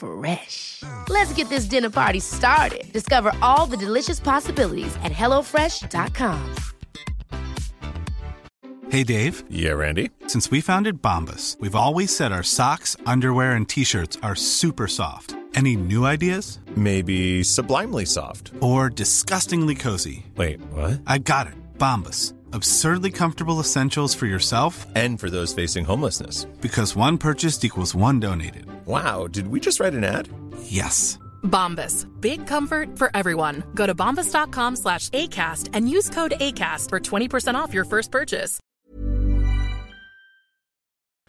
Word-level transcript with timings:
Fresh. 0.00 0.82
Let's 1.08 1.32
get 1.34 1.48
this 1.48 1.66
dinner 1.66 1.90
party 1.90 2.20
started. 2.20 2.92
Discover 2.92 3.32
all 3.42 3.66
the 3.66 3.76
delicious 3.76 4.18
possibilities 4.18 4.96
at 5.04 5.12
hellofresh.com. 5.12 6.54
Hey, 8.90 9.04
Dave. 9.04 9.44
Yeah, 9.48 9.72
Randy. 9.74 10.10
Since 10.26 10.50
we 10.50 10.60
founded 10.60 11.00
Bombus, 11.00 11.56
we've 11.60 11.76
always 11.76 12.14
said 12.14 12.32
our 12.32 12.42
socks, 12.42 12.96
underwear, 13.06 13.52
and 13.52 13.68
t 13.68 13.84
shirts 13.84 14.18
are 14.22 14.34
super 14.34 14.88
soft. 14.88 15.36
Any 15.54 15.76
new 15.76 16.04
ideas? 16.06 16.58
Maybe 16.76 17.44
sublimely 17.44 18.04
soft. 18.04 18.52
Or 18.60 18.88
disgustingly 18.88 19.74
cozy? 19.76 20.26
Wait, 20.36 20.60
what? 20.72 21.00
I 21.06 21.18
got 21.18 21.46
it. 21.46 21.54
Bombus. 21.78 22.34
Absurdly 22.52 23.10
comfortable 23.10 23.60
essentials 23.60 24.14
for 24.14 24.26
yourself 24.26 24.86
And 24.96 25.18
for 25.20 25.30
those 25.30 25.54
facing 25.54 25.84
homelessness. 25.84 26.46
because 26.60 26.96
one 26.96 27.18
purchased 27.18 27.64
equals 27.64 27.94
one 27.94 28.20
donated. 28.20 28.64
Wow, 28.86 29.26
did 29.28 29.46
we 29.48 29.60
just 29.60 29.80
write 29.80 29.94
an 29.94 30.04
ad? 30.04 30.28
Yes. 30.64 31.18
Bombas. 31.42 32.06
Big 32.20 32.46
comfort 32.46 32.98
for 32.98 33.10
everyone. 33.14 33.62
Go 33.74 33.86
to 33.86 33.94
bombas.com 33.94 34.76
slash 34.76 35.08
ACAST 35.10 35.70
and 35.72 35.88
use 35.88 36.10
code 36.10 36.32
ACAST 36.40 36.88
for 36.90 37.00
20% 37.00 37.54
off 37.54 37.72
your 37.74 37.84
first 37.84 38.10
purchase. 38.10 38.58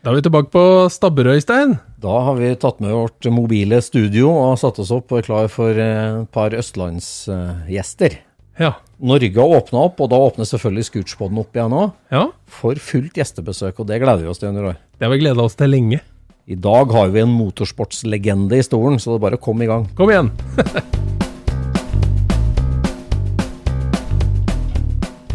Da 0.04 0.10
er 0.10 0.16
vi 0.18 0.22
tilbake 0.26 0.50
på 0.50 0.62
Stabberøy, 0.90 1.40
Stein. 1.44 1.76
Da 2.02 2.16
har 2.26 2.34
vi 2.40 2.56
tatt 2.58 2.80
med 2.82 2.90
vårt 2.92 3.28
mobile 3.30 3.78
studio 3.86 4.32
og 4.34 4.56
satt 4.58 4.80
oss 4.82 4.90
opp 4.92 5.12
og 5.14 5.20
er 5.22 5.28
klar 5.28 5.48
for 5.54 5.78
eh, 5.78 6.22
et 6.24 6.32
par 6.34 6.56
østlandsgjester. 6.58 8.16
Ja. 8.58 8.72
Norge 9.02 9.34
har 9.34 9.56
åpna 9.58 9.80
opp, 9.88 10.00
og 10.04 10.12
da 10.12 10.20
åpner 10.22 10.46
selvfølgelig 10.46 10.86
Scootspoden 10.92 11.40
opp 11.42 11.56
igjen 11.58 11.74
òg. 11.74 11.94
ja. 12.14 12.28
For 12.52 12.78
fullt 12.78 13.16
gjestebesøk, 13.18 13.80
og 13.82 13.88
det 13.90 13.98
gleder 14.04 14.22
vi 14.22 14.30
oss 14.30 14.38
til 14.42 14.52
under 14.52 14.74
år. 14.74 14.78
Det 15.00 15.08
har 15.08 15.12
vi 15.14 15.22
gleda 15.24 15.42
oss 15.42 15.56
til 15.58 15.72
lenge. 15.74 16.02
I 16.48 16.56
dag 16.56 16.92
har 16.92 17.10
vi 17.14 17.22
en 17.22 17.32
motorsportslegende 17.34 18.58
i 18.60 18.66
stolen, 18.66 19.00
så 19.00 19.14
det 19.14 19.22
er 19.22 19.26
bare 19.26 19.40
å 19.40 19.42
komme 19.42 19.66
i 19.66 19.72
gang. 19.72 19.88
Kom 19.98 20.12
igjen. 20.14 20.32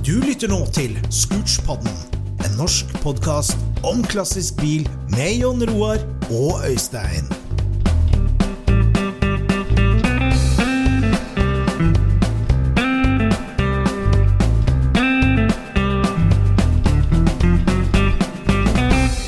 Du 0.06 0.20
lytter 0.22 0.46
nå 0.46 0.60
til 0.70 0.92
Scootspodden, 1.10 1.90
en 2.46 2.52
norsk 2.60 2.92
podkast 3.02 3.58
om 3.82 4.04
klassisk 4.06 4.54
bil 4.60 4.84
med 5.10 5.40
Jon 5.40 5.64
Roar 5.66 5.98
og 6.30 6.62
Øystein. 6.68 7.26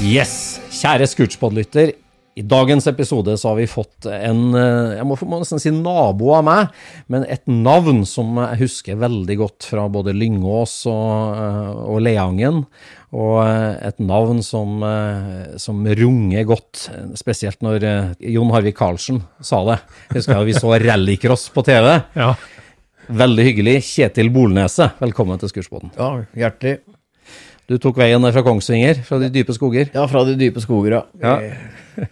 Yes, 0.09 0.57
kjære 0.73 1.05
Scootspod-lytter. 1.11 1.91
I 2.39 2.43
dagens 2.47 2.87
episode 2.89 3.35
så 3.37 3.51
har 3.51 3.57
vi 3.59 3.67
fått 3.69 4.07
en, 4.09 4.55
eh, 4.57 4.95
jeg 4.97 5.05
må 5.05 5.19
må 5.27 5.41
nesten 5.43 5.61
si 5.61 5.73
nabo 5.75 6.31
av 6.33 6.45
meg, 6.47 6.69
men 7.09 7.27
et 7.29 7.45
navn 7.47 8.07
som 8.07 8.39
jeg 8.39 8.61
husker 8.63 8.97
veldig 8.97 9.37
godt 9.37 9.67
fra 9.69 9.85
både 9.93 10.15
Lyngås 10.17 10.87
og, 10.87 11.37
eh, 11.37 11.73
og 11.93 12.01
Leangen. 12.07 12.65
Og 13.13 13.37
eh, 13.45 13.89
et 13.89 13.99
navn 14.01 14.41
som, 14.41 14.81
som 15.59 15.85
runger 15.85 16.45
godt, 16.47 16.89
spesielt 17.15 17.61
når 17.61 18.17
Jon 18.21 18.53
Harvik 18.55 18.79
Karlsen 18.79 19.25
sa 19.43 19.65
det. 19.67 19.81
Jeg 20.09 20.23
Husker 20.23 20.39
jeg 20.39 20.47
vi 20.47 20.61
så 20.61 20.79
rallycross 20.89 21.51
på 21.53 21.67
TV. 21.69 22.01
Ja. 22.17 22.35
Veldig 23.09 23.45
hyggelig. 23.51 23.81
Kjetil 23.83 24.31
Bolneset, 24.33 24.97
velkommen 25.03 25.41
til 25.43 25.53
Scootspoden. 25.53 25.93
Ja, 25.99 26.15
hjertelig. 26.33 26.79
Du 27.69 27.77
tok 27.77 27.99
veien 28.01 28.23
ned 28.25 28.33
fra 28.33 28.41
Kongsvinger, 28.47 29.03
fra 29.05 29.19
de 29.21 29.29
dype 29.33 29.53
skoger. 29.53 29.91
Ja, 29.93 30.07
fra 30.09 30.23
de 30.25 30.39
dype 30.41 30.63
skoger, 30.65 30.95
ja. 30.97 31.03
Ja. 31.21 32.07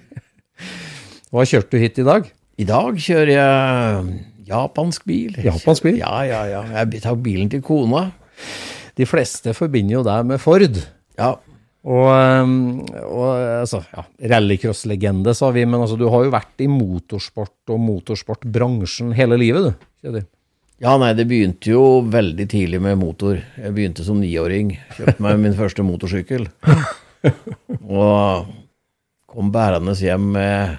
Hva 1.32 1.44
kjørte 1.48 1.72
du 1.72 1.80
hit 1.80 1.96
i 2.02 2.04
dag? 2.04 2.28
I 2.60 2.66
dag 2.68 2.98
kjører 3.00 3.32
jeg 3.32 4.10
japansk 4.50 5.06
bil. 5.08 5.38
Japansk 5.44 5.88
bil? 5.88 5.96
Ja, 6.02 6.20
ja, 6.28 6.42
ja. 6.50 6.62
Jeg 6.76 7.00
tar 7.04 7.16
bilen 7.24 7.48
til 7.52 7.64
kona. 7.64 8.10
De 8.96 9.08
fleste 9.08 9.56
forbinder 9.56 9.98
jo 9.98 10.04
deg 10.04 10.28
med 10.28 10.44
Ford. 10.44 10.76
Ja. 11.16 11.32
Og, 11.86 12.06
og 13.06 13.26
altså, 13.62 13.80
ja, 13.94 14.04
rallycross-legende, 14.34 15.32
sa 15.38 15.52
vi, 15.56 15.64
men 15.64 15.80
altså, 15.80 15.96
du 15.96 16.08
har 16.12 16.26
jo 16.26 16.36
vært 16.36 16.64
i 16.64 16.68
motorsport 16.68 17.72
og 17.72 17.80
motorsportbransjen 17.80 19.16
hele 19.16 19.40
livet, 19.40 19.70
du. 19.70 19.88
Kjetil. 20.04 20.28
Ja, 20.76 20.92
nei, 21.00 21.14
det 21.16 21.24
begynte 21.24 21.70
jo 21.72 22.02
veldig 22.12 22.44
tidlig 22.52 22.82
med 22.84 22.98
motor. 23.00 23.38
Jeg 23.56 23.72
begynte 23.72 24.04
som 24.04 24.18
niåring. 24.20 24.74
Kjøpte 24.92 25.24
meg 25.24 25.38
min 25.40 25.56
første 25.56 25.84
motorsykkel. 25.86 26.44
Og 27.80 28.50
kom 29.32 29.48
bærende 29.54 29.94
hjem 29.96 30.26
med 30.34 30.76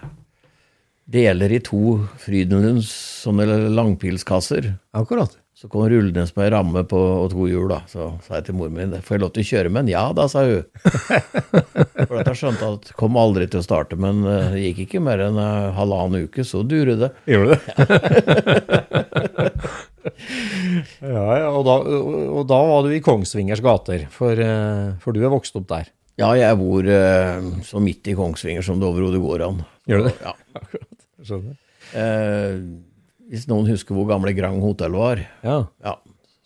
deler 1.10 1.56
i 1.58 1.62
to 1.66 1.98
Frydenlunds 2.22 2.92
sånne 3.24 3.48
langpilskasser. 3.74 4.70
Akkurat. 4.94 5.34
Så 5.58 5.66
kom 5.74 5.88
rullende 5.90 6.22
med 6.22 6.44
ei 6.46 6.52
ramme 6.54 6.84
på 6.86 7.00
og 7.02 7.32
to 7.32 7.48
hjul, 7.50 7.72
da. 7.72 7.80
Så 7.90 8.12
sa 8.22 8.36
jeg 8.38 8.44
til 8.46 8.58
mor 8.60 8.70
min 8.70 8.92
får 9.02 9.16
jeg 9.16 9.22
lov 9.24 9.32
til 9.34 9.42
å 9.42 9.48
kjøre 9.48 9.72
med 9.74 9.88
den? 9.88 9.96
Ja 9.96 10.04
da, 10.14 10.28
sa 10.30 10.44
hun. 10.46 10.68
For 12.12 12.20
at 12.20 12.28
jeg 12.30 12.38
skjønte 12.44 12.68
at 12.76 12.84
det 12.92 12.98
kom 13.00 13.18
aldri 13.18 13.48
til 13.50 13.64
å 13.64 13.66
starte, 13.66 13.98
men 13.98 14.22
eh, 14.22 14.52
det 14.54 14.60
gikk 14.68 14.84
ikke 14.84 15.02
mer 15.08 15.24
enn 15.26 15.40
eh, 15.42 15.72
halvannen 15.74 16.28
uke, 16.28 16.46
så 16.46 16.62
durer 16.62 17.00
det. 17.02 17.10
Gjorde 17.26 17.58
det? 17.58 17.64
ja, 21.18 21.26
ja, 21.42 21.50
og 21.50 21.66
da, 21.66 21.80
og 22.38 22.44
da 22.54 22.60
var 22.70 22.86
du 22.86 22.94
i 22.94 23.02
Kongsvingers 23.02 23.64
gater, 23.66 24.06
for, 24.14 24.38
eh, 24.38 24.92
for 25.02 25.18
du 25.18 25.24
er 25.24 25.34
vokst 25.34 25.58
opp 25.58 25.66
der. 25.74 25.90
Ja, 26.22 26.36
jeg 26.38 26.54
bor 26.62 26.86
så 27.66 27.82
midt 27.82 28.06
i 28.14 28.14
Kongsvinger 28.18 28.62
som 28.66 28.78
det 28.78 28.86
overhodet 28.92 29.26
går 29.26 29.48
an. 29.50 29.66
Gjør 29.90 30.06
du 30.06 30.12
det? 30.12 30.14
Ja. 30.22 30.38
Akkurat. 30.62 30.94
Skjønner. 31.26 31.58
Eh, 31.98 32.62
hvis 33.28 33.48
noen 33.50 33.68
husker 33.70 33.98
hvor 33.98 34.08
gamle 34.10 34.34
Grang 34.38 34.60
hotell 34.64 34.96
var. 34.98 35.22
Ja, 35.44 35.62
Ja, 35.84 35.96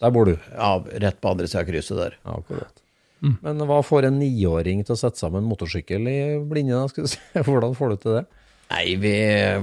der 0.02 0.14
bor 0.14 0.26
du. 0.30 0.36
ja 0.36 0.76
rett 1.04 1.20
på 1.22 1.34
andre 1.34 1.48
sida 1.50 1.62
av 1.64 1.70
krysset 1.70 2.00
der. 2.00 2.16
Ja, 2.26 2.38
akkurat. 2.40 2.82
Men 3.22 3.62
hva 3.70 3.84
får 3.86 4.08
en 4.08 4.18
niåring 4.18 4.82
til 4.82 4.96
å 4.96 4.98
sette 4.98 5.22
sammen 5.22 5.46
motorsykkel 5.46 6.08
i 6.10 6.20
blinde? 6.50 6.82
si? 7.06 7.20
Hvordan 7.46 7.76
får 7.78 7.94
du 7.94 8.02
til 8.02 8.18
det? 8.18 8.24
Nei, 8.72 8.96
vi 8.98 9.14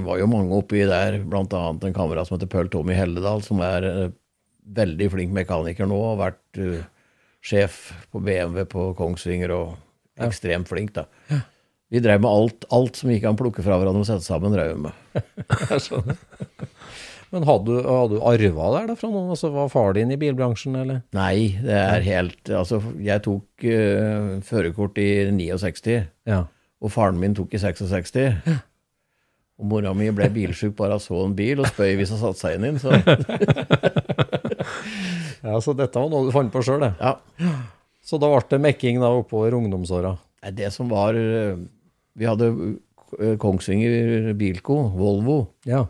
var 0.05 0.19
jo 0.21 0.29
mange 0.29 0.53
oppi 0.55 0.83
der, 0.85 1.17
annet 1.19 1.83
en 1.83 1.95
kamerat 1.95 2.29
som 2.29 2.37
heter 2.37 2.49
Pøl 2.51 2.69
Tommy 2.71 2.93
Helledal, 2.95 3.41
som 3.43 3.59
er 3.65 3.87
eh, 3.89 4.11
veldig 4.77 5.07
flink 5.15 5.33
mekaniker 5.35 5.89
nå, 5.89 5.97
og 5.97 6.11
har 6.11 6.19
vært 6.29 6.59
uh, 6.61 6.83
sjef 7.41 7.79
på 8.13 8.21
BMW 8.21 8.67
på 8.69 8.91
Kongsvinger 8.99 9.53
og 9.55 9.79
ekstremt 10.21 10.69
flink, 10.69 10.93
da. 10.93 11.07
Vi 11.89 12.01
drev 12.05 12.21
med 12.21 12.29
alt, 12.29 12.67
alt 12.75 12.99
som 12.99 13.09
vi 13.09 13.17
kan 13.23 13.37
plukke 13.39 13.65
fra 13.65 13.79
hverandre 13.81 14.03
og 14.03 14.09
sette 14.11 14.27
sammen, 14.27 14.53
drev 14.53 14.75
vi 14.75 14.83
med. 14.85 14.93
Men 17.31 17.43
hadde 17.45 17.65
du, 17.69 17.75
hadde 17.85 18.15
du 18.17 18.23
arva 18.25 18.69
der 18.77 18.87
da 18.89 18.95
fra 18.97 19.09
noen? 19.11 19.29
Altså, 19.35 19.51
var 19.53 19.67
far 19.69 19.93
din 19.97 20.09
i 20.11 20.17
bilbransjen, 20.17 20.75
eller? 20.81 21.01
Nei, 21.13 21.53
det 21.61 21.75
er 21.77 22.01
helt 22.07 22.49
Altså, 22.49 22.79
jeg 23.05 23.21
tok 23.27 23.45
uh, 23.69 24.39
førerkort 24.47 24.97
i 25.03 25.09
69, 25.35 25.99
Ja. 26.29 26.41
og 26.81 26.89
faren 26.95 27.19
min 27.21 27.35
tok 27.37 27.53
i 27.53 27.59
66. 27.61 28.17
Og 29.59 29.65
mora 29.67 29.91
mi 29.93 30.07
ble 30.15 30.29
bilsjuk 30.31 30.71
bare 30.79 30.95
av 30.95 31.01
så 31.03 31.17
en 31.25 31.33
bil, 31.35 31.59
og 31.59 31.67
spøy 31.67 31.97
hvis 31.99 32.13
hun 32.15 32.21
satte 32.21 32.39
seg 32.39 32.55
inn 32.55 32.65
i 32.65 32.69
den. 32.71 32.79
Så 32.79 32.89
ja, 35.43 35.59
så 35.63 35.73
dette 35.77 35.99
var 35.99 36.09
noe 36.11 36.27
du 36.27 36.31
fant 36.35 36.51
på 36.53 36.61
sjøl, 36.65 36.81
det. 36.87 36.93
ja. 36.99 37.15
Så 38.09 38.17
da 38.17 38.29
ble 38.31 38.41
det 38.49 38.59
mekking 38.63 38.99
da 39.03 39.09
oppover 39.19 39.53
ungdomsåra. 39.57 40.15
Det 40.55 40.69
som 40.73 40.87
var 40.89 41.13
eh, 41.19 41.57
Vi 42.17 42.25
hadde 42.25 42.47
eh, 43.19 43.35
Kongsvinger 43.37 44.31
Bilco, 44.39 44.77
Volvo. 44.97 45.35
Ja. 45.67 45.83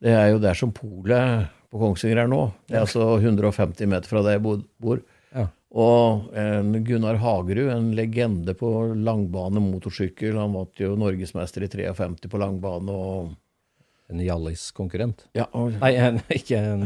Det 0.00 0.12
er 0.16 0.30
jo 0.32 0.38
der 0.42 0.56
som 0.56 0.72
polet 0.72 1.48
på 1.70 1.78
Kongsvinger 1.78 2.24
er 2.24 2.30
nå. 2.30 2.44
Det 2.66 2.78
er 2.78 2.84
altså 2.86 3.04
150 3.20 3.86
meter 3.90 4.08
fra 4.10 4.22
der 4.26 4.38
jeg 4.38 4.42
bor. 4.42 5.02
Ja. 5.36 5.44
Og 5.70 6.32
en 6.34 6.72
Gunnar 6.86 7.20
Hagerud, 7.22 7.68
en 7.70 7.92
legende 7.94 8.56
på 8.58 8.70
langbane 8.96 9.62
motorsykkel. 9.62 10.38
Han 10.40 10.56
vant 10.56 10.82
jo 10.82 10.96
norgesmester 10.98 11.62
i 11.66 11.70
53 11.70 12.26
på 12.32 12.40
langbane. 12.42 12.90
og 12.90 13.36
En 14.10 14.18
Hjallis-konkurrent? 14.24 15.28
ja, 15.38 15.44
og 15.54 15.76
Nei, 15.78 15.92
en, 16.02 16.16
ikke 16.34 16.58
en 16.58 16.80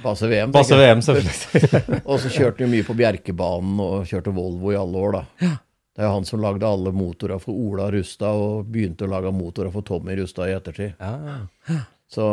Base 0.00 0.30
VM. 0.30 0.54
Base 0.54 0.78
VM, 0.80 1.02
selvfølgelig. 1.04 2.00
Og 2.08 2.22
så 2.22 2.30
kjørte 2.32 2.64
han 2.64 2.72
mye 2.72 2.86
på 2.86 2.96
Bjerkebanen 2.96 3.82
og 3.84 4.06
kjørte 4.08 4.32
Volvo 4.32 4.72
i 4.72 4.78
alle 4.80 5.02
år, 5.02 5.18
da. 5.18 5.22
Ja. 5.44 5.50
Det 5.96 6.00
er 6.04 6.08
jo 6.08 6.14
han 6.14 6.26
som 6.28 6.40
lagde 6.40 6.68
alle 6.68 6.94
motorer 6.96 7.38
for 7.40 7.52
Ola 7.56 7.90
Rustad, 7.92 8.40
og 8.40 8.72
begynte 8.72 9.04
å 9.04 9.12
lage 9.12 9.34
motorer 9.36 9.72
for 9.72 9.84
Tommy 9.84 10.16
Rustad 10.16 10.48
i 10.48 10.56
ettertid. 10.56 10.96
Ja, 10.96 11.76
Så 12.12 12.26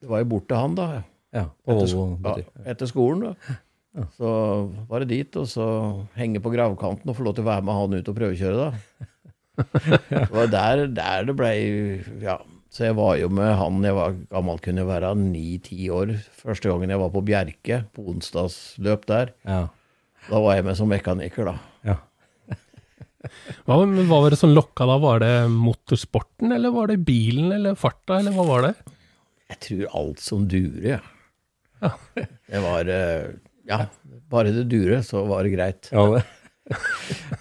det 0.00 0.08
var 0.10 0.22
jo 0.22 0.30
bort 0.34 0.48
til 0.48 0.60
han, 0.60 0.74
da. 0.78 0.88
ja 1.34 1.46
på 1.64 1.74
Etter, 1.74 1.90
sko 1.90 2.04
ja, 2.24 2.34
etter 2.72 2.90
skolen, 2.90 3.28
da. 3.30 3.58
Så 4.16 4.28
var 4.90 5.04
det 5.04 5.12
dit, 5.12 5.36
og 5.38 5.46
så 5.46 5.66
henge 6.18 6.40
på 6.42 6.50
gravkanten 6.50 7.10
og 7.10 7.18
få 7.18 7.26
lov 7.28 7.36
til 7.36 7.44
å 7.44 7.50
være 7.52 7.66
med 7.66 7.78
han 7.78 7.98
ut 8.00 8.10
og 8.10 8.16
prøvekjøre, 8.18 8.64
da. 8.64 9.10
Det 10.10 10.32
var 10.34 10.48
der, 10.50 10.80
der 10.90 11.28
det 11.28 11.36
blei 11.38 11.56
Ja. 12.24 12.40
Så 12.74 12.88
jeg 12.88 12.96
var 12.98 13.12
jo 13.20 13.28
med 13.30 13.52
han 13.54 13.84
Jeg 13.86 13.94
var 13.94 14.16
gammel, 14.32 14.58
kunne 14.58 14.82
være 14.88 15.12
ni-ti 15.14 15.86
år. 15.94 16.16
Første 16.40 16.72
gangen 16.72 16.90
jeg 16.90 16.98
var 16.98 17.12
på 17.14 17.22
Bjerke, 17.22 17.84
på 17.94 18.02
onsdagsløp 18.10 19.06
der. 19.06 19.30
Ja. 19.46 19.60
Da 20.26 20.40
var 20.42 20.56
jeg 20.56 20.66
med 20.66 20.74
som 20.80 20.90
mekaniker, 20.90 21.52
da. 21.52 21.54
Hva, 23.64 23.78
hva 23.80 24.20
var 24.20 24.34
det 24.34 24.38
som 24.40 24.52
lokka 24.54 24.86
da? 24.88 24.98
Var 25.02 25.24
det 25.24 25.32
motorsporten, 25.52 26.52
eller 26.56 26.74
var 26.74 26.92
det 26.92 27.00
bilen, 27.06 27.50
eller 27.56 27.78
farta, 27.78 28.18
eller 28.20 28.36
hva 28.36 28.46
var 28.48 28.68
det? 28.68 28.74
Jeg 29.54 29.60
tror 29.66 29.98
alt 30.00 30.22
som 30.24 30.46
durer, 30.50 30.86
jeg. 30.94 31.02
Ja. 31.84 31.90
Det 32.14 32.62
var 32.64 32.88
eh, 32.88 33.34
Ja, 33.68 33.82
bare 34.32 34.54
det 34.54 34.68
durer, 34.72 35.02
så 35.04 35.24
var 35.28 35.44
det 35.44 35.54
greit. 35.56 35.90
Ja, 35.92 36.06
det. 36.14 36.24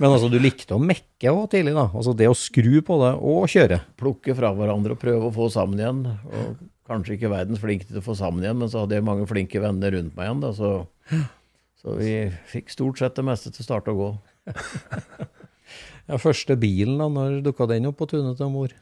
Men 0.01 0.09
altså, 0.09 0.27
du 0.27 0.35
likte 0.41 0.75
å 0.75 0.81
mekke 0.83 1.31
òg 1.31 1.45
tidlig, 1.53 1.75
da? 1.77 1.85
Altså 1.95 2.11
det 2.17 2.27
å 2.27 2.35
skru 2.35 2.81
på 2.83 2.97
det 2.99 3.13
og 3.23 3.45
kjøre? 3.51 3.79
Plukke 3.99 4.35
fra 4.35 4.51
hverandre 4.55 4.97
og 4.97 5.01
prøve 5.03 5.29
å 5.29 5.35
få 5.35 5.47
sammen 5.53 5.79
igjen. 5.79 6.01
Og 6.27 6.57
kanskje 6.89 7.15
ikke 7.15 7.31
verdens 7.31 7.61
flinke 7.63 7.87
til 7.87 8.01
å 8.01 8.05
få 8.05 8.17
sammen 8.19 8.43
igjen, 8.43 8.59
men 8.59 8.71
så 8.71 8.83
hadde 8.83 8.97
jeg 8.97 9.07
mange 9.07 9.27
flinke 9.29 9.61
venner 9.63 9.95
rundt 9.95 10.17
meg 10.17 10.27
igjen, 10.27 10.43
da, 10.43 10.51
så, 10.57 10.73
så 11.79 11.95
vi 11.99 12.11
fikk 12.51 12.73
stort 12.73 12.99
sett 12.99 13.15
det 13.15 13.23
meste 13.27 13.53
til 13.53 13.63
å 13.63 13.67
starte 13.69 13.93
å 13.93 13.99
gå. 14.01 14.09
Ja, 16.09 16.17
Første 16.19 16.57
bilen, 16.59 16.97
da, 16.99 17.07
når 17.11 17.37
dukka 17.45 17.67
den 17.71 17.87
opp 17.89 18.01
på 18.01 18.07
tunet 18.11 18.35
til 18.39 18.49
mor? 18.51 18.73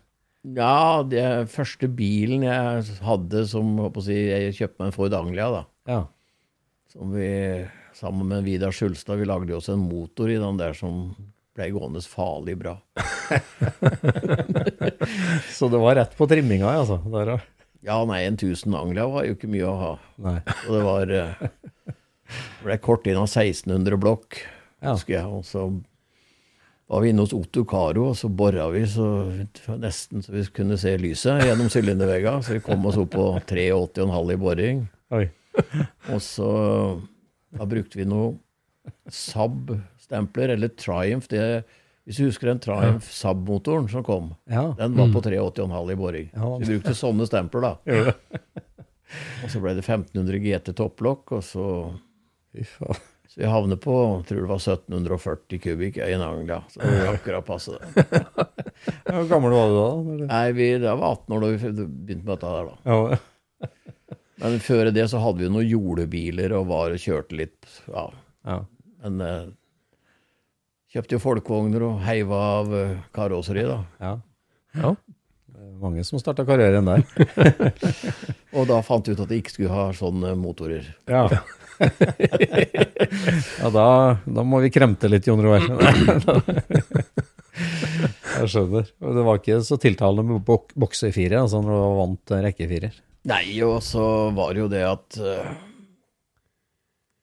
Ja, 0.41 1.03
det 1.06 1.51
første 1.53 1.85
bilen 1.94 2.41
jeg 2.47 2.85
hadde 3.06 3.44
som 3.45 3.75
si, 4.01 4.15
Jeg 4.31 4.56
kjøpte 4.57 4.79
meg 4.81 4.88
en 4.89 4.95
Ford 4.95 5.13
Anglia, 5.13 5.50
da. 5.53 5.62
Ja. 5.91 6.00
Som 6.89 7.12
vi 7.13 7.27
sammen 7.94 8.25
med 8.31 8.47
Vidar 8.47 8.73
Skjulstad 8.73 9.19
vi 9.21 9.27
lagde 9.29 9.53
jo 9.53 9.59
også 9.59 9.75
en 9.75 9.85
motor 9.85 10.31
i 10.33 10.39
den 10.41 10.57
der 10.57 10.73
som 10.77 11.12
ble 11.53 11.68
gående 11.75 12.01
farlig 12.07 12.56
bra. 12.57 12.77
Så 15.51 15.68
det 15.69 15.81
var 15.83 16.00
rett 16.00 16.15
på 16.18 16.25
trimminga, 16.31 16.71
altså? 16.81 16.97
Der, 17.12 17.35
ja. 17.35 17.39
Ja, 17.81 17.97
nei, 18.06 18.21
en 18.27 18.35
1000 18.38 18.75
Anglia 18.77 19.07
var 19.09 19.25
jo 19.25 19.33
ikke 19.35 19.50
mye 19.51 19.65
å 19.68 19.77
ha. 19.79 19.91
Nei. 20.21 20.35
Og 20.68 20.73
det 20.75 20.81
var 20.85 21.13
eh, 21.18 21.45
Det 21.91 22.65
ble 22.65 22.75
kort 22.83 23.07
inn 23.09 23.18
av 23.18 23.25
1600 23.29 23.97
blokk, 24.01 24.38
Ja. 24.81 24.94
husker 24.95 25.13
jeg. 25.18 25.25
Og 25.29 25.44
så 25.45 25.65
var 26.92 27.02
vi 27.06 27.10
inne 27.14 27.24
hos 27.24 27.32
Otto 27.36 27.64
Caro, 27.68 28.10
og 28.12 28.18
så 28.20 28.28
bora 28.28 28.66
vi 28.74 28.82
så 28.90 29.06
nesten 29.80 30.24
så 30.26 30.34
vi 30.36 30.42
kunne 30.52 30.76
se 30.80 30.92
lyset 31.00 31.46
gjennom 31.48 31.70
sylindervegga. 31.72 32.34
Så 32.44 32.58
vi 32.58 32.64
kom 32.66 32.84
oss 32.90 32.98
opp 33.00 33.14
på 33.16 33.28
83,5 33.48 34.34
i 34.34 34.40
boring. 34.42 34.82
Oi. 35.16 35.26
Og 36.12 36.20
så 36.24 36.50
da 37.52 37.66
brukte 37.68 38.00
vi 38.00 38.06
noe 38.08 38.34
Saab-stempler, 39.12 40.54
eller 40.56 40.72
Triumph. 40.80 41.28
Det, 41.32 41.64
hvis 42.08 42.20
du 42.20 42.26
husker 42.30 42.52
den 42.52 42.62
Triumph 42.64 43.08
Saab-motoren 43.12 43.90
som 43.92 44.04
kom, 44.08 44.30
Ja. 44.52 44.70
den 44.80 44.96
var 44.98 45.12
på 45.16 45.22
83,5 45.24 45.92
i 45.92 45.98
boring. 46.00 46.30
Ja. 46.34 46.52
Så 46.60 46.68
vi 46.68 46.78
brukte 46.78 46.96
sånne 46.98 47.28
stempler, 47.28 47.68
da. 47.68 47.74
Og 49.44 49.52
så 49.52 49.60
ble 49.60 49.74
det 49.76 49.84
1500 49.84 50.40
GT 50.40 50.72
topplokk, 50.80 51.34
og 51.36 51.44
så 51.44 51.66
Fy 52.52 52.64
faen. 52.68 53.00
Så 53.31 53.39
vi 53.39 53.48
havner 53.48 53.80
på 53.80 53.94
jeg 53.95 54.25
tror 54.28 54.42
det 54.42 54.50
var 54.50 54.60
1740 54.60 55.60
kubikk 55.63 56.01
i 56.04 56.10
en. 56.12 56.50
Så 56.68 56.81
det 56.81 56.95
var 56.98 57.13
akkurat 57.13 57.45
passe 57.48 57.78
det. 57.78 58.06
Hvor 59.07 59.30
gammel 59.30 59.56
var 59.56 59.69
du 59.72 59.78
da? 59.78 60.25
Nei, 60.25 60.48
vi, 60.57 60.68
det 60.83 60.95
var 61.00 61.13
18 61.16 61.36
år 61.38 61.45
da 61.45 61.51
vi 61.54 61.69
begynte 61.72 62.25
med 62.25 62.33
dette 62.33 62.51
der, 62.51 62.68
da. 62.68 62.75
Ja. 62.92 63.69
Men 64.42 64.57
før 64.66 64.89
det 64.92 65.06
så 65.13 65.22
hadde 65.24 65.45
vi 65.45 65.51
noen 65.54 65.69
jordebiler 65.69 66.57
og 66.57 66.68
var 66.74 66.92
og 66.92 67.00
kjørte 67.00 67.38
litt, 67.39 67.72
ja. 67.88 68.04
ja. 68.50 68.57
Men 69.06 69.24
eh, 69.24 69.48
kjøpte 70.92 71.16
jo 71.16 71.24
folkevogner 71.24 71.88
og 71.88 72.04
heiva 72.04 72.42
av 72.57 72.75
eh, 72.75 72.94
karosseri, 73.16 73.63
da. 73.69 73.80
ja. 74.01 74.13
Ja. 74.75 74.95
Mange 75.81 76.04
som 76.07 76.19
starta 76.19 76.44
karrieren 76.48 76.88
der. 76.88 77.04
Og 78.57 78.68
da 78.69 78.78
fant 78.86 79.07
vi 79.07 79.16
ut 79.16 79.24
at 79.24 79.30
de 79.31 79.39
ikke 79.42 79.54
skulle 79.54 79.74
ha 79.74 79.89
sånne 79.95 80.33
motorer. 80.39 80.88
Ja. 81.10 81.25
Ja, 83.62 83.69
da, 83.74 83.86
da 84.25 84.44
må 84.45 84.60
vi 84.63 84.69
kremte 84.74 85.10
litt, 85.12 85.28
Jon 85.28 85.42
Roar. 85.44 85.66
Jeg 88.31 88.48
skjønner. 88.50 88.88
Det 89.01 89.24
var 89.25 89.39
ikke 89.42 89.60
så 89.66 89.78
tiltalende 89.81 90.24
med 90.38 90.45
bok 90.48 90.72
boksefire, 90.80 91.42
altså 91.44 91.62
når 91.62 91.74
du 91.74 91.81
var 91.81 91.98
vant 92.00 92.22
til 92.30 92.45
rekkefirer. 92.45 92.95
Nei, 93.30 93.45
og 93.66 93.81
så 93.86 94.06
var 94.33 94.56
det 94.56 94.63
jo 94.63 94.69
det 94.72 94.81
at 94.88 95.18
uh, 95.22 95.51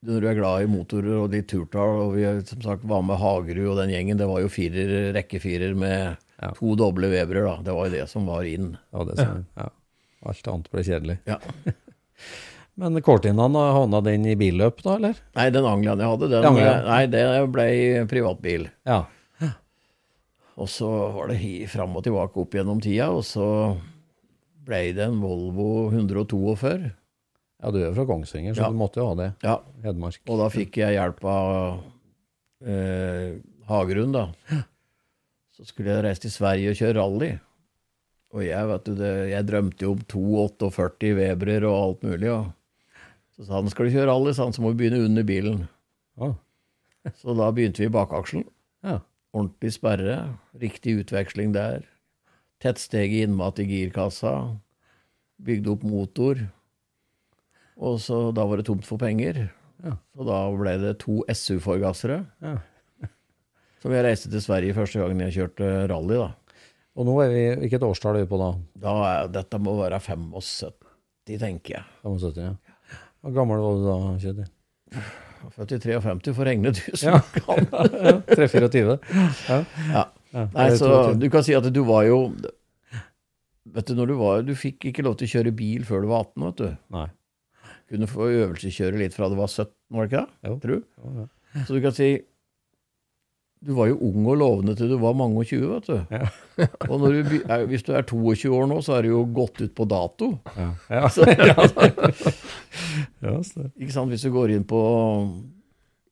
når 0.06 0.22
du 0.22 0.28
er 0.30 0.36
glad 0.38 0.62
i 0.62 0.68
motorer 0.70 1.16
og 1.24 1.32
litt 1.34 1.48
turtall, 1.50 1.96
og 2.04 2.12
vi 2.14 2.26
som 2.46 2.62
sagt 2.62 2.84
var 2.86 3.02
med 3.06 3.18
Hagerud 3.18 3.72
og 3.72 3.80
den 3.80 3.90
gjengen, 3.96 4.20
det 4.20 4.28
var 4.30 4.44
jo 4.44 4.52
firer, 4.52 5.12
rekkefirer 5.16 5.74
med 5.78 6.16
Ja. 6.38 6.52
to 6.54 6.76
doble 6.78 7.08
Weberer, 7.10 7.48
da. 7.48 7.56
Det 7.66 7.72
var 7.74 7.88
jo 7.88 7.94
det 7.96 8.04
som 8.12 8.28
var 8.30 8.46
inn. 8.46 8.76
Ja, 8.94 9.02
det 9.08 9.16
som, 9.18 9.40
ja. 9.58 9.64
Alt 10.30 10.46
annet 10.52 10.70
ble 10.70 10.84
kjedelig. 10.86 11.16
Ja. 11.26 11.40
Men 12.78 12.94
Cortinaen, 13.02 13.56
havna 13.58 14.00
den 14.06 14.26
i 14.30 14.36
billøp 14.38 14.82
da, 14.84 14.96
eller? 15.00 15.16
Nei, 15.34 15.48
den 15.54 15.66
Angliaen 15.66 15.98
jeg 16.02 16.12
hadde, 16.12 16.28
den, 16.30 16.44
Anglian. 16.46 16.84
nei, 16.86 17.00
det 17.10 17.22
ble 17.50 17.68
privatbil. 18.10 18.68
Ja. 18.86 19.00
Og 20.58 20.66
så 20.70 20.86
var 21.14 21.30
det 21.30 21.38
fram 21.70 21.92
og 21.98 22.02
tilbake 22.06 22.40
opp 22.42 22.54
gjennom 22.54 22.80
tida, 22.82 23.10
og 23.14 23.22
så 23.26 23.44
ble 24.66 24.80
det 24.96 25.04
en 25.06 25.20
Volvo 25.22 25.88
142. 25.92 26.90
ja, 27.62 27.70
du 27.74 27.78
er 27.82 27.94
fra 27.94 28.06
Kongsvinger, 28.06 28.54
så 28.54 28.64
Ja. 28.66 28.70
du 28.70 28.78
måtte 28.78 28.98
jo 29.02 29.06
ha 29.10 29.14
det. 29.18 29.28
Ja, 29.46 29.58
Hedmark. 29.84 30.18
Og 30.28 30.38
da 30.38 30.48
fikk 30.50 30.76
jeg 30.82 30.94
hjelp 30.98 31.22
av 31.24 31.80
eh, 32.66 33.38
Hagerund, 33.70 34.12
da. 34.18 34.26
Så 35.58 35.66
skulle 35.66 35.90
jeg 35.94 36.04
reise 36.04 36.20
til 36.26 36.30
Sverige 36.34 36.70
og 36.74 36.78
kjøre 36.78 36.98
rally. 36.98 37.30
Og 38.34 38.42
jeg, 38.44 38.66
vet 38.68 38.84
du, 38.84 38.94
det, 38.98 39.12
jeg 39.30 39.46
drømte 39.48 39.82
jo 39.86 39.92
om 39.96 40.02
248 40.10 41.14
Webrer 41.16 41.64
og 41.70 41.78
alt 41.82 42.02
mulig. 42.06 42.30
Og 42.34 42.50
så 43.38 43.46
sa 43.46 43.60
han 43.60 43.70
skal 43.70 43.86
du 43.86 43.94
kjøre 43.94 44.10
rally, 44.10 44.32
så 44.34 44.50
må 44.58 44.72
vi 44.72 44.80
begynne 44.82 45.04
under 45.06 45.26
bilen. 45.26 45.60
Oh. 46.18 46.34
Så 47.14 47.36
da 47.38 47.52
begynte 47.54 47.84
vi 47.84 47.86
i 47.86 47.94
bakaksjen. 47.94 48.42
Ja. 48.82 48.98
Ordentlig 49.30 49.70
sperre, 49.76 50.16
riktig 50.58 50.96
utveksling 51.04 51.52
der. 51.54 51.84
Tettsteg 52.58 53.14
i 53.14 53.22
innmat 53.22 53.60
i 53.62 53.68
girkassa. 53.68 54.32
Bygde 55.38 55.70
opp 55.70 55.84
motor. 55.86 56.40
Og 57.78 58.00
så 58.02 58.32
da 58.34 58.42
var 58.48 58.58
det 58.58 58.66
tomt 58.66 58.88
for 58.88 58.98
penger. 58.98 59.44
Ja. 59.84 59.94
Så 60.16 60.26
da 60.26 60.40
ble 60.58 60.74
det 60.82 60.96
to 61.04 61.20
SU-forgassere. 61.30 62.24
Ja. 62.42 62.56
Som 63.84 63.94
jeg 63.94 64.02
reiste 64.02 64.32
til 64.32 64.42
Sverige 64.42 64.74
første 64.74 64.98
gangen 64.98 65.22
jeg 65.28 65.36
kjørte 65.36 65.70
rally. 65.92 66.18
da. 66.18 66.32
Og 66.98 67.06
nå 67.06 67.14
er 67.22 67.30
vi 67.30 67.44
Hvilket 67.62 67.86
årstall 67.86 68.18
er 68.18 68.26
vi 68.26 68.32
på 68.32 68.40
da? 68.40 68.50
Da 68.82 68.96
er, 69.12 69.30
Dette 69.38 69.62
må 69.62 69.76
være 69.78 70.00
75, 70.02 70.74
tenker 71.38 71.76
jeg. 71.78 71.86
75? 72.02 72.42
Ja. 72.42 72.67
Hvor 73.22 73.34
gammel 73.34 73.62
var 73.62 73.78
du 73.78 73.86
da, 73.86 73.96
Kjetil? 74.22 74.52
Født 75.54 75.72
i 75.74 75.78
53, 75.82 76.32
å 76.34 76.46
regne 76.46 76.72
du 76.74 76.80
som 76.98 77.18
kan. 77.34 77.66
3-24? 78.38 78.96
Ja. 79.48 79.58
Ja. 79.92 80.04
Nei, 80.52 80.68
så 80.76 81.14
du 81.16 81.28
kan 81.32 81.44
si 81.46 81.54
at 81.56 81.66
du 81.72 81.80
var 81.88 82.04
jo 82.04 82.18
Vet 83.68 83.88
du, 83.88 83.94
når 83.96 84.10
du 84.10 84.14
var 84.18 84.42
Du 84.44 84.52
fikk 84.58 84.90
ikke 84.90 85.04
lov 85.06 85.16
til 85.20 85.28
å 85.28 85.32
kjøre 85.38 85.52
bil 85.56 85.86
før 85.88 86.04
du 86.04 86.10
var 86.10 86.26
18, 86.26 86.44
vet 86.48 86.60
du. 86.60 86.68
Nei. 86.96 87.06
Kunne 87.88 88.08
få 88.10 88.28
øvelseskjøre 88.28 89.00
litt 89.00 89.16
fra 89.16 89.30
du 89.32 89.36
var 89.38 89.48
17, 89.48 89.72
var 89.96 90.04
det 90.04 90.10
ikke 90.10 90.24
det? 90.24 90.50
Jo. 90.50 90.56
Tror. 90.64 91.28
Så 91.64 91.76
du 91.76 91.80
kan 91.84 91.94
si 91.96 92.08
Du 93.60 93.72
var 93.74 93.88
jo 93.90 93.96
ung 94.06 94.26
og 94.30 94.36
lovende 94.38 94.74
til 94.78 94.90
du 94.92 94.98
var 95.02 95.16
mange 95.18 95.40
og 95.42 95.48
20, 95.48 95.64
vet 95.72 95.88
du. 95.88 95.96
Ja. 96.14 96.28
og 96.90 97.00
når 97.02 97.16
du, 97.16 97.32
hvis 97.72 97.82
du 97.86 97.90
er 97.98 98.04
22 98.06 98.52
år 98.54 98.68
nå, 98.70 98.76
så 98.86 98.94
er 98.98 99.02
du 99.06 99.10
jo 99.10 99.22
gått 99.34 99.58
ut 99.64 99.72
på 99.74 99.86
dato. 99.90 100.32
Ja. 100.56 100.68
Ja. 100.98 101.08
Så, 101.10 101.26
ja, 103.22 103.34
ikke 103.76 103.92
sant? 103.94 104.12
Hvis 104.12 104.22
du 104.24 104.30
går 104.34 104.52
inn 104.54 104.64
på 104.68 104.78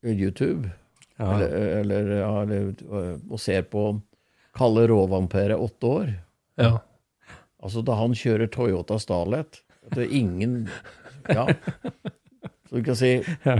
YouTube 0.03 0.69
Ja. 1.17 1.31
eller, 1.33 1.53
eller, 1.79 2.09
ja, 2.19 2.33
eller, 2.43 2.67
og 3.31 3.39
ser 3.41 3.63
på 3.71 3.87
Kalle 4.57 4.83
Råvampere 4.91 5.55
åtte 5.57 5.89
år 5.89 6.11
Ja. 6.61 6.75
Altså, 7.63 7.81
da 7.81 7.95
han 7.97 8.13
kjører 8.17 8.51
Toyota 8.53 8.99
Starlet 9.01 9.63
Det 9.95 10.03
er 10.05 10.13
ingen 10.19 10.67
Ja. 11.29 11.47
Så 12.69 12.77
du 12.77 12.83
kan 12.83 12.99
si 12.99 13.15
Ja. 13.47 13.57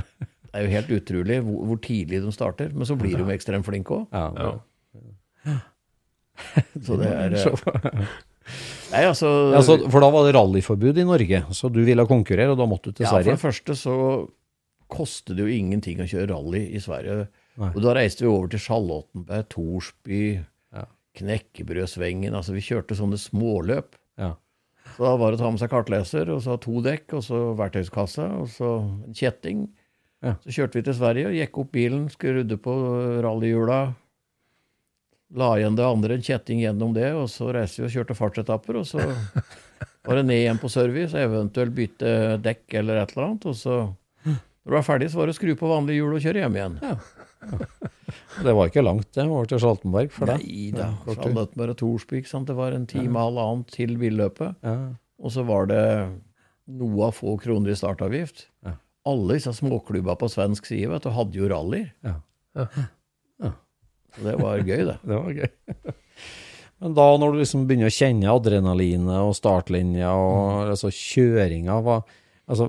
Det 0.58 0.64
er 0.64 0.68
jo 0.68 0.74
helt 0.74 0.94
utrolig 0.98 1.38
hvor, 1.46 1.60
hvor 1.70 1.80
tidlig 1.84 2.22
de 2.24 2.32
starter, 2.34 2.72
men 2.74 2.88
så 2.90 2.98
blir 2.98 3.14
de 3.14 3.22
jo 3.26 3.34
ekstremt 3.36 3.68
flinke 3.68 3.94
òg. 3.94 4.08
Ja. 4.12 5.58
Så 6.86 6.98
det 7.00 7.10
er 7.10 7.34
Nei, 8.94 9.04
altså, 9.04 9.30
Ja, 9.52 9.62
så, 9.66 9.76
for 9.92 10.04
da 10.04 10.10
var 10.14 10.28
det 10.28 10.36
rallyforbud 10.38 11.00
i 11.02 11.06
Norge, 11.08 11.42
så 11.52 11.68
du 11.74 11.82
ville 11.84 12.06
konkurrere, 12.08 12.54
og 12.54 12.60
da 12.62 12.68
måtte 12.70 12.94
du 12.94 13.00
til 13.00 13.08
ja, 13.08 13.12
for 13.12 13.28
det 13.28 13.40
første 13.42 13.76
så 13.76 13.96
koster 14.88 15.36
det 15.36 15.44
jo 15.44 15.52
ingenting 15.52 16.00
å 16.00 16.08
kjøre 16.08 16.30
rally 16.32 16.62
i 16.78 16.80
Sverige. 16.80 17.26
Nei. 17.60 17.72
Og 17.74 17.82
da 17.84 17.96
reiste 17.98 18.24
vi 18.24 18.30
over 18.32 18.48
til 18.54 18.64
Charlottenberg, 18.64 19.50
Torsby, 19.52 20.22
Ja. 20.72 20.86
Knekkebrødsvengen. 21.20 22.36
Altså 22.38 22.56
vi 22.56 22.64
kjørte 22.64 22.96
sånne 22.96 23.20
småløp. 23.20 23.98
Ja. 24.22 24.36
Så 24.96 25.04
da 25.04 25.16
var 25.20 25.34
det 25.34 25.42
å 25.42 25.44
ta 25.44 25.52
med 25.52 25.60
seg 25.60 25.74
kartleser, 25.74 26.32
og 26.32 26.40
så 26.46 26.56
to 26.64 26.80
dekk, 26.86 27.18
og 27.20 27.26
så 27.26 27.42
verktøyskasse, 27.60 28.30
og 28.40 28.48
så 28.54 28.72
en 29.10 29.18
kjetting. 29.18 29.66
Ja. 30.26 30.34
Så 30.42 30.54
kjørte 30.56 30.80
vi 30.80 30.86
til 30.88 30.98
Sverige 30.98 31.30
og 31.30 31.38
gikk 31.38 31.60
opp 31.62 31.72
bilen, 31.76 32.08
skrudde 32.10 32.58
på 32.62 32.74
rallyhjula. 33.26 33.82
La 35.38 35.50
igjen 35.60 35.76
det 35.76 35.84
andre, 35.84 36.16
en 36.16 36.24
kjetting 36.24 36.62
gjennom 36.64 36.94
det, 36.96 37.10
og 37.14 37.28
så 37.32 37.52
reiste 37.54 37.84
vi 37.84 37.90
og 37.90 37.94
kjørte 37.98 38.16
fartsetapper. 38.18 38.80
Og 38.80 38.88
så 38.88 39.04
var 39.04 40.20
det 40.20 40.26
ned 40.30 40.40
igjen 40.40 40.62
på 40.62 40.72
service, 40.72 41.18
eventuelt 41.20 41.76
bytte 41.76 42.12
dekk 42.44 42.78
eller 42.82 43.02
et 43.02 43.14
eller 43.14 43.28
annet. 43.28 43.48
Og 43.52 43.58
så, 43.60 43.82
når 44.24 44.72
du 44.72 44.78
var 44.78 44.88
ferdig, 44.88 45.12
så 45.12 45.20
var 45.20 45.28
det 45.28 45.36
å 45.36 45.40
skru 45.42 45.54
på 45.60 45.72
vanlige 45.72 46.00
hjul 46.00 46.16
og 46.16 46.24
kjøre 46.24 46.46
hjem 46.46 46.58
igjen. 46.62 46.80
Det 48.38 48.54
var 48.56 48.70
ikke 48.70 48.86
langt, 48.86 49.10
det, 49.14 49.26
over 49.28 49.50
til 49.50 49.62
Saltenberg 49.62 50.14
for 50.16 50.32
deg? 50.32 50.42
Nei 50.48 50.72
da. 50.74 50.88
Ja, 50.94 51.02
kort 51.04 51.20
og 51.76 52.24
sant. 52.30 52.48
Det 52.48 52.56
var 52.58 52.74
en 52.74 52.88
time 52.90 53.14
og 53.20 53.28
halvannen 53.28 53.68
til 53.74 53.98
billøpet. 54.00 54.58
Ja. 54.64 54.78
Og 55.18 55.34
så 55.34 55.44
var 55.46 55.70
det 55.70 55.84
noe 56.68 57.10
av 57.10 57.16
få 57.18 57.36
kroner 57.42 57.74
i 57.74 57.78
startavgift. 57.78 58.48
Ja. 58.66 58.78
Alle 59.08 59.38
disse 59.38 59.54
småklubba 59.56 60.18
på 60.20 60.30
svensk 60.32 60.68
side 60.70 60.90
vet 60.92 61.06
du, 61.06 61.12
hadde 61.16 61.40
jo 61.40 61.50
rallyer. 61.52 61.90
Ja. 62.06 62.18
Så 64.18 64.24
det 64.26 64.36
var 64.42 64.62
gøy, 64.66 64.84
det. 64.88 64.98
Det 65.08 65.18
var 65.18 65.34
gøy. 65.36 65.96
Men 66.78 66.94
da 66.98 67.06
når 67.18 67.34
du 67.34 67.40
liksom 67.42 67.66
begynner 67.70 67.90
å 67.90 67.94
kjenne 67.94 68.30
adrenalinet 68.30 69.18
og 69.26 69.34
startlinja 69.38 70.12
og 70.14 70.72
altså 70.76 70.92
kjøringa, 70.94 71.80
var, 71.86 72.04
altså, 72.46 72.68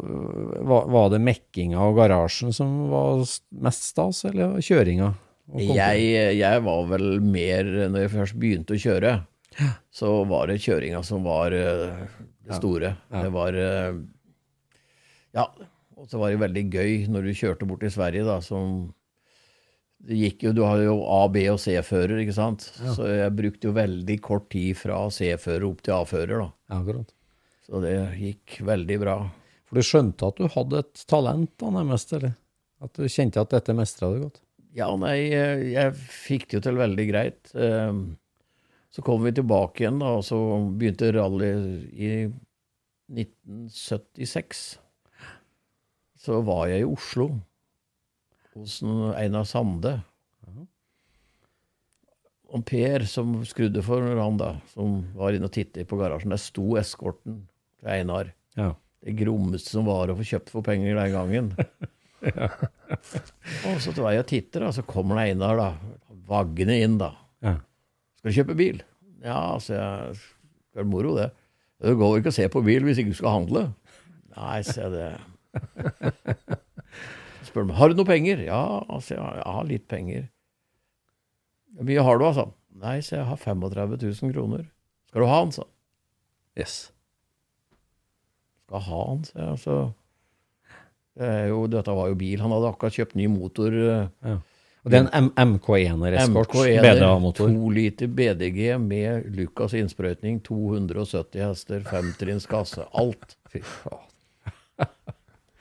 var, 0.70 0.86
var 0.94 1.10
det 1.12 1.20
mekkinga 1.26 1.82
og 1.90 1.98
garasjen 1.98 2.54
som 2.56 2.86
var 2.92 3.20
mest 3.64 3.88
stas, 3.90 4.22
eller 4.30 4.56
kjøringa? 4.64 5.10
Jeg, 5.60 6.08
jeg 6.36 6.60
var 6.60 6.88
vel 6.90 7.22
mer 7.24 7.68
Når 7.88 8.02
jeg 8.02 8.10
først 8.12 8.34
begynte 8.36 8.76
å 8.76 8.80
kjøre, 8.82 9.12
så 9.88 10.10
var 10.28 10.50
det 10.50 10.58
kjøringa 10.60 11.00
som 11.08 11.24
var 11.24 11.56
eh, 11.56 12.02
det 12.44 12.58
store. 12.60 12.94
Det 13.12 13.30
var 13.32 13.56
eh, 13.56 13.96
Ja. 15.36 15.46
Og 15.98 16.06
så 16.10 16.20
var 16.20 16.30
det 16.30 16.38
veldig 16.44 16.62
gøy 16.70 16.92
når 17.10 17.26
du 17.26 17.32
kjørte 17.34 17.66
bort 17.68 17.80
til 17.82 17.90
Sverige, 17.90 18.24
da, 18.28 18.38
som 18.44 18.92
det 20.06 20.14
gikk 20.14 20.44
jo, 20.46 20.52
Du 20.54 20.60
har 20.62 20.78
jo 20.84 20.92
A-, 21.10 21.26
B- 21.34 21.48
og 21.50 21.58
C-fører, 21.58 22.20
ikke 22.22 22.36
sant? 22.36 22.68
Så 22.94 23.08
jeg 23.10 23.32
brukte 23.34 23.66
jo 23.66 23.74
veldig 23.74 24.16
kort 24.22 24.46
tid 24.54 24.76
fra 24.78 25.00
C-fører 25.10 25.66
opp 25.66 25.80
til 25.82 25.96
A-fører, 25.96 26.36
da. 26.44 26.50
Ja, 26.70 26.78
akkurat. 26.78 27.10
Så 27.66 27.80
det 27.82 27.96
gikk 28.20 28.60
veldig 28.64 28.98
bra. 29.02 29.16
For 29.66 29.76
du 29.80 29.82
skjønte 29.84 30.28
at 30.30 30.38
du 30.38 30.46
hadde 30.54 30.84
et 30.84 31.02
talent, 31.10 31.50
da, 31.60 31.72
nærmest, 31.74 32.14
eller? 32.14 32.36
At 32.80 32.94
du 32.94 33.08
kjente 33.10 33.42
at 33.42 33.50
dette 33.56 33.74
mestra 33.74 34.12
du 34.14 34.20
godt? 34.28 34.38
Ja, 34.78 34.86
nei, 35.00 35.16
eh, 35.34 35.64
jeg 35.74 35.96
fikk 35.98 36.46
det 36.48 36.60
jo 36.60 36.64
til 36.68 36.78
veldig 36.78 37.08
greit. 37.10 37.50
Eh, 37.58 37.92
Så 38.94 39.02
kom 39.04 39.20
vi 39.26 39.34
tilbake 39.36 39.82
igjen, 39.82 39.98
da, 40.00 40.14
og 40.16 40.22
så 40.24 40.38
begynte 40.78 41.10
rally 41.12 41.50
i 41.92 42.12
1976. 43.12 44.78
Så 46.18 46.40
var 46.46 46.66
jeg 46.70 46.82
i 46.82 46.88
Oslo 46.88 47.30
hos 48.58 48.80
Einar 49.14 49.46
Sande. 49.46 50.00
Og 52.48 52.62
Per, 52.64 53.04
som 53.04 53.34
skrudde 53.44 53.82
for 53.84 54.00
han, 54.16 54.38
da, 54.40 54.54
som 54.72 55.02
var 55.18 55.36
inne 55.36 55.50
og 55.50 55.54
tittet 55.54 55.84
på 55.90 55.98
garasjen, 56.00 56.32
der 56.32 56.40
sto 56.40 56.78
eskorten 56.80 57.42
til 57.78 57.90
Einar. 57.92 58.30
Ja. 58.56 58.70
Det 59.04 59.14
grommeste 59.20 59.74
som 59.74 59.84
var 59.86 60.08
å 60.10 60.16
få 60.18 60.24
kjøpt 60.26 60.50
for 60.54 60.64
penger 60.66 60.96
den 60.96 61.12
gangen. 61.12 61.50
Og 63.68 63.76
så 63.84 63.92
til 63.92 64.02
jeg 64.08 64.22
og 64.24 64.26
titter, 64.26 64.64
da, 64.64 64.70
så 64.74 64.82
kommer 64.88 65.20
Einar 65.22 65.60
da, 65.60 65.68
vaggende 66.28 66.78
inn. 66.82 66.96
da. 66.98 67.12
Ja. 67.44 67.52
Skal 68.18 68.32
du 68.32 68.38
kjøpe 68.40 68.56
bil? 68.58 68.80
Ja, 69.22 69.38
så 69.62 69.76
jeg 69.76 70.16
Det 70.72 70.82
er 70.82 70.88
moro, 70.88 71.12
det. 71.18 71.28
Det 71.84 71.94
går 72.00 72.16
ikke 72.18 72.32
å 72.32 72.38
se 72.38 72.48
på 72.50 72.64
bil 72.66 72.88
hvis 72.88 72.98
ikke 73.02 73.12
du 73.14 73.20
skal 73.20 73.36
handle. 73.36 73.62
Nei, 74.34 74.58
se 74.66 74.88
det. 74.92 75.12
Spør 77.48 77.68
meg 77.68 77.78
har 77.78 77.90
du 77.90 77.98
noe 77.98 78.08
penger. 78.08 78.42
Ja, 78.46 78.62
altså, 78.88 79.16
jeg 79.16 79.46
har 79.46 79.68
litt 79.68 79.86
penger. 79.90 80.28
Hvor 81.76 81.88
mye 81.88 82.04
har 82.04 82.18
du, 82.18 82.26
altså? 82.28 82.46
Nei, 82.78 82.98
så 83.04 83.18
jeg 83.18 83.28
har 83.28 83.40
35 83.40 83.96
000 84.02 84.34
kroner. 84.34 84.66
Skal 85.08 85.24
du 85.24 85.30
ha 85.30 85.38
den, 85.42 85.54
sa 85.54 85.64
han. 85.64 85.72
Yes. 86.58 86.76
Skal 88.66 88.84
ha 88.88 89.02
den, 89.08 89.24
sa 89.28 89.40
jeg. 89.46 89.62
Så 89.64 89.78
det 91.18 91.32
jo, 91.50 91.64
dette 91.70 91.94
var 91.98 92.12
jo 92.12 92.18
bil. 92.18 92.38
Han 92.44 92.54
hadde 92.54 92.70
akkurat 92.70 92.94
kjøpt 92.94 93.16
ny 93.18 93.26
motor. 93.32 93.74
Ja. 93.74 94.36
Og 94.86 94.92
det 94.92 95.00
er 95.00 95.08
en 95.18 95.30
MK1-eskort, 95.34 96.54
MK1, 96.54 96.78
BDA-motor. 96.84 97.50
To 97.50 97.70
liter 97.74 98.08
BDG 98.08 98.78
med 98.80 99.26
Lucas 99.34 99.74
innsprøytning, 99.76 100.38
270 100.46 101.42
hester, 101.42 101.82
femtrinns 101.88 102.46
kasse, 102.48 102.86
alt. 102.96 103.34
Fy 103.50 103.64
faen. 103.66 104.06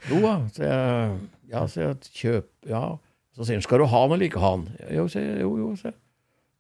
Jo 0.08 0.22
da, 0.24 0.34
så 0.56 0.64
jeg, 0.64 1.18
ja, 1.52 1.64
så 1.68 1.82
jeg 1.84 2.12
kjøp, 2.16 2.50
ja. 2.70 2.84
Så 3.38 3.46
sier 3.46 3.60
han, 3.60 3.66
skal 3.66 3.84
du 3.84 3.88
ha 3.92 4.04
den 4.06 4.16
eller 4.16 4.30
ikke 4.30 4.44
ha 4.44 4.54
den? 4.58 4.70
Jo, 4.98 5.08
sier 5.12 5.26
jeg, 5.26 5.42
jo, 5.44 5.52
jo, 5.62 5.74
sier 5.80 5.92
jeg. 5.92 6.00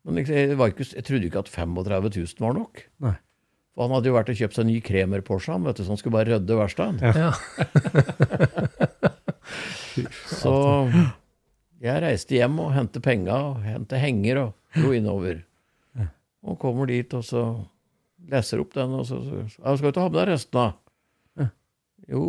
Men 0.08 0.20
jeg, 0.22 0.30
jeg, 0.32 0.58
var 0.60 0.72
ikke, 0.72 0.88
jeg 0.96 1.04
trodde 1.08 1.28
ikke 1.28 1.42
at 1.44 1.50
35 1.52 2.12
000 2.16 2.44
var 2.46 2.54
nok. 2.56 2.84
Nei. 3.04 3.16
For 3.76 3.86
han 3.86 3.94
hadde 3.94 4.10
jo 4.10 4.16
vært 4.16 4.32
og 4.34 4.40
kjøpt 4.40 4.56
seg 4.58 4.64
en 4.64 4.72
ny 4.72 4.78
Kremer 4.86 5.22
Porsche, 5.26 5.54
han, 5.54 5.66
vet 5.68 5.78
du, 5.78 5.84
så 5.86 5.94
han 5.94 6.00
skulle 6.02 6.18
bare 6.18 6.32
rydde 6.32 6.58
verkstedet. 6.58 7.00
Ja. 7.14 7.32
Så 10.30 10.54
jeg 11.82 12.02
reiste 12.04 12.36
hjem 12.38 12.60
og 12.62 12.74
hentet 12.76 13.02
penga, 13.06 13.38
og 13.52 13.64
hentet 13.66 14.02
henger 14.02 14.42
og 14.44 14.78
dro 14.78 14.92
innover. 14.94 15.40
Og 16.48 16.58
kommer 16.62 16.90
dit, 16.90 17.14
og 17.18 17.24
så 17.26 17.44
leser 18.32 18.62
opp 18.62 18.76
den, 18.78 18.94
og 18.98 19.06
så, 19.10 19.18
så 19.26 19.40
'Skal 19.50 19.78
du 19.78 19.88
ikke 19.90 20.06
ha 20.06 20.10
med 20.10 20.20
deg 20.20 20.30
resten, 20.34 20.54
da?' 20.54 21.48
Jo, 22.08 22.22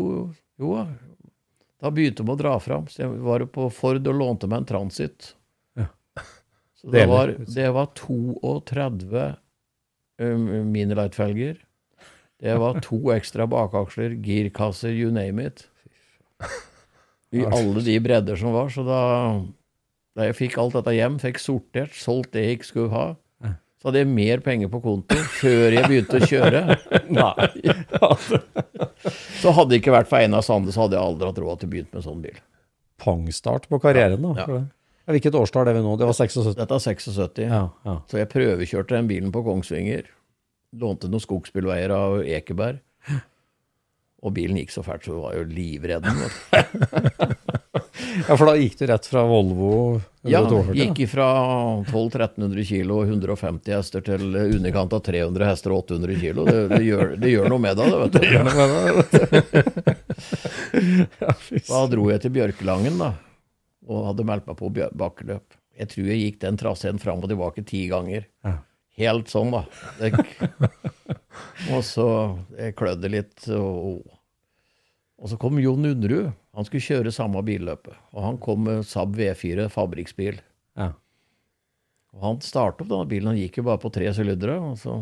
jo 0.58 0.74
da. 0.76 1.90
Begynte 1.94 2.24
de 2.26 2.34
å 2.34 2.38
dra 2.38 2.56
fram. 2.62 2.88
Så 2.90 3.04
jeg 3.04 3.20
var 3.22 3.44
på 3.54 3.68
Ford 3.70 4.10
og 4.10 4.18
lånte 4.18 4.48
meg 4.50 4.64
en 4.64 4.68
Transit. 4.72 5.32
Ja. 5.78 5.86
Så 6.78 6.90
det 6.94 7.06
var, 7.10 7.34
det 7.46 7.68
var 7.74 7.92
32 7.94 9.24
um, 10.18 10.48
Minilight-felger. 10.72 11.60
Det 12.38 12.54
var 12.58 12.78
to 12.82 12.98
ekstra 13.14 13.48
bakaksler, 13.50 14.14
girkasser, 14.22 14.94
you 14.94 15.10
name 15.14 15.42
it. 15.42 15.64
I 17.34 17.42
alle 17.44 17.82
de 17.84 17.96
bredder 18.00 18.38
som 18.38 18.54
var. 18.54 18.70
Så 18.70 18.84
da, 18.86 19.00
da 20.18 20.28
jeg 20.28 20.38
fikk 20.38 20.58
alt 20.62 20.78
dette 20.78 20.94
hjem, 20.94 21.18
fikk 21.22 21.42
sortert, 21.42 21.96
solgt 21.98 22.34
det 22.36 22.44
jeg 22.44 22.58
ikke 22.58 22.70
skulle 22.70 22.94
ha, 22.94 23.06
så 23.78 23.88
hadde 23.88 24.00
jeg 24.02 24.10
mer 24.10 24.40
penger 24.42 24.70
på 24.72 24.80
konto 24.82 25.16
før 25.38 25.76
jeg 25.76 25.86
begynte 25.86 26.18
å 26.18 26.26
kjøre. 26.26 26.62
Nei. 27.18 27.48
Så 29.38 29.52
hadde 29.54 29.70
det 29.70 29.78
ikke 29.82 29.94
vært 29.94 30.10
for 30.10 30.18
Einar 30.18 30.42
Sande, 30.42 30.74
så 30.74 30.84
hadde 30.84 30.98
jeg 30.98 31.04
aldri 31.04 31.28
hatt 31.30 31.38
råd 31.44 31.60
til 31.62 31.70
å 31.70 31.72
begynne 31.76 31.94
med 31.94 32.06
sånn 32.06 32.24
bil. 32.24 32.40
Pangstart 32.98 33.68
på 33.70 33.78
karrieren, 33.82 34.24
da. 34.26 34.34
Ja. 34.42 34.58
Ja, 35.08 35.14
Hvilket 35.14 35.38
årstall 35.38 35.70
er 35.70 35.78
vi 35.78 35.84
nå? 35.86 35.94
Det 35.96 36.04
var 36.10 36.16
76? 36.18 36.58
Dette 36.58 36.74
er 36.74 36.82
76. 36.84 37.38
Ja, 37.46 37.62
ja. 37.86 37.94
Så 38.10 38.18
jeg 38.20 38.28
prøvekjørte 38.34 38.98
den 38.98 39.08
bilen 39.08 39.30
på 39.32 39.40
Kongsvinger. 39.46 40.10
Lånte 40.76 41.08
noen 41.08 41.22
skogsbilveier 41.24 41.94
av 41.94 42.18
Ekeberg. 42.26 42.82
Og 44.18 44.34
bilen 44.34 44.58
gikk 44.58 44.74
så 44.74 44.82
fælt, 44.82 45.06
så 45.06 45.14
vi 45.14 45.22
var 45.22 45.38
jo 45.38 45.46
livredd. 45.48 46.08
ja, 48.28 48.36
for 48.36 48.46
da 48.48 48.54
gikk 48.58 48.78
du 48.78 48.86
rett 48.90 49.06
fra 49.10 49.22
Volvo 49.28 50.00
Ja, 50.28 50.42
142, 50.44 50.74
gikk 50.78 51.10
fra 51.12 51.26
1200-1300 51.88 52.64
kilo 52.68 52.98
og 53.00 53.12
150 53.12 53.74
hester 53.74 54.04
til 54.04 54.36
underkant 54.36 54.92
av 54.96 55.02
300 55.06 55.48
hester 55.48 55.74
og 55.74 55.86
800 55.86 56.18
kilo. 56.20 56.44
Det, 56.48 56.58
det, 56.74 56.82
gjør, 56.84 57.14
det 57.22 57.32
gjør 57.32 57.48
noe 57.54 57.64
med 57.64 57.78
deg, 57.78 57.86
det, 57.94 57.98
vet 58.02 58.12
du. 58.12 58.18
Det 58.18 58.30
gjør 58.34 58.44
noe 58.48 58.56
med 58.58 58.68
det. 58.74 58.82
vet 58.98 59.12
Da 61.70 61.84
dro 61.94 62.10
jeg 62.12 62.24
til 62.24 62.34
Bjørkelangen, 62.36 63.00
da. 63.00 63.10
Og 63.88 64.08
hadde 64.10 64.28
meldt 64.28 64.48
meg 64.50 64.58
på 64.58 64.72
bakkeløp. 64.74 65.56
Jeg 65.78 65.92
tror 65.92 66.10
jeg 66.10 66.22
gikk 66.24 66.40
den 66.42 66.58
traseen 66.60 66.98
fram 67.00 67.22
og 67.22 67.30
tilbake 67.30 67.62
ti 67.66 67.86
ganger. 67.90 68.26
Helt 68.98 69.30
sånn, 69.30 69.52
da. 69.54 69.62
Det, 70.00 70.10
og 71.74 71.84
så 71.86 72.08
jeg 72.58 72.74
klødde 72.78 73.10
litt. 73.12 73.36
Og, 73.54 74.02
og 75.18 75.30
så 75.30 75.38
kom 75.40 75.60
Jon 75.62 75.86
Undrud. 75.92 76.32
Han 76.58 76.66
skulle 76.66 76.82
kjøre 76.82 77.14
samme 77.14 77.38
billøpet. 77.46 77.94
Og 78.16 78.24
han 78.24 78.38
kom 78.42 78.64
med 78.66 78.86
Saab 78.86 79.14
V4 79.14 79.68
fabrikksbil. 79.70 80.40
Ja. 80.78 80.90
Og 82.16 82.24
han 82.24 82.40
startet 82.42 82.82
opp 82.82 82.90
denne 82.90 83.06
bilen. 83.06 83.30
Han 83.30 83.38
gikk 83.38 83.60
jo 83.60 83.68
bare 83.68 83.78
på 83.78 83.92
tre 83.94 84.10
sylindere. 84.16 84.56
Og 84.66 84.74
så 84.80 84.96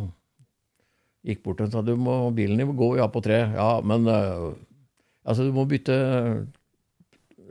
gikk 1.26 1.40
bort 1.46 1.62
og 1.64 1.72
sa 1.72 1.80
du 1.82 1.94
må, 1.96 2.18
bilen 2.36 2.60
din 2.60 2.68
må 2.68 2.76
gå 2.76 2.90
ja 3.00 3.08
på 3.08 3.24
tre. 3.24 3.40
Ja, 3.56 3.70
men 3.80 4.04
uh, 4.04 4.52
altså 5.24 5.48
du 5.48 5.56
må 5.56 5.64
bytte 5.70 5.96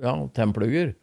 ja, 0.05 0.13
templugger. 0.37 0.93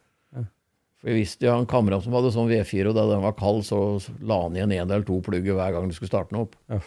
For 1.03 1.11
jeg 1.11 1.19
visste 1.19 1.49
jo 1.49 1.57
en 1.59 1.67
kamerat 1.67 2.05
som 2.05 2.15
hadde 2.15 2.31
sånn 2.31 2.47
V4, 2.47 2.87
og 2.87 2.95
da 2.95 3.03
den 3.09 3.23
var 3.25 3.35
kald, 3.35 3.65
så 3.67 3.77
la 4.23 4.37
han 4.45 4.55
igjen 4.55 4.71
en 4.71 4.85
eller 4.87 5.03
to 5.03 5.17
plugger 5.25 5.57
hver 5.57 5.75
gang 5.75 5.91
du 5.91 5.95
skulle 5.97 6.13
starte 6.13 6.31
den 6.31 6.45
opp. 6.45 6.55
Ja. 6.71 6.79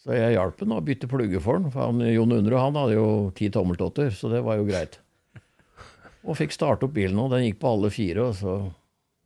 Så 0.00 0.16
jeg 0.16 0.32
hjalp 0.32 0.64
ham 0.64 0.72
å 0.78 0.82
bytte 0.82 1.10
plugger 1.12 1.42
for 1.44 1.60
han. 1.60 1.68
For 1.68 1.90
han, 1.90 2.00
Jon 2.08 2.32
Undre 2.38 2.62
han 2.64 2.78
hadde 2.80 2.96
jo 2.96 3.06
ti 3.36 3.52
tommeltotter, 3.52 4.08
så 4.16 4.32
det 4.32 4.40
var 4.48 4.56
jo 4.56 4.64
greit. 4.64 4.96
Og 6.22 6.36
fikk 6.38 6.52
starte 6.54 6.86
opp 6.86 6.94
bilen, 6.94 7.18
og 7.18 7.32
den 7.32 7.42
gikk 7.48 7.58
på 7.62 7.70
alle 7.74 7.88
fire. 7.90 8.20
Og 8.30 8.34
så 8.38 8.52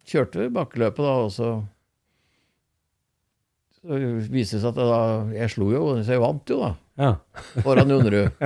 kjørte 0.08 0.40
vi 0.40 0.54
bakkeløpet, 0.54 1.02
da, 1.04 1.14
og 1.26 1.32
så 1.34 1.48
så 3.86 3.92
viste 4.32 4.56
det 4.56 4.62
seg 4.64 4.70
at 4.72 4.78
da, 4.80 5.00
jeg 5.36 5.50
slo 5.52 5.66
jo, 5.70 5.82
så 6.02 6.10
jeg 6.16 6.22
vant 6.22 6.50
jo, 6.50 6.56
da. 6.64 6.70
Ja. 6.98 7.12
Foran 7.62 7.92
Underud. 7.98 8.30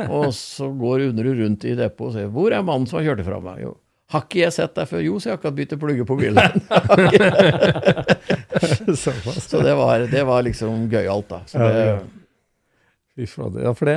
Ja. 0.00 0.06
Og 0.08 0.32
så 0.32 0.64
går 0.80 1.00
Underud 1.10 1.36
rundt 1.42 1.64
i 1.68 1.74
depotet 1.76 2.06
og 2.06 2.12
sier 2.14 2.28
'Hvor 2.32 2.48
er 2.56 2.62
mannen 2.64 2.88
som 2.88 2.96
har 2.96 3.04
kjørt 3.10 3.20
ifra 3.20 3.36
meg?' 3.44 3.60
Jo. 3.60 3.76
Har 4.10 4.22
ikke 4.24 4.40
jeg 4.40 4.52
sett 4.56 4.72
deg 4.74 4.88
før? 4.88 5.00
Jo, 5.04 5.18
så 5.20 5.28
jeg 5.28 5.34
har 5.34 5.38
akkurat 5.38 5.58
byttet 5.58 5.80
plugger 5.82 6.06
på 6.08 6.16
bilen. 6.16 6.40
Så 9.50 9.60
det 9.60 9.74
var, 9.76 9.98
det 10.08 10.24
var 10.26 10.42
liksom 10.42 10.88
gøyalt, 10.90 11.28
da. 11.28 11.42
Så 11.46 11.58
det, 11.60 12.00
ja. 13.20 13.72
For 13.76 13.88
det 13.88 13.96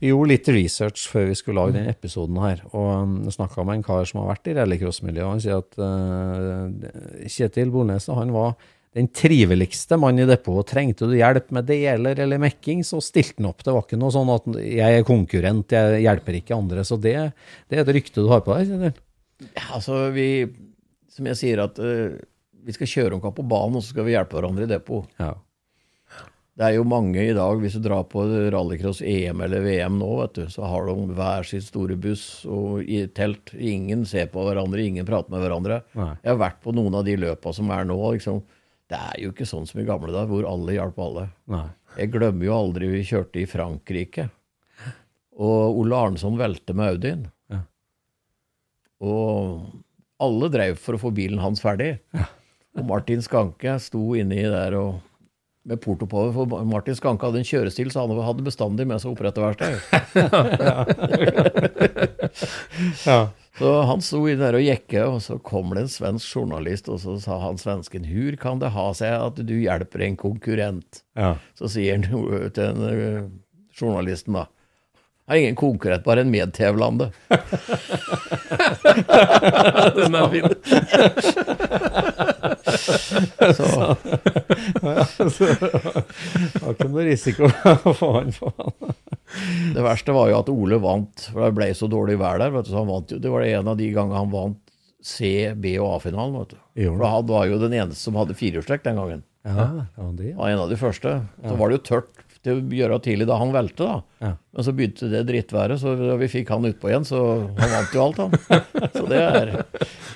Vi 0.00 0.10
gjorde 0.10 0.32
litt 0.32 0.50
research 0.52 1.06
før 1.10 1.30
vi 1.30 1.38
skulle 1.38 1.60
lage 1.60 1.76
denne 1.78 1.94
episoden 1.94 2.40
her, 2.42 2.64
og 2.72 2.90
um, 3.04 3.16
snakka 3.32 3.64
med 3.66 3.80
en 3.80 3.86
kar 3.86 4.04
som 4.08 4.22
har 4.22 4.34
vært 4.34 4.50
i 4.50 4.56
rallycrossmiljøet, 4.58 5.30
han 5.30 5.42
sier 5.44 5.60
at 5.62 5.80
uh, 5.80 7.26
Kjetil 7.30 7.72
Bolnes 7.74 8.08
han 8.10 8.34
var 8.34 8.54
den 8.96 9.06
triveligste 9.14 9.94
mannen 10.02 10.24
i 10.24 10.30
depotet. 10.30 10.72
Trengte 10.72 11.06
du 11.06 11.14
hjelp 11.14 11.52
med 11.54 11.68
deler 11.68 12.18
eller 12.24 12.40
mekking, 12.42 12.82
så 12.86 12.98
stilte 13.04 13.38
han 13.38 13.52
opp. 13.52 13.62
Det 13.62 13.74
var 13.74 13.84
ikke 13.86 14.00
noe 14.00 14.14
sånn 14.14 14.32
at 14.34 14.48
'jeg 14.58 14.98
er 14.98 15.06
konkurrent, 15.06 15.70
jeg 15.70 16.02
hjelper 16.02 16.40
ikke 16.40 16.58
andre'. 16.58 16.82
Så 16.82 16.98
det, 16.98 17.14
det 17.68 17.78
er 17.78 17.84
et 17.84 17.94
rykte 17.94 18.24
du 18.24 18.28
har 18.28 18.42
på 18.42 18.56
deg, 18.56 18.66
Kjetil? 18.66 18.98
Ja, 19.54 19.66
altså, 19.78 20.10
vi 20.12 20.50
Som 21.10 21.26
jeg 21.26 21.36
sier, 21.36 21.58
at 21.58 21.78
uh, 21.78 22.16
vi 22.64 22.72
skal 22.72 22.86
kjøre 22.86 23.16
om 23.16 23.20
kapp 23.20 23.34
på 23.36 23.46
banen, 23.46 23.76
og 23.76 23.82
så 23.82 23.90
skal 23.90 24.06
vi 24.06 24.14
hjelpe 24.14 24.38
hverandre 24.38 24.62
i 24.64 24.70
depot. 24.70 25.08
Ja. 25.18 25.34
Det 26.60 26.66
er 26.66 26.74
jo 26.76 26.82
mange 26.84 27.22
i 27.24 27.32
dag, 27.32 27.56
hvis 27.56 27.78
du 27.78 27.80
drar 27.86 28.02
på 28.04 28.20
rallycross-EM 28.52 29.38
eller 29.46 29.62
VM 29.64 29.94
nå, 29.96 30.08
vet 30.18 30.34
du, 30.36 30.42
så 30.52 30.66
har 30.68 30.90
de 30.90 31.14
hver 31.16 31.46
sin 31.48 31.62
store 31.64 31.96
buss 31.96 32.44
og 32.44 32.82
i 32.84 32.98
telt. 33.16 33.54
Ingen 33.56 34.02
ser 34.04 34.28
på 34.28 34.44
hverandre, 34.44 34.84
ingen 34.84 35.08
prater 35.08 35.32
med 35.32 35.40
hverandre. 35.40 35.80
Nei. 35.96 36.10
Jeg 36.20 36.34
har 36.34 36.42
vært 36.42 36.60
på 36.60 36.76
noen 36.76 36.98
av 37.00 37.06
de 37.08 37.16
løpa 37.16 37.54
som 37.56 37.72
er 37.72 37.88
nå. 37.88 37.96
liksom, 38.12 38.42
Det 38.92 39.00
er 39.00 39.16
jo 39.24 39.32
ikke 39.32 39.48
sånn 39.48 39.64
som 39.70 39.80
i 39.80 39.86
gamle 39.88 40.12
dager, 40.12 40.28
hvor 40.28 40.50
alle 40.52 40.76
hjalp 40.76 41.00
alle. 41.00 41.26
Nei. 41.48 41.64
Jeg 41.96 42.12
glemmer 42.12 42.50
jo 42.50 42.56
aldri 42.58 42.92
vi 42.92 43.02
kjørte 43.08 43.40
i 43.40 43.48
Frankrike, 43.48 44.28
og 45.40 45.80
Ole 45.80 45.96
Arnson 45.96 46.36
velte 46.36 46.76
med 46.76 46.92
Audien. 46.92 47.28
Ja. 47.48 47.64
Og 49.00 49.70
alle 50.20 50.52
drev 50.52 50.76
for 50.76 50.98
å 50.98 51.06
få 51.08 51.16
bilen 51.16 51.40
hans 51.40 51.64
ferdig. 51.64 51.94
Og 52.76 52.84
Martin 52.84 53.24
Skanke 53.24 53.80
sto 53.80 54.10
inni 54.18 54.44
der 54.44 54.76
og 54.76 55.00
med 55.70 55.80
port 55.82 56.02
oppover, 56.02 56.32
for 56.34 56.64
Martin 56.66 56.96
Skanke 56.98 57.26
hadde 57.28 57.38
en 57.40 57.46
kjørestil, 57.46 57.90
så 57.92 58.04
han 58.04 58.22
hadde 58.26 58.46
bestandig 58.46 58.86
med 58.90 58.98
seg 59.02 59.12
oppretterverktøy. 59.14 59.74
Ja. 63.04 63.28
Så 63.58 63.70
han 63.84 64.00
sto 64.00 64.22
inne 64.30 64.46
der 64.46 64.56
og 64.56 64.62
jekke, 64.64 65.02
og 65.04 65.18
så 65.24 65.34
kom 65.44 65.74
det 65.74 65.82
en 65.82 65.90
svensk 65.92 66.36
journalist, 66.36 66.88
og 66.88 67.00
så 67.02 67.16
sa 67.20 67.36
han 67.42 67.58
svensken 67.60 68.04
'Hur 68.08 68.36
kan 68.40 68.58
det 68.62 68.70
ha 68.72 68.86
seg 68.96 69.12
at 69.12 69.36
du 69.44 69.54
hjelper 69.58 70.00
en 70.06 70.16
konkurrent?' 70.16 71.02
Ja. 71.18 71.34
Så 71.58 71.68
sier 71.74 71.98
han 71.98 72.04
til 72.06 72.50
den, 72.56 72.76
eh, 72.88 73.28
journalisten 73.76 74.32
da 74.38 74.44
er 75.30 75.36
ingen 75.38 75.56
konkurrent, 75.56 76.04
bare 76.04 76.20
en 76.20 76.34
medtevlande'. 76.34 77.10
Den 79.96 80.14
er 80.14 80.28
fin. 80.30 80.44
Så, 85.30 85.46
Det 85.50 86.62
var 86.62 86.74
ikke 86.74 86.88
noe 86.90 87.04
risiko 87.06 87.48
å 87.50 87.92
få 87.96 88.12
han 88.18 88.32
på 88.36 88.50
det 89.30 89.78
verste 89.84 90.10
var 90.10 90.26
jo 90.32 90.40
at 90.40 90.48
Ole 90.50 90.74
vant, 90.82 91.28
for 91.30 91.44
det 91.44 91.52
ble 91.54 91.68
så 91.78 91.86
dårlig 91.86 92.16
vær 92.18 92.40
der. 92.42 92.50
Vet 92.50 92.66
du, 92.66 92.72
så 92.72 92.80
han 92.80 92.88
vant 92.90 93.12
jo, 93.14 93.18
det 93.22 93.30
var 93.30 93.44
en 93.46 93.68
av 93.70 93.76
de 93.78 93.86
gangene 93.94 94.18
han 94.18 94.32
vant 94.32 94.58
C-, 95.06 95.52
B- 95.54 95.76
og 95.78 95.92
A-finalen. 96.00 96.34
vet 96.40 96.56
du. 96.56 96.58
For 96.98 97.06
han 97.06 97.28
var 97.28 97.44
jo 97.46 97.60
den 97.62 97.76
eneste 97.78 98.02
som 98.02 98.18
hadde 98.18 98.34
firehjulstrekk 98.34 98.82
den 98.88 98.98
gangen. 98.98 99.22
Ja, 99.46 99.68
det 99.86 100.02
var 100.02 100.16
det. 100.18 100.32
var 100.36 100.50
en 100.50 100.64
av 100.64 100.72
de 100.72 100.78
første. 100.80 101.12
Så 101.46 101.54
var 101.60 101.70
det 101.70 101.78
jo 101.78 101.84
tørt 101.92 102.10
til 102.42 102.58
å 102.58 102.64
gjøre 102.80 102.98
tidlig 103.04 103.28
da 103.30 103.36
han 103.38 103.54
velte, 103.54 103.86
da. 103.86 104.00
Ja. 104.24 104.32
Men 104.56 104.66
så 104.66 104.74
begynte 104.76 105.08
det 105.12 105.22
drittværet, 105.28 105.78
så 105.80 105.92
da 106.00 106.16
vi 106.20 106.28
fikk 106.32 106.50
han 106.52 106.66
utpå 106.66 106.90
igjen, 106.90 107.06
så 107.08 107.20
han 107.60 107.70
vant 107.76 107.94
jo 107.94 108.02
alt, 108.08 108.18
han. 108.24 108.34
Så 108.96 109.04
det 109.12 109.22
er 109.28 109.54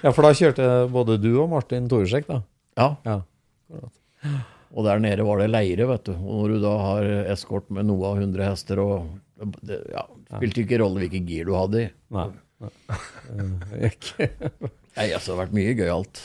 Ja, 0.03 0.11
for 0.11 0.27
da 0.27 0.35
kjørte 0.37 0.67
både 0.93 1.21
du 1.23 1.31
og 1.39 1.49
Martin 1.55 1.87
Toresek, 1.89 2.27
da? 2.29 2.43
Ja. 2.79 2.89
Ja. 3.07 3.21
Og 4.75 4.87
der 4.87 5.03
nede 5.03 5.27
var 5.27 5.39
det 5.39 5.51
leire, 5.53 5.87
vet 5.87 6.09
du. 6.09 6.15
Og 6.17 6.41
når 6.41 6.55
du 6.55 6.63
da 6.65 6.73
har 6.81 7.11
eskort 7.35 7.69
med 7.75 7.87
noe 7.87 8.11
av 8.11 8.23
100 8.23 8.47
hester 8.49 8.83
og 8.83 9.13
det, 9.67 9.81
ja, 9.91 10.05
Spilte 10.35 10.63
ikke 10.65 10.79
rolle 10.81 11.05
hvilket 11.05 11.29
gir 11.29 11.47
du 11.47 11.53
hadde 11.55 11.85
i. 11.85 11.89
Nei. 12.15 12.29
Nei. 13.35 13.91
Altså, 15.11 15.29
det 15.29 15.35
har 15.35 15.41
vært 15.45 15.55
mye 15.55 15.75
gøyalt. 15.79 16.23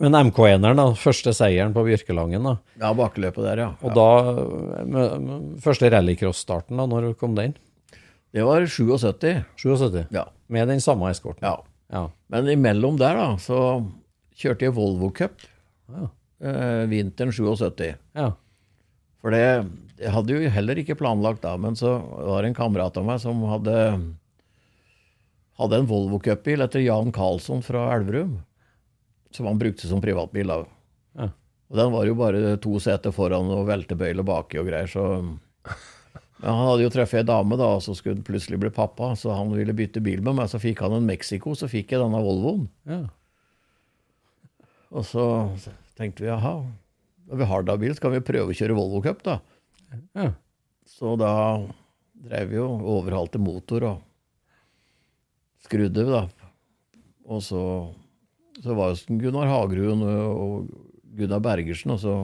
Men 0.00 0.16
MK1-eren, 0.18 0.78
da. 0.80 0.86
Første 0.98 1.34
seieren 1.36 1.74
på 1.74 1.84
Bjørkelangen, 1.86 2.46
da. 2.46 2.54
Ja, 2.80 2.92
bakløpet 2.96 3.46
der, 3.46 3.62
ja. 3.64 3.68
Og 3.82 3.90
ja. 3.90 3.94
da 3.98 4.84
med, 4.86 5.16
med, 5.24 5.46
Første 5.64 5.90
rallycross-starten, 5.92 6.78
da. 6.78 6.86
Når 6.90 7.12
kom 7.20 7.36
den? 7.38 7.56
Det 8.34 8.46
var 8.46 8.66
77. 8.66 9.44
77? 9.60 10.04
Ja. 10.14 10.28
Med 10.52 10.70
den 10.70 10.82
samme 10.84 11.10
eskorten? 11.10 11.46
ja. 11.46 11.58
Ja. 11.92 12.08
Men 12.32 12.48
imellom 12.50 12.96
der, 12.98 13.14
da, 13.14 13.26
så 13.38 13.58
kjørte 14.40 14.66
jeg 14.66 14.74
Volvo 14.74 15.12
Cup 15.14 15.42
Ja. 15.92 16.08
eh, 16.40 16.84
vinteren 16.90 17.32
77. 17.32 17.94
ja. 18.14 18.30
For 19.24 19.32
det 19.32 19.40
jeg 19.96 20.10
hadde 20.12 20.34
jo 20.34 20.50
heller 20.52 20.76
ikke 20.76 20.98
planlagt 21.00 21.40
da, 21.46 21.54
men 21.56 21.76
så 21.78 21.94
var 22.02 22.42
det 22.42 22.50
en 22.50 22.56
kamerat 22.58 22.96
av 23.00 23.06
meg 23.08 23.20
som 23.22 23.38
hadde 23.48 23.74
hadde 25.56 25.78
en 25.78 25.86
Volvo 25.88 26.18
Cup-bil 26.20 26.64
etter 26.64 26.82
Jan 26.82 27.12
Karlsson 27.14 27.62
fra 27.64 27.86
Elverum, 27.94 28.40
som 29.30 29.46
han 29.46 29.58
brukte 29.60 29.88
som 29.88 30.02
privatbil. 30.02 30.50
da. 30.50 30.64
Ja. 31.16 31.28
Og 31.70 31.76
Den 31.78 31.92
var 31.94 32.06
jo 32.06 32.14
bare 32.18 32.56
to 32.60 32.76
seter 32.82 33.14
foran 33.14 33.48
og 33.54 33.66
veltebøyle 33.70 34.26
baki 34.26 34.58
og 34.60 34.68
greier, 34.68 34.90
så 34.90 35.22
Men 36.44 36.50
han 36.52 36.66
hadde 36.68 36.82
jo 36.82 36.90
truffet 36.92 37.22
ei 37.22 37.28
dame, 37.30 37.56
da, 37.56 37.70
og 37.78 37.80
så 37.80 37.94
skulle 37.96 38.18
han 38.18 38.26
plutselig 38.26 38.58
bli 38.60 38.68
pappa, 38.74 39.14
så 39.16 39.32
han 39.32 39.54
ville 39.54 39.72
bytte 39.72 40.02
bil 40.04 40.20
med 40.20 40.34
meg. 40.36 40.50
Så 40.50 40.58
fikk 40.60 40.82
han 40.84 40.92
en 40.92 41.06
Mexico, 41.06 41.54
så 41.56 41.70
fikk 41.70 41.94
jeg 41.94 42.02
denne 42.02 42.20
Volvoen. 42.20 42.66
ja. 42.84 43.06
Og 44.94 45.06
så 45.08 45.24
tenkte 45.98 46.24
vi 46.24 46.30
jaha, 46.30 46.56
når 47.28 47.40
vi 47.40 47.48
har 47.50 47.66
da 47.66 47.76
bil, 47.80 47.94
så 47.96 48.04
kan 48.04 48.14
vi 48.14 48.24
prøve 48.24 48.52
å 48.52 48.56
kjøre 48.56 48.76
Volvo 48.76 49.02
Cup, 49.04 49.24
da. 49.26 49.40
ja. 50.14 50.30
Så 50.86 51.14
da 51.18 51.32
drev 52.24 52.50
vi 52.52 52.60
og 52.62 52.84
overhalte 52.94 53.40
motor 53.42 53.86
og 53.88 54.02
skrudde, 55.64 56.04
da. 56.06 56.24
Og 57.24 57.40
så, 57.42 57.62
så 58.60 58.76
var 58.76 58.92
jo 58.92 59.18
Gunnar 59.18 59.48
Hagerud 59.48 60.04
og 60.04 60.72
Gunnar 61.16 61.42
Bergersen, 61.44 61.94
og 61.96 62.02
så 62.02 62.16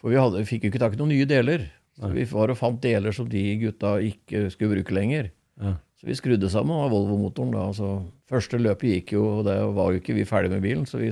For 0.00 0.12
vi, 0.12 0.18
hadde, 0.20 0.42
vi 0.42 0.48
fikk 0.48 0.66
jo 0.66 0.70
ikke 0.70 0.80
tak 0.82 0.94
i 0.94 0.98
noen 1.00 1.14
nye 1.14 1.26
deler. 1.28 1.70
Så 1.96 2.10
vi 2.12 2.26
var 2.28 2.52
og 2.52 2.58
fant 2.60 2.76
deler 2.82 3.14
som 3.16 3.28
de 3.30 3.42
gutta 3.62 3.94
ikke 4.04 4.50
skulle 4.52 4.76
bruke 4.76 4.94
lenger. 4.94 5.30
Ja. 5.56 5.72
Så 6.06 6.12
vi 6.12 6.14
skrudde 6.20 6.46
sammen 6.52 6.70
av 6.78 6.92
Volvo-motoren 6.94 7.48
da. 7.50 7.64
Altså, 7.66 7.86
første 8.30 8.60
løpet 8.62 8.92
gikk 8.92 9.16
jo, 9.16 9.24
og 9.40 9.46
det 9.48 9.56
var 9.74 9.90
jo 9.90 9.98
ikke 9.98 10.14
vi 10.14 10.22
ferdig 10.28 10.52
med 10.52 10.62
bilen, 10.62 10.84
så 10.86 11.00
vi 11.00 11.08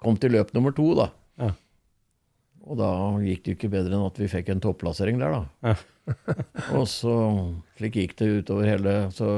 kom 0.00 0.16
til 0.16 0.32
løp 0.32 0.54
nummer 0.56 0.72
to, 0.72 0.86
da. 0.96 1.10
Ja. 1.36 1.50
Og 2.64 2.78
da 2.80 2.88
gikk 3.20 3.42
det 3.44 3.52
jo 3.52 3.58
ikke 3.58 3.70
bedre 3.74 3.98
enn 3.98 4.06
at 4.06 4.16
vi 4.22 4.30
fikk 4.32 4.48
en 4.54 4.62
topplassering 4.64 5.20
der, 5.20 5.36
da. 5.36 5.74
og 6.78 6.88
så 6.88 7.12
slik 7.76 8.00
gikk 8.00 8.16
det 8.16 8.30
utover 8.40 8.64
hele 8.64 8.94
Så 9.12 9.28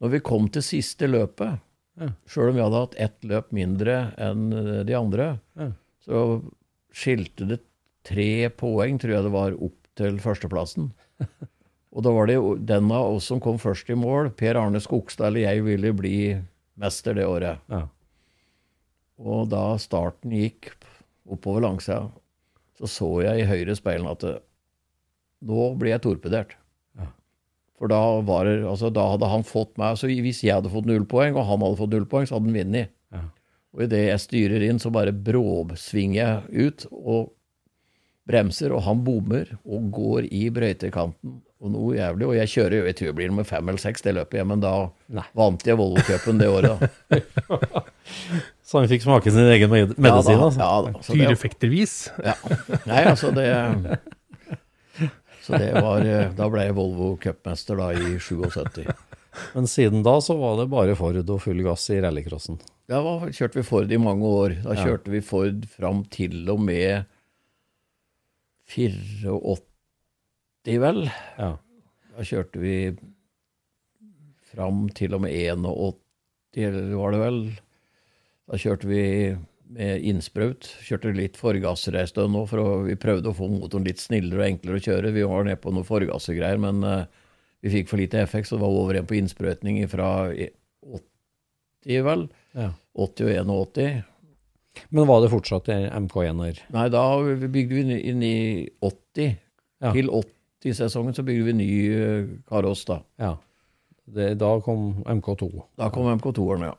når 0.00 0.14
vi 0.16 0.22
kom 0.24 0.48
til 0.56 0.64
siste 0.64 1.10
løpet, 1.12 1.60
Ja. 2.00 2.08
sjøl 2.24 2.48
om 2.48 2.56
vi 2.56 2.64
hadde 2.64 2.78
hatt 2.86 2.94
ett 2.96 3.28
løp 3.28 3.50
mindre 3.52 3.98
enn 4.16 4.46
de 4.88 4.94
andre, 4.96 5.34
Ja. 5.60 5.68
så 6.08 6.24
skilte 6.96 7.44
det 7.52 7.60
tre 8.08 8.48
poeng, 8.56 8.96
tror 8.96 9.18
jeg 9.18 9.28
det 9.28 9.36
var, 9.36 9.52
opp 9.60 9.76
til 10.00 10.16
førsteplassen. 10.16 10.94
Og 11.92 12.04
da 12.06 12.12
var 12.14 12.30
det 12.30 12.38
den 12.68 12.88
av 12.94 13.18
oss 13.18 13.28
som 13.28 13.40
kom 13.42 13.58
først 13.60 13.90
i 13.92 13.96
mål, 13.98 14.30
Per 14.36 14.56
Arne 14.56 14.80
Skogstad 14.80 15.28
eller 15.28 15.44
jeg, 15.44 15.64
ville 15.66 15.92
bli 15.96 16.16
mester 16.80 17.16
det 17.18 17.26
året. 17.28 17.60
ja. 17.72 17.86
Og 19.22 19.44
da 19.52 19.76
starten 19.78 20.32
gikk 20.34 20.72
oppover 21.30 21.62
langsida, 21.62 22.08
så 22.80 22.88
så 22.90 23.10
jeg 23.22 23.42
i 23.42 23.46
høyre 23.46 23.76
speilen 23.78 24.08
at 24.10 24.24
det, 24.24 24.32
nå 25.46 25.68
blir 25.78 25.92
jeg 25.92 26.02
torpedert. 26.02 26.56
Ja. 26.98 27.06
For 27.78 27.92
da, 27.92 28.00
var 28.26 28.48
altså, 28.48 28.90
da 28.90 29.04
hadde 29.12 29.28
han 29.30 29.46
fått 29.46 29.76
meg 29.78 29.98
Så 30.00 30.10
hvis 30.10 30.42
jeg 30.42 30.56
hadde 30.56 30.72
fått 30.72 30.88
null 30.90 31.04
poeng, 31.06 31.36
og 31.36 31.46
han 31.46 31.62
hadde 31.62 31.78
fått 31.78 31.94
null 31.94 32.08
poeng, 32.10 32.26
så 32.26 32.38
hadde 32.38 32.50
han 32.50 32.58
vunnet. 32.58 32.92
Ja. 33.14 33.22
Og 33.76 33.84
idet 33.86 34.02
jeg 34.08 34.24
styrer 34.24 34.66
inn, 34.66 34.82
så 34.82 34.90
bare 34.94 35.14
bråsvinger 35.14 36.18
jeg 36.18 36.66
ut 36.66 36.88
og 36.90 37.30
bremser, 38.26 38.74
og 38.74 38.82
han 38.88 39.04
bommer 39.06 39.54
og 39.62 39.90
går 39.94 40.26
i 40.32 40.48
brøytekanten 40.54 41.40
Og 41.62 41.70
noe 41.70 41.94
jævlig. 41.94 42.26
Og 42.26 42.34
jeg 42.34 42.48
kjører 42.50 42.74
jo, 42.80 42.84
jeg 42.88 42.96
tror 42.98 43.06
jeg 43.06 43.14
blir 43.20 43.28
nummer 43.30 43.46
fem 43.46 43.68
eller 43.70 43.78
seks 43.78 44.02
det 44.02 44.16
løpet, 44.16 44.40
ja, 44.40 44.44
men 44.50 44.60
da 44.64 44.72
Nei. 45.14 45.22
vant 45.38 45.62
jeg 45.68 45.78
Volvo-cupen 45.78 46.40
det 46.40 46.48
året. 46.50 46.82
da. 46.82 47.82
Så 48.66 48.80
han 48.80 48.88
fikk 48.90 49.04
smake 49.04 49.30
sin 49.30 49.46
egen 49.52 49.70
med- 49.70 49.92
medisin, 50.00 50.32
ja, 50.34 50.38
da, 50.40 50.48
altså. 50.48 50.58
Ja, 50.58 50.82
da. 50.82 51.02
Så 51.06 51.12
det, 51.14 51.20
ja. 52.24 52.34
Nei, 52.88 53.02
altså 53.12 53.30
det 53.36 53.46
Så 55.42 55.58
det 55.58 55.70
var 55.74 56.02
eh, 56.06 56.28
Da 56.38 56.46
ble 56.50 56.64
jeg 56.68 56.74
Volvo 56.76 57.12
cupmester 57.22 57.78
da 57.78 57.88
i 57.94 58.18
77. 58.22 58.86
Men 59.54 59.66
siden 59.70 60.02
da 60.06 60.16
så 60.22 60.34
var 60.38 60.58
det 60.60 60.68
bare 60.72 60.94
Ford 60.98 61.16
og 61.22 61.40
full 61.42 61.62
gass 61.66 61.86
i 61.94 62.00
rallycrossen. 62.04 62.58
Da 62.90 63.00
kjørte 63.32 63.58
vi 63.60 63.64
Ford 63.66 63.92
i 63.94 63.98
mange 64.02 64.26
år. 64.28 64.58
Da 64.64 64.74
Ja. 64.74 64.84
kjørte 64.86 65.10
vi 65.14 65.20
Ford 65.24 65.62
fram 65.72 66.02
til 66.10 66.42
og 66.52 66.60
med 66.60 67.04
84, 68.72 69.28
vel. 70.66 71.04
Ja. 71.38 71.56
Da 72.12 72.26
kjørte 72.26 72.60
vi 72.62 72.76
fram 74.52 74.84
til 74.92 75.16
og 75.16 75.24
med 75.24 75.32
81, 75.32 75.96
eller 76.68 76.92
var 76.98 77.14
det 77.14 77.22
vel. 77.22 77.40
Da 78.50 78.60
kjørte 78.60 78.90
vi 78.90 79.02
med 79.72 80.04
innsprøyt. 80.04 80.68
Kjørte 80.84 81.14
litt 81.16 81.38
forgasser 81.40 81.96
en 81.96 82.10
stund 82.10 82.36
nå, 82.36 82.44
for 82.50 82.60
å, 82.60 82.68
vi 82.86 82.98
prøvde 83.00 83.32
å 83.32 83.36
få 83.36 83.48
motoren 83.48 83.86
litt 83.88 84.02
snillere 84.02 84.42
og 84.42 84.48
enklere 84.50 84.80
å 84.80 84.86
kjøre. 84.86 85.14
Vi 85.16 85.26
var 85.28 85.48
nede 85.48 85.60
på 85.62 85.72
noen 85.72 85.88
forgassergreier, 85.88 86.60
men 86.60 86.84
uh, 86.84 87.06
vi 87.64 87.72
fikk 87.78 87.90
for 87.92 88.02
lite 88.02 88.20
effekt, 88.20 88.50
så 88.50 88.58
det 88.58 88.64
var 88.64 88.76
over 88.76 88.98
igjen 88.98 89.08
på 89.08 89.18
innsprøytning 89.20 89.80
fra 89.90 90.10
80, 90.28 92.02
vel. 92.08 92.26
Ja. 92.58 92.72
80 92.92 93.38
og 93.46 93.54
81. 93.72 94.02
Men 94.92 95.08
var 95.08 95.22
det 95.22 95.32
fortsatt 95.32 95.68
en 95.72 95.88
MK1-er? 96.06 96.60
Nei, 96.72 96.86
da 96.92 97.04
bygde 97.22 97.78
vi 97.78 97.98
inn 98.12 98.22
i 98.24 98.36
80. 98.84 99.34
Ja. 99.82 99.90
Til 99.94 100.10
80-sesongen 100.62 101.14
så 101.16 101.24
bygde 101.26 101.48
vi 101.50 101.52
ny 101.58 101.70
eh, 101.92 102.30
kaross, 102.48 102.84
da. 102.88 103.00
Ja. 103.18 103.34
Det, 104.12 104.32
da 104.40 104.54
kom 104.64 105.02
MK2. 105.06 105.48
Da 105.78 105.90
kom 105.94 106.08
MK2-eren, 106.18 106.68
ja. 106.70 106.74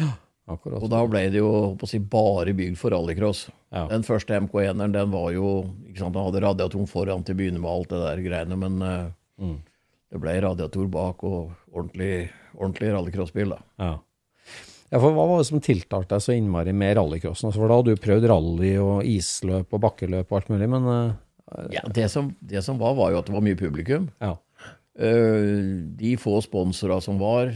Ja. 0.00 0.10
Akkurat. 0.50 0.82
Og 0.82 0.90
da 0.90 1.00
ble 1.06 1.20
det 1.30 1.38
jo 1.38 1.50
si, 1.86 2.00
bare 2.02 2.50
bygd 2.58 2.74
for 2.80 2.90
rallycross. 2.90 3.44
Ja. 3.70 3.84
Den 3.90 4.02
første 4.06 4.34
MK1-eren 4.42 4.94
den 4.94 5.12
var 5.12 5.28
jo 5.34 5.50
ikke 5.86 6.00
sant, 6.02 6.14
Den 6.16 6.24
hadde 6.26 6.40
radiator 6.42 6.86
foran 6.90 7.22
til 7.26 7.36
å 7.36 7.38
begynne 7.38 7.60
med 7.62 7.70
alt 7.70 7.92
det 7.92 8.00
der 8.02 8.22
greiene, 8.26 8.58
men 8.58 8.82
eh, 8.82 9.08
Mm. 9.40 9.54
det 10.12 10.18
ble 10.20 10.32
radiator 10.44 10.88
bak 10.92 11.22
og 11.24 11.52
ordentlig, 11.72 12.26
ordentlig 12.58 12.90
rallycrossbil. 12.92 13.54
da. 13.54 13.60
Ja. 13.80 13.92
ja, 14.90 14.98
for 15.00 15.14
hva 15.16 15.24
var 15.30 15.38
det 15.40 15.46
som 15.48 15.62
tiltalte 15.64 16.12
deg 16.16 16.20
så 16.26 16.34
innmari 16.36 16.74
med 16.76 16.96
rallycrossen? 16.98 17.48
Altså, 17.48 17.56
for 17.62 17.70
da 17.72 17.78
hadde 17.78 17.94
du 17.94 18.02
prøvd 18.04 18.26
rally 18.28 18.74
og 18.82 19.06
isløp 19.08 19.72
og 19.72 19.80
bakkeløp 19.86 20.26
og 20.28 20.36
alt 20.42 20.50
mulig, 20.52 20.68
men 20.74 20.90
eh, 20.92 21.14
Ja, 21.74 21.82
det 21.90 22.08
som, 22.12 22.34
det 22.40 22.62
som 22.62 22.78
var, 22.78 22.94
var 22.98 23.12
jo 23.12 23.20
at 23.20 23.26
det 23.28 23.34
var 23.34 23.44
mye 23.44 23.58
publikum. 23.58 24.10
ja. 24.22 24.36
Eh, 25.00 25.80
de 25.96 26.16
få 26.20 26.40
sponsora 26.44 26.98
som 27.00 27.16
var 27.18 27.54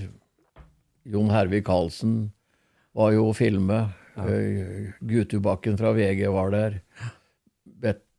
Jon 1.04 1.28
Hervik 1.34 1.66
Karlsen 1.66 2.30
var 2.96 3.10
jo 3.12 3.26
å 3.28 3.34
filme. 3.36 3.80
Ja. 4.14 4.24
Gutubakken 5.04 5.76
fra 5.76 5.90
VG 5.92 6.28
var 6.32 6.54
der. 6.54 6.78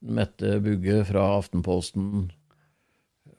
Mette 0.05 0.59
Bugge 0.61 0.99
fra 1.07 1.23
Aftenposten. 1.39 2.27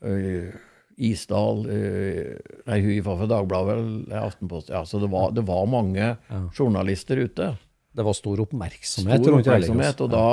Eh, 0.03 0.57
Isdal 0.97 1.67
eh, 1.71 2.33
Nei, 2.67 2.79
hun 2.81 2.91
gikk 2.91 3.05
fra 3.07 3.29
Dagbladet, 3.31 3.77
vel? 3.77 4.17
Aftenposten. 4.19 4.75
Ja, 4.75 4.83
så 4.89 4.99
det 4.99 5.13
var, 5.13 5.31
det 5.37 5.45
var 5.47 5.69
mange 5.71 6.17
journalister 6.57 7.21
ute. 7.21 7.53
Det 7.97 8.05
var 8.05 8.17
stor 8.17 8.43
oppmerksomhet 8.45 9.23
Stor 9.23 9.39
oppmerksomhet, 9.39 10.03
og 10.05 10.11
da 10.13 10.27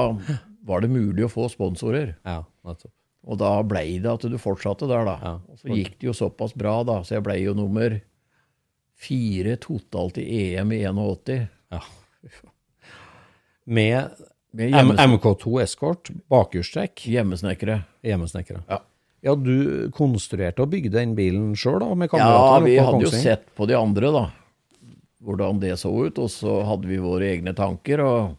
var 0.64 0.84
det 0.84 0.90
mulig 0.94 1.26
å 1.28 1.32
få 1.32 1.50
sponsorer. 1.52 2.16
Ja, 2.26 2.42
nettopp. 2.68 2.92
Og 3.24 3.38
da 3.40 3.54
blei 3.64 4.00
det 4.04 4.10
at 4.12 4.26
du 4.28 4.36
fortsatte 4.42 4.88
der, 4.90 5.06
da. 5.08 5.14
Ja. 5.24 5.34
Og 5.48 5.60
så 5.62 5.72
gikk 5.72 5.94
det 6.02 6.10
jo 6.10 6.16
såpass 6.18 6.52
bra, 6.60 6.82
da, 6.88 6.98
så 7.08 7.16
jeg 7.18 7.24
blei 7.24 7.38
jo 7.46 7.54
nummer 7.56 7.96
fire 9.00 9.56
totalt 9.64 10.20
i 10.20 10.26
EM 10.56 10.74
i 10.76 10.82
81. 10.88 11.46
Ja. 11.72 11.80
Med 13.64 14.10
Med 14.52 14.74
MK2 15.00 15.62
Escort, 15.64 16.12
bakhjulstrekk, 16.30 17.06
hjemmesnekkere. 17.10 17.80
hjemmesnekkere. 18.06 18.64
Ja. 18.70 18.82
Ja, 19.24 19.34
du 19.40 19.90
konstruerte 19.96 20.66
og 20.66 20.70
bygde 20.74 20.98
den 21.00 21.16
bilen 21.16 21.54
sjøl, 21.56 21.80
Ja, 21.80 22.60
vi 22.60 22.76
hadde 22.78 23.06
jo 23.06 23.10
sett 23.10 23.48
på 23.56 23.66
de 23.66 23.74
andre, 23.80 24.12
da. 24.12 24.24
Hvordan 25.24 25.62
det 25.62 25.78
så 25.80 25.90
ut. 26.06 26.20
Og 26.20 26.28
så 26.30 26.58
hadde 26.68 26.90
vi 26.92 26.98
våre 27.00 27.32
egne 27.32 27.56
tanker. 27.56 28.04
Og 28.04 28.36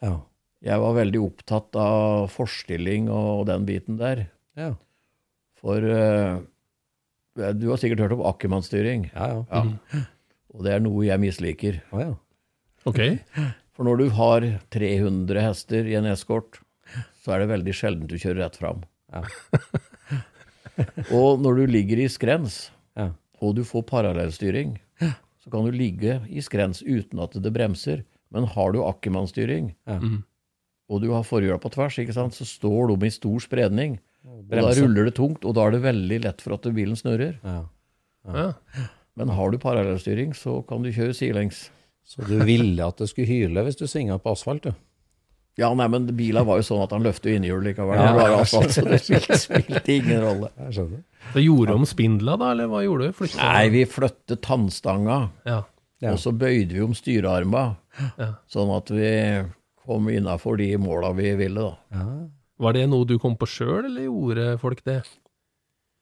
Ja. 0.00 0.20
Jeg 0.64 0.80
var 0.80 0.96
veldig 0.96 1.20
opptatt 1.20 1.76
av 1.76 2.30
forstilling 2.32 3.10
og 3.12 3.44
den 3.50 3.66
biten 3.68 3.98
der. 4.00 4.26
Ja. 4.56 4.70
For 5.60 5.84
uh, 5.84 6.40
du 7.34 7.66
har 7.68 7.80
sikkert 7.82 8.04
hørt 8.04 8.14
om 8.16 8.24
akkermannsstyring. 8.28 9.10
Ja, 9.12 9.28
ja. 9.34 9.44
Ja. 9.50 10.02
Og 10.54 10.64
det 10.64 10.72
er 10.76 10.82
noe 10.84 11.04
jeg 11.04 11.20
misliker. 11.20 11.80
Oh, 11.92 12.00
ja. 12.00 12.12
Ok. 12.88 13.00
For 13.74 13.86
når 13.88 14.00
du 14.00 14.06
har 14.14 14.44
300 14.72 15.42
hester 15.42 15.88
i 15.90 15.96
en 15.98 16.06
eskort, 16.06 16.60
så 17.24 17.34
er 17.34 17.42
det 17.42 17.50
veldig 17.50 17.74
sjelden 17.74 18.08
du 18.10 18.14
kjører 18.20 18.44
rett 18.44 18.58
fram. 18.60 18.84
Ja. 19.10 19.24
og 21.18 21.42
når 21.42 21.60
du 21.60 21.64
ligger 21.74 22.04
i 22.04 22.08
skrens, 22.12 22.68
Ja. 22.96 23.10
og 23.42 23.56
du 23.58 23.64
får 23.66 23.82
parallellstyring, 23.90 24.76
så 25.42 25.50
kan 25.52 25.66
du 25.66 25.74
ligge 25.74 26.20
i 26.30 26.40
skrens 26.44 26.84
uten 26.86 27.18
at 27.24 27.34
det 27.34 27.52
bremser. 27.52 28.04
Men 28.30 28.46
har 28.54 28.72
du 28.72 28.80
akkermannsstyring, 28.84 29.74
ja. 29.88 29.98
Mm 29.98 30.22
Ja. 30.22 30.22
Og 30.94 31.02
du 31.02 31.10
har 31.12 31.26
forhjula 31.26 31.58
på 31.62 31.70
tvers, 31.74 31.98
ikke 32.02 32.14
sant, 32.16 32.36
så 32.38 32.46
står 32.48 32.92
de 32.94 33.08
i 33.08 33.14
stor 33.14 33.42
spredning. 33.44 33.98
Og 34.24 34.46
da 34.48 34.70
ruller 34.78 35.10
det 35.10 35.16
tungt, 35.18 35.44
og 35.44 35.54
da 35.58 35.66
er 35.66 35.74
det 35.76 35.82
veldig 35.84 36.20
lett 36.24 36.40
for 36.44 36.56
at 36.56 36.66
bilen 36.74 36.96
snurrer. 36.96 37.36
Ja. 37.44 37.60
Ja. 38.24 38.46
Men 39.18 39.30
har 39.36 39.52
du 39.52 39.58
parallellstyring, 39.62 40.32
så 40.38 40.62
kan 40.66 40.82
du 40.82 40.90
kjøre 40.94 41.14
sidelengs. 41.14 41.66
Så 42.04 42.24
du 42.28 42.38
ville 42.44 42.84
at 42.84 42.98
det 43.00 43.08
skulle 43.10 43.28
hyle 43.30 43.62
hvis 43.64 43.78
du 43.80 43.86
svinga 43.88 44.18
på 44.20 44.32
asfalt, 44.34 44.66
du? 44.68 44.72
Ja, 45.56 45.68
nei, 45.78 45.86
men 45.86 46.08
bilen 46.18 46.42
var 46.48 46.58
jo 46.58 46.64
sånn 46.66 46.80
at 46.82 46.90
han 46.96 47.04
løfter 47.06 47.30
innhjulet 47.30 47.76
innhjul 47.76 47.92
likevel. 47.94 48.00
Ja, 48.00 48.14
det 48.18 48.38
asfalt, 48.42 48.72
så 48.74 48.82
det 48.88 48.98
spilte, 49.04 49.36
spilte 49.44 49.94
ingen 49.94 50.18
rolle. 50.24 50.48
Så 50.74 51.42
gjorde 51.44 51.70
du 51.70 51.78
om 51.78 51.86
spindla, 51.86 52.34
da, 52.40 52.48
eller 52.56 52.72
hva 52.72 52.80
gjorde 52.82 53.06
du? 53.12 53.14
Flyttet 53.20 53.38
Nei, 53.38 53.68
vi 53.76 53.84
flyttet 53.88 54.42
tannstanga, 54.44 55.20
Ja. 55.46 55.60
Ja. 56.02 56.10
og 56.12 56.18
så 56.20 56.32
bøyde 56.36 56.74
vi 56.74 56.82
om 56.84 56.92
styrearma, 56.96 57.62
Ja. 58.18 58.32
sånn 58.50 58.72
at 58.76 58.90
vi 58.90 59.12
kom 59.84 60.08
innafor 60.12 60.58
de 60.60 60.70
måla 60.80 61.12
vi 61.16 61.34
ville, 61.38 61.68
da. 61.68 61.76
Ja. 61.94 62.08
Var 62.64 62.76
det 62.76 62.86
noe 62.90 63.06
du 63.08 63.16
kom 63.20 63.34
på 63.38 63.48
sjøl, 63.50 63.88
eller 63.88 64.06
gjorde 64.06 64.46
folk 64.62 64.84
det? 64.86 65.00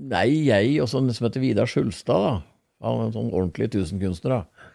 Nei, 0.02 0.48
jeg 0.48 0.76
og 0.82 0.90
sånn 0.90 1.10
som 1.14 1.28
heter 1.28 1.42
Vidar 1.42 1.70
Skjulstad, 1.70 2.26
da. 2.26 2.34
Han 2.82 2.98
er 2.98 3.08
en 3.08 3.14
sånn 3.14 3.30
ordentlig 3.32 3.70
tusenkunstner, 3.74 4.42
da. 4.42 4.70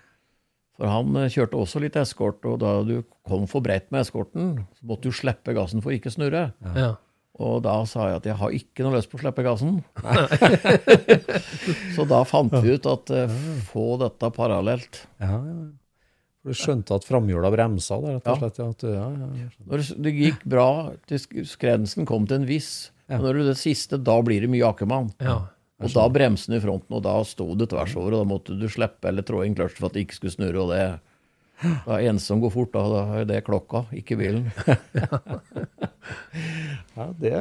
For 0.77 0.89
han 0.91 1.17
eh, 1.17 1.31
kjørte 1.33 1.57
også 1.59 1.81
litt 1.83 1.97
eskort, 1.99 2.45
og 2.47 2.61
da 2.61 2.77
du 2.85 3.01
kom 3.27 3.47
for 3.49 3.65
bredt 3.65 3.89
med 3.93 4.05
eskorten, 4.05 4.55
så 4.77 4.89
måtte 4.89 5.09
du 5.09 5.15
slippe 5.15 5.55
gassen 5.57 5.83
for 5.83 5.91
å 5.91 5.97
ikke 5.97 6.13
snurre. 6.13 6.51
Ja. 6.77 6.93
Og 7.37 7.59
da 7.65 7.75
sa 7.85 8.07
jeg 8.09 8.21
at 8.21 8.27
jeg 8.29 8.37
har 8.39 8.53
ikke 8.55 8.85
noe 8.85 8.97
lyst 8.97 9.11
på 9.11 9.19
å 9.19 9.21
slippe 9.21 9.43
gassen. 9.45 9.81
så 11.95 12.05
da 12.09 12.23
fant 12.25 12.55
vi 12.63 12.77
ut 12.77 12.87
at 12.89 13.11
uh, 13.13 13.35
få 13.67 13.91
dette 14.01 14.31
parallelt. 14.33 15.03
Ja, 15.21 15.37
ja. 15.37 15.59
Du 16.47 16.55
skjønte 16.57 16.95
at 16.97 17.05
framhjula 17.07 17.51
bremsa 17.53 17.97
der, 18.03 18.17
rett 18.17 18.27
og 18.31 18.39
slett? 18.41 18.57
Ja, 18.59 18.69
at 18.73 18.83
ja, 18.83 19.05
ja. 19.43 19.49
Når 19.67 19.83
det 20.07 20.13
gikk 20.17 20.45
bra 20.49 20.67
til 21.09 21.19
skrensen 21.45 22.05
kom 22.09 22.25
til 22.29 22.41
en 22.41 22.47
viss, 22.49 22.91
Ja. 23.09 23.17
når 23.23 23.33
du 23.39 23.43
det 23.47 23.57
siste, 23.57 23.95
da 24.03 24.17
blir 24.21 24.41
det 24.43 24.49
mye 24.51 24.67
akkermann. 24.67 25.13
ja. 25.21 25.39
Og 25.79 25.91
da 25.93 26.07
bremsen 26.09 26.55
i 26.57 26.59
fronten, 26.59 26.89
og 26.97 27.03
da 27.05 27.19
sto 27.23 27.53
det 27.55 27.69
tvers 27.69 27.93
over, 27.95 28.15
og 28.17 28.23
da 28.23 28.29
måtte 28.33 28.55
du 28.59 28.65
slippe 28.67 29.05
eller 29.11 29.21
trå 29.21 29.43
inn 29.45 29.53
kløtsjen 29.53 29.77
for 29.77 29.85
at 29.91 29.93
det 29.93 30.07
ikke 30.07 30.15
skulle 30.17 30.33
snurre, 30.33 30.63
og 30.63 30.71
det 30.73 30.99
det 31.61 31.95
er 31.97 32.09
ensom 32.11 32.37
som 32.37 32.41
går 32.43 32.51
fort, 32.53 32.73
da, 32.75 32.83
da 32.91 33.03
er 33.21 33.25
det 33.29 33.39
klokka, 33.47 33.85
ikke 33.97 34.17
bilen. 34.19 34.49
ja 36.97 37.05
det 37.21 37.33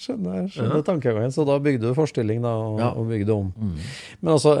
skjønner 0.00 0.40
jeg 0.42 0.50
skjønner 0.54 0.82
tankegangen. 0.84 1.32
Så 1.32 1.44
da 1.48 1.56
bygde 1.62 1.88
du 1.88 1.96
forstilling 1.96 2.42
da, 2.44 2.52
og, 2.52 2.80
Ja. 2.80 2.90
og 2.92 3.08
bygde 3.08 3.32
om. 3.32 3.52
Men 4.20 4.32
altså, 4.34 4.52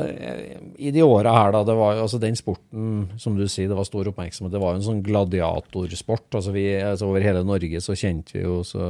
i 0.78 0.90
de 0.94 1.02
åra 1.04 1.32
her, 1.36 1.52
da, 1.56 1.62
det 1.68 1.76
var 1.76 1.96
jo 1.96 2.04
altså 2.06 2.20
den 2.22 2.36
sporten, 2.38 3.08
som 3.20 3.36
du 3.36 3.44
sier, 3.48 3.68
det 3.68 3.76
var 3.76 3.84
stor 3.88 4.08
oppmerksomhet. 4.12 4.52
Det 4.54 4.62
var 4.62 4.74
jo 4.74 4.80
en 4.80 4.86
sånn 4.88 5.02
gladiatorsport. 5.04 6.28
Altså 6.40 6.54
vi, 6.56 6.68
altså 6.80 7.10
over 7.10 7.24
hele 7.24 7.44
Norge 7.44 7.80
så 7.84 7.96
kjente 7.96 8.38
vi 8.38 8.44
jo 8.46 8.62
så 8.64 8.80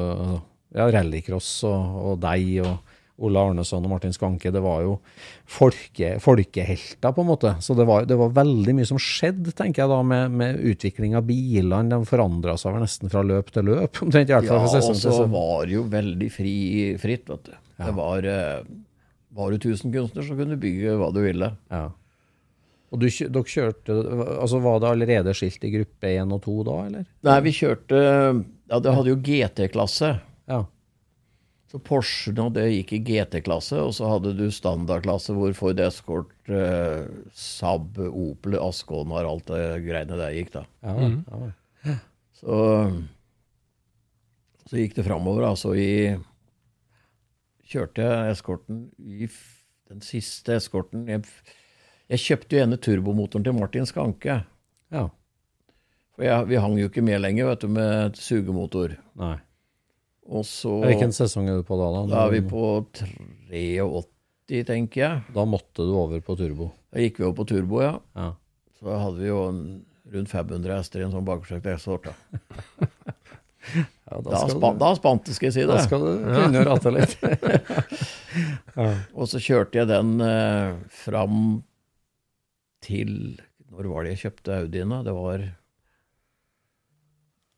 ja, 0.76 0.86
rallycross 0.92 1.50
og, 1.66 1.98
og 2.12 2.20
deg 2.22 2.60
og 2.66 2.94
Ole 3.24 3.40
Arneson 3.40 3.84
og 3.86 3.92
Martin 3.94 4.12
Skanke. 4.12 4.50
Det 4.52 4.60
var 4.60 4.82
jo 4.84 4.96
folke, 5.48 6.16
folkehelter, 6.20 7.14
på 7.16 7.24
en 7.24 7.30
måte. 7.30 7.54
Så 7.64 7.76
det 7.78 7.86
var, 7.88 8.04
det 8.08 8.18
var 8.20 8.34
veldig 8.36 8.74
mye 8.76 8.88
som 8.88 9.00
skjedde, 9.00 9.54
tenker 9.56 9.84
jeg 9.84 9.92
da, 9.92 10.00
med, 10.04 10.34
med 10.36 10.60
utvikling 10.72 11.16
av 11.16 11.24
bilene. 11.28 11.88
De 11.94 12.08
forandra 12.08 12.58
seg 12.60 12.76
nesten 12.82 13.12
fra 13.12 13.24
løp 13.24 13.52
til 13.54 13.70
løp, 13.70 14.02
omtrent 14.04 14.32
Ja, 14.32 14.42
fall. 14.44 14.66
Ja, 14.68 14.82
og 14.82 14.98
så 15.00 15.28
var 15.32 15.68
det 15.68 15.78
jo 15.78 15.86
veldig 15.92 16.32
fri, 16.32 16.56
fritt, 17.00 17.30
vet 17.32 17.48
du. 17.48 17.54
Det 17.76 17.92
var 17.96 18.24
eh, 18.32 18.66
Var 19.36 19.52
du 19.52 19.60
tusenkunstner, 19.60 20.24
så 20.24 20.36
kunne 20.36 20.56
du 20.56 20.60
bygge 20.60 20.96
hva 21.00 21.10
du 21.12 21.22
ville. 21.24 21.50
Ja. 21.72 21.86
Og 22.94 23.02
du, 23.02 23.08
dere 23.10 23.50
kjørte 23.50 23.94
altså 24.38 24.60
Var 24.62 24.78
det 24.80 24.90
allerede 24.92 25.32
skilt 25.36 25.64
i 25.66 25.72
gruppe 25.72 26.12
1 26.20 26.32
og 26.36 26.44
2 26.44 26.54
da, 26.68 26.76
eller? 26.86 27.08
Nei, 27.26 27.36
vi 27.48 27.52
kjørte 27.56 27.98
Ja, 28.00 28.78
det 28.78 28.94
hadde 28.94 29.12
jo 29.12 29.18
GT-klasse. 29.26 30.16
Ja. 30.50 30.62
Porschen 31.84 32.38
og 32.42 32.54
det 32.56 32.66
gikk 32.70 32.92
i 32.96 33.00
GT-klasse, 33.08 33.78
og 33.82 33.92
så 33.96 34.08
hadde 34.14 34.34
du 34.38 34.46
standardklasse 34.52 35.34
hvor 35.36 35.52
Ford 35.58 35.80
Escort, 35.82 36.32
eh, 36.48 37.04
Saab, 37.36 37.98
Opel, 38.06 38.58
Ascona 38.62 39.20
og 39.22 39.30
alt 39.34 39.52
det 39.52 39.66
greiene 39.86 40.20
der 40.20 40.36
gikk, 40.36 40.54
da. 40.54 40.64
Ja, 40.86 40.96
mm. 40.96 41.18
ja. 41.86 41.98
Så, 42.36 42.56
så 44.68 44.80
gikk 44.80 44.96
det 44.98 45.06
framover. 45.06 45.46
Altså 45.48 45.74
i 45.78 45.92
Kjørte 47.66 48.04
jeg 48.04 48.30
eskorten 48.30 48.82
i 49.02 49.26
den 49.90 50.02
siste 50.04 50.54
eskorten 50.54 51.08
Jeg, 51.10 51.24
jeg 52.12 52.22
kjøpte 52.22 52.54
jo 52.54 52.62
ene 52.62 52.78
turbomotoren 52.78 53.46
til 53.46 53.56
Martin 53.56 53.88
Skanke. 53.88 54.44
ja. 54.94 55.08
For 56.16 56.24
jeg, 56.24 56.46
vi 56.48 56.60
hang 56.62 56.78
jo 56.80 56.88
ikke 56.88 57.04
med 57.04 57.20
lenger, 57.20 57.50
vet 57.50 57.64
du, 57.66 57.68
med 57.76 58.16
sugemotor. 58.16 58.94
Nei. 59.20 59.34
Så 60.26 60.72
Hvilken 60.82 61.12
sesong 61.14 61.48
er 61.48 61.56
du 61.60 61.62
på 61.68 61.76
da? 61.78 61.86
Da, 61.94 62.06
Da 62.10 62.22
er 62.26 62.30
vi 62.34 62.40
på 62.50 62.62
83, 63.50 64.64
tenker 64.66 65.00
jeg. 65.04 65.22
da 65.34 65.44
måtte 65.46 65.84
du 65.86 65.92
over 65.96 66.20
på 66.20 66.36
turbo. 66.36 66.72
Da 66.92 66.98
gikk 67.04 67.18
vi 67.20 67.24
over 67.28 67.36
på 67.38 67.46
turbo, 67.46 67.80
ja. 67.82 67.92
Ja. 68.18 68.32
Så 68.80 68.90
hadde 68.98 69.18
vi 69.22 69.28
jo 69.30 69.48
en, 69.48 69.60
rundt 70.12 70.28
500 70.30 70.76
hester 70.80 71.00
i 71.00 71.04
en 71.06 71.12
sånn 71.14 71.24
bakhjulstrekk 71.26 71.66
escort. 71.76 72.10
Da. 72.10 72.14
Ja, 74.06 74.20
Da, 74.22 74.30
da, 74.30 74.40
spa, 74.46 74.68
du- 74.70 74.78
da 74.78 74.88
spant 74.94 75.24
det, 75.26 75.34
skal 75.34 75.48
jeg 75.48 75.54
si 75.56 75.62
det. 75.64 75.74
Da 75.74 75.80
skal 75.82 75.98
du 76.04 76.10
kunne 76.22 76.60
ratte 76.68 76.90
litt. 76.94 77.16
Og 79.18 79.26
så 79.26 79.40
kjørte 79.42 79.80
jeg 79.80 79.88
den 79.90 80.12
eh, 80.22 80.76
fram 80.94 81.64
til 82.86 83.10
Når 83.72 83.88
var 83.90 84.06
det 84.06 84.12
jeg 84.14 84.20
kjøpte 84.30 84.60
Audien? 84.60 84.94
da? 84.94 85.00
Det 85.08 85.14
var 85.16 85.42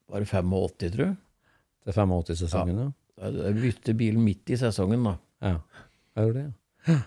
bare 0.08 0.24
85, 0.24 0.90
tror 0.96 1.04
jeg. 1.10 1.16
Til 1.88 1.96
85-sesongen, 1.96 2.80
ja. 2.82 2.88
Jeg 3.18 3.54
bytte 3.56 3.94
bilen 3.98 4.20
midt 4.22 4.52
i 4.52 4.58
sesongen, 4.60 5.06
da. 5.08 5.14
ja. 5.40 5.54
Jeg 6.18 6.26
gjorde 6.28 6.42
det, 6.42 6.50
ja. 6.90 6.98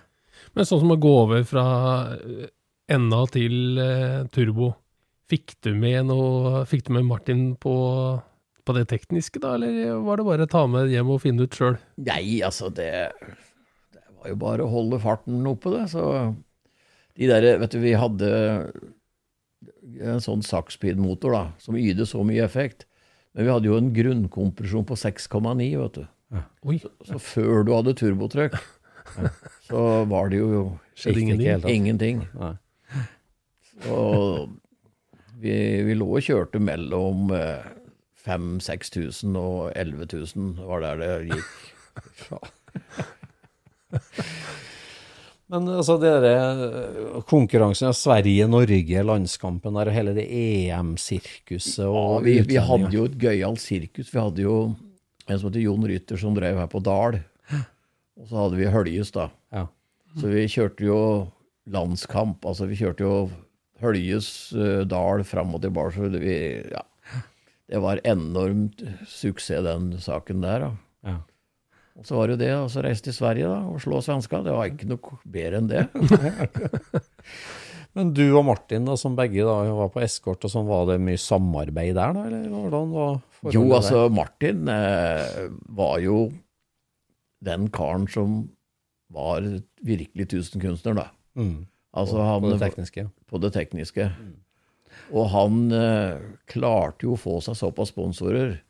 Men 0.55 0.65
sånn 0.67 0.81
som 0.81 0.93
å 0.95 0.99
gå 0.99 1.11
over 1.21 1.43
fra 1.45 1.65
NA 2.17 2.49
enda 2.91 3.21
til 3.31 3.79
eh, 3.79 4.17
turbo, 4.33 4.71
fikk 5.31 5.53
du 5.63 5.69
med 5.77 6.09
noe 6.09 6.65
Fikk 6.67 6.87
du 6.87 6.95
med 6.97 7.05
Martin 7.07 7.43
på, 7.61 7.73
på 8.65 8.75
det 8.75 8.87
tekniske, 8.91 9.39
da, 9.43 9.53
eller 9.55 10.01
var 10.03 10.19
det 10.19 10.27
bare 10.27 10.47
å 10.47 10.51
ta 10.51 10.65
med 10.67 10.91
hjem 10.91 11.13
og 11.13 11.21
finne 11.23 11.45
ut 11.45 11.55
sjøl? 11.55 11.77
Nei, 12.01 12.41
altså, 12.43 12.71
det, 12.73 12.89
det 13.93 14.03
var 14.17 14.33
jo 14.33 14.39
bare 14.41 14.65
å 14.65 14.73
holde 14.73 14.99
farten 15.03 15.45
oppe, 15.47 15.71
det. 15.77 15.85
Så 15.93 16.03
de 17.15 17.29
derre 17.29 17.55
vet 17.61 17.77
du, 17.77 17.79
vi 17.83 17.93
hadde 17.95 18.31
en 20.01 20.23
sånn 20.23 20.43
Saxspeed-motor, 20.45 21.37
da, 21.37 21.43
som 21.61 21.77
yter 21.79 22.09
så 22.09 22.25
mye 22.27 22.43
effekt. 22.43 22.87
Men 23.35 23.47
vi 23.47 23.51
hadde 23.53 23.69
jo 23.69 23.77
en 23.79 23.91
grunnkompresjon 23.95 24.85
på 24.89 24.97
6,9, 24.99 25.67
vet 25.79 25.99
du. 26.01 26.05
Oi, 26.67 26.77
Så 27.07 27.19
før 27.19 27.63
du 27.67 27.73
hadde 27.75 27.93
turbotrykk, 27.99 28.55
så 29.67 29.83
var 30.11 30.31
det 30.31 30.39
jo 30.41 30.63
skjedde 30.99 31.23
ingenting. 31.23 31.69
ingenting. 31.75 32.21
Ja. 32.35 32.53
Så 33.81 33.97
vi, 35.41 35.53
vi 35.87 35.95
lå 35.97 36.07
og 36.19 36.23
kjørte 36.27 36.59
mellom 36.61 37.31
eh, 37.35 37.63
5000-6000 38.27 39.39
og 39.41 39.71
11 39.75 40.07
000, 40.35 40.51
var 40.67 40.83
der 40.85 41.01
det 41.01 41.11
gikk. 41.31 41.49
Men 45.51 45.67
altså, 45.67 45.97
det 45.99 46.11
eh, 46.29 47.17
konkurransen 47.27 47.89
av 47.89 47.95
Sverige-Norge, 47.99 49.03
landskampen 49.03 49.75
der, 49.75 49.89
og 49.91 49.97
hele 49.97 50.13
det 50.15 50.23
EM-sirkuset 50.31 51.83
Ja, 51.83 52.05
vi, 52.23 52.37
vi 52.47 52.61
hadde 52.61 52.93
jo 52.95 53.07
et 53.09 53.17
gøyalt 53.19 53.59
sirkus. 53.59 54.13
Vi 54.13 54.21
hadde 54.21 54.45
jo 54.45 54.55
en 55.27 55.37
som 55.37 55.49
heter 55.49 55.65
Jon 55.65 55.83
Rytter, 55.91 56.19
som 56.21 56.37
drev 56.37 56.61
her 56.61 56.71
på 56.71 56.79
Dal. 56.85 57.19
Og 57.51 58.29
så 58.29 58.37
hadde 58.45 58.59
vi 58.61 58.71
Høljes, 58.71 59.11
da. 59.15 59.27
Ja. 59.51 59.65
Så 60.19 60.31
vi 60.31 60.45
kjørte 60.51 60.87
jo 60.87 61.01
landskamp. 61.71 62.45
Altså, 62.47 62.67
vi 62.69 62.79
kjørte 62.79 63.03
jo 63.03 63.15
Høljes, 63.83 64.29
eh, 64.55 64.85
Dal, 64.87 65.25
fram 65.27 65.55
og 65.57 65.65
tilbake. 65.65 65.97
Så 65.97 66.11
det, 66.13 66.23
vi, 66.23 66.37
ja. 66.71 66.85
det 67.67 67.83
var 67.83 67.99
enormt 68.07 68.85
suksess, 69.09 69.65
den 69.67 69.91
saken 69.99 70.47
der. 70.47 70.67
da. 70.69 70.71
Ja. 71.11 71.17
Og 71.99 72.07
så 72.07 72.17
var 72.17 72.29
det 72.29 72.37
jo 72.37 72.41
det, 72.41 72.51
og 72.55 72.69
så 72.71 72.83
reiste 72.85 73.09
til 73.09 73.17
Sverige 73.17 73.49
da, 73.51 73.57
og 73.67 73.81
slå 73.83 73.99
svenska. 74.03 74.39
Det 74.45 74.53
var 74.55 74.69
ikke 74.71 74.87
noe 74.89 75.17
bedre 75.27 75.59
enn 75.59 75.71
det. 75.71 75.83
Men 77.97 78.13
du 78.15 78.23
og 78.29 78.45
Martin, 78.47 78.85
da, 78.87 78.95
som 78.99 79.17
begge 79.17 79.43
da 79.43 79.57
var 79.75 79.91
på 79.91 79.99
eskort, 80.03 80.45
og 80.47 80.53
sånn, 80.53 80.69
var 80.69 80.85
det 80.87 81.01
mye 81.03 81.19
samarbeid 81.19 81.97
der, 81.97 82.15
da? 82.15 82.23
Eller 82.29 82.53
hvordan 82.53 82.93
var 82.95 83.51
Jo, 83.51 83.65
altså, 83.75 84.05
Martin 84.13 84.69
eh, 84.71 85.49
var 85.75 85.97
jo 86.03 86.21
den 87.43 87.67
karen 87.73 88.07
som 88.11 88.45
var 89.11 89.43
virkelig 89.83 90.29
tusenkunstner, 90.31 90.95
da. 91.01 91.09
Mm. 91.35 91.65
Altså, 91.91 92.15
på, 92.15 92.29
han, 92.29 92.45
på 92.45 92.53
det 92.53 92.61
tekniske. 92.63 93.07
på 93.27 93.43
det 93.43 93.51
tekniske. 93.57 94.07
Og 95.11 95.27
han 95.33 95.63
eh, 95.75 96.23
klarte 96.47 97.09
jo 97.09 97.17
å 97.17 97.19
få 97.19 97.41
seg 97.43 97.59
såpass 97.59 97.91
sponsorer. 97.91 98.61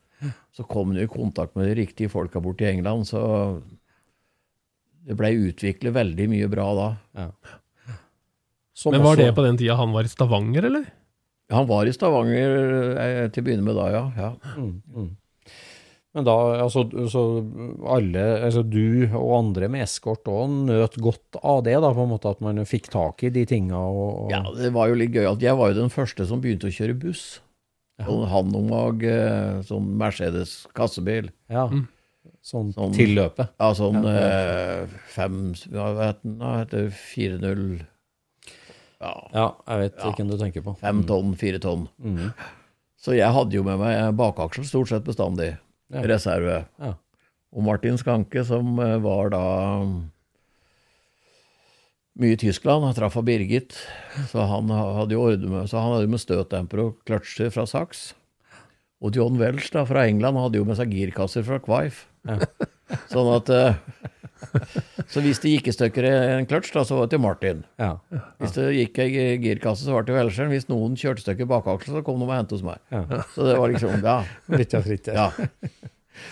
Så 0.53 0.65
kom 0.69 0.91
han 0.91 1.01
i 1.01 1.07
kontakt 1.09 1.55
med 1.55 1.69
de 1.69 1.75
riktige 1.81 2.11
folka 2.11 2.41
borte 2.43 2.65
i 2.67 2.71
England, 2.75 3.07
så 3.09 3.21
det 5.07 5.17
blei 5.17 5.31
utviklet 5.39 5.95
veldig 5.95 6.27
mye 6.29 6.49
bra 6.51 6.67
da. 6.77 6.89
Ja. 7.17 7.29
Men 8.91 9.01
var 9.03 9.15
også- 9.15 9.23
det 9.25 9.35
på 9.35 9.45
den 9.45 9.57
tida 9.57 9.75
han 9.75 9.91
var 9.93 10.03
i 10.03 10.11
Stavanger, 10.11 10.65
eller? 10.65 10.85
Han 11.51 11.67
var 11.67 11.85
i 11.85 11.93
Stavanger 11.93 12.97
eh, 12.97 13.27
til 13.29 13.43
å 13.43 13.45
begynne 13.45 13.65
med 13.65 13.75
da, 13.75 13.89
ja. 13.91 14.03
ja. 14.15 14.29
Mm, 14.55 14.81
mm. 14.95 15.09
Men 16.13 16.25
da, 16.27 16.35
altså, 16.65 16.83
så 17.11 17.21
alle, 17.87 18.23
altså 18.43 18.63
du 18.67 19.07
og 19.15 19.29
andre 19.37 19.69
med 19.71 19.85
eskort 19.85 20.27
òg 20.27 20.49
nøt 20.67 20.97
godt 20.99 21.37
av 21.39 21.61
det, 21.63 21.77
da, 21.79 21.91
på 21.95 22.03
en 22.03 22.11
måte 22.11 22.31
at 22.33 22.41
man 22.43 22.59
fikk 22.67 22.89
tak 22.91 23.23
i 23.23 23.31
de 23.31 23.45
tinga 23.47 23.79
og, 23.79 24.25
og 24.25 24.33
Ja, 24.33 24.41
det 24.57 24.73
var 24.75 24.91
jo 24.91 24.97
litt 24.99 25.13
gøy 25.15 25.29
at 25.29 25.43
jeg 25.43 25.55
var 25.55 25.71
jo 25.71 25.79
den 25.79 25.93
første 25.93 26.27
som 26.27 26.41
begynte 26.43 26.67
å 26.67 26.75
kjøre 26.75 26.97
buss. 26.99 27.39
Sånn 28.05 28.27
Hanomag, 28.31 29.03
eh, 29.03 29.61
sånn 29.67 29.87
Mercedes 29.97 30.67
kassebil. 30.73 31.29
ja, 31.49 31.67
sånn, 32.43 32.73
Sånn- 32.73 32.93
tilløpet. 32.95 33.49
Ja, 33.59 33.71
sånn 33.73 34.03
eh, 34.05 34.87
fem 35.13 35.53
Hva 35.69 35.87
heter 36.07 36.23
den? 36.23 36.39
Heter 36.41 36.89
4-0 36.91 37.85
Ja, 39.01 39.13
Ja, 39.33 39.45
jeg 39.67 39.79
vet 39.79 39.95
Ja. 40.03 40.11
hvem 40.11 40.29
du 40.29 40.37
tenker 40.37 40.61
på. 40.63 40.77
fem 40.77 41.03
tonn, 41.03 41.35
fire 41.35 41.59
tonn. 41.59 41.87
Mm. 42.03 42.33
Så 43.01 43.15
jeg 43.17 43.33
hadde 43.33 43.51
jo 43.53 43.63
med 43.63 43.79
meg 43.79 44.15
bakaksel 44.15 44.63
stort 44.63 44.89
sett 44.89 45.03
bestandig. 45.03 45.57
Ja. 45.91 46.01
Reserve. 46.03 46.67
Ja. 46.79 46.93
Og 47.53 47.63
Martin 47.63 47.97
Skanke, 47.97 48.45
som 48.45 48.79
eh, 48.79 48.97
var 48.99 49.29
da 49.29 49.85
mye 52.19 52.35
i 52.35 52.39
Tyskland, 52.41 52.83
han 52.83 52.95
traff 52.97 53.15
av 53.17 53.23
Birgit, 53.27 53.75
så 54.31 54.43
han 54.49 54.71
hadde 54.73 55.15
jo 55.15 55.23
ordre 55.29 55.47
med, 55.51 55.69
så 55.71 55.79
han 55.79 55.95
hadde 55.95 56.11
med 56.11 56.21
støtdemper 56.21 56.81
og 56.83 56.97
kløtsjer 57.07 57.53
fra 57.53 57.63
Saks. 57.69 58.11
Og 59.01 59.15
John 59.17 59.39
Welch 59.41 59.71
da, 59.73 59.85
fra 59.87 60.03
England 60.09 60.37
hadde 60.37 60.59
jo 60.59 60.65
med 60.67 60.77
seg 60.77 60.91
girkasser 60.93 61.45
fra 61.47 61.57
Quaife. 61.63 62.05
Sånn 63.09 63.29
at 63.33 63.47
eh, 63.55 63.77
Så 65.09 65.23
hvis 65.23 65.39
det 65.41 65.53
gikk 65.55 65.69
i 65.71 65.73
stykker 65.73 66.05
en 66.09 66.45
kløtsj, 66.49 66.73
da, 66.75 66.83
så 66.85 66.97
var 66.99 67.07
det 67.07 67.15
til 67.15 67.23
Martin. 67.23 67.63
Ja. 67.81 67.93
Hvis 68.41 68.53
det 68.57 68.67
gikk 68.75 68.99
ei 69.01 69.37
girkasse, 69.41 69.87
så 69.87 69.95
var 69.95 70.03
det 70.03 70.11
til 70.11 70.19
Welcheren. 70.19 70.51
Hvis 70.53 70.67
noen 70.69 70.97
kjørte 70.99 71.23
i 71.23 71.25
stykker 71.25 71.49
bakaksel, 71.49 71.95
så 71.97 72.03
kom 72.05 72.19
de 72.21 72.27
og 72.27 72.33
hentet 72.35 72.57
hos 72.59 72.65
meg. 72.67 72.81
Ja. 72.93 73.23
Så 73.33 73.47
det 73.47 73.55
var 73.57 73.71
liksom 73.73 74.05
Ja. 74.05 74.17
Litt 74.61 74.75
av 74.77 74.85
fritt. 74.85 75.09
ja. 75.09 75.29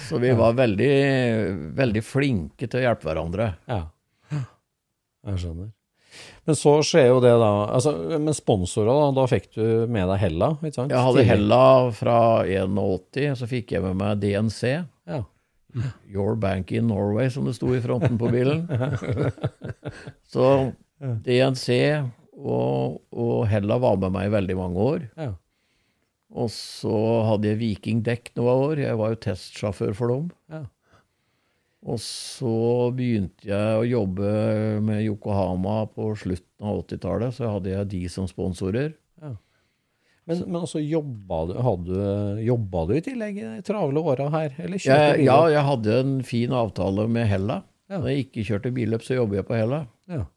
Så 0.06 0.20
vi 0.22 0.30
var 0.38 0.54
veldig, 0.60 0.94
veldig 1.80 2.04
flinke 2.06 2.68
til 2.68 2.82
å 2.82 2.84
hjelpe 2.84 3.08
hverandre. 3.10 3.54
Ja. 3.72 3.80
Jeg 5.30 5.44
skjønner. 5.44 5.70
Men 6.48 6.58
så 6.58 6.72
skjer 6.86 7.10
jo 7.12 7.20
det, 7.24 7.32
da. 7.38 7.50
Altså, 7.70 7.94
med 8.18 8.36
sponsorer, 8.38 8.90
da, 8.90 9.10
da 9.20 9.26
fikk 9.30 9.52
du 9.54 9.66
med 9.92 10.10
deg 10.10 10.22
Hella? 10.24 10.54
ikke 10.58 10.76
sant? 10.80 10.94
Jeg 10.94 11.06
hadde 11.06 11.26
Hella 11.28 11.64
fra 11.96 12.20
81, 12.50 13.36
så 13.40 13.50
fikk 13.50 13.76
jeg 13.76 13.86
med 13.86 14.00
meg 14.00 14.24
DNC. 14.24 14.62
Ja. 15.10 15.22
Your 16.10 16.34
Bank 16.42 16.72
in 16.74 16.90
Norway, 16.90 17.30
som 17.30 17.46
det 17.46 17.54
sto 17.60 17.70
i 17.78 17.82
fronten 17.84 18.18
på 18.18 18.32
bilen. 18.34 18.66
Så 20.34 20.48
DNC 20.98 21.78
og, 22.40 22.98
og 23.14 23.46
Hella 23.52 23.78
var 23.82 24.00
med 24.02 24.16
meg 24.16 24.30
i 24.30 24.34
veldig 24.34 24.58
mange 24.58 24.88
år. 24.96 25.06
Ja. 25.20 25.30
Og 26.30 26.50
så 26.54 26.98
hadde 27.26 27.50
jeg 27.52 27.60
Viking 27.62 28.02
dekk 28.06 28.34
noen 28.38 28.66
år. 28.70 28.82
Jeg 28.84 28.98
var 29.00 29.14
jo 29.14 29.22
testsjåfør 29.24 29.96
for 29.98 30.14
dem. 30.14 30.28
Ja. 30.52 30.64
Og 31.88 32.00
så 32.04 32.90
begynte 32.92 33.48
jeg 33.48 33.78
å 33.80 33.86
jobbe 33.88 34.32
med 34.84 35.06
Yokohama 35.06 35.86
på 35.94 36.10
slutten 36.20 36.66
av 36.68 36.82
80-tallet. 36.82 37.38
Så 37.38 37.52
hadde 37.54 37.72
jeg 37.72 37.92
de 37.94 38.02
som 38.12 38.28
sponsorer. 38.28 38.98
Men, 40.30 40.44
men 40.46 40.62
også 40.62 40.82
jobba 40.84 41.40
du, 41.82 41.94
jobba 42.46 42.84
du 42.86 42.92
i 43.00 43.02
tillegg 43.02 43.40
i 43.42 43.62
travle 43.66 44.04
åra 44.12 44.28
her? 44.36 44.52
Eller 44.62 44.78
Jeg, 44.78 45.24
ja, 45.26 45.38
jeg 45.50 45.64
hadde 45.66 45.96
en 46.04 46.12
fin 46.28 46.54
avtale 46.54 47.08
med 47.10 47.26
Hella. 47.32 47.64
Ja. 47.90 47.98
Når 47.98 48.12
jeg 48.12 48.28
ikke 48.28 48.44
kjørte 48.52 48.74
billøp, 48.76 49.06
så 49.08 49.18
jobber 49.18 49.40
jeg 49.40 49.48
på 49.48 49.58
Hella. 49.58 49.80
Ja. 50.12 50.28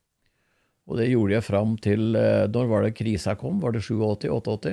Og 0.88 0.96
det 0.98 1.11
gjorde 1.11 1.37
jeg 1.37 1.44
fram 1.46 1.76
til 1.78 2.16
eh, 2.18 2.46
Når 2.50 2.70
var 2.70 2.87
det 2.87 2.94
krisa 2.98 3.37
kom? 3.38 3.61
Var 3.62 3.76
det 3.76 3.85
87-88? 3.85 4.72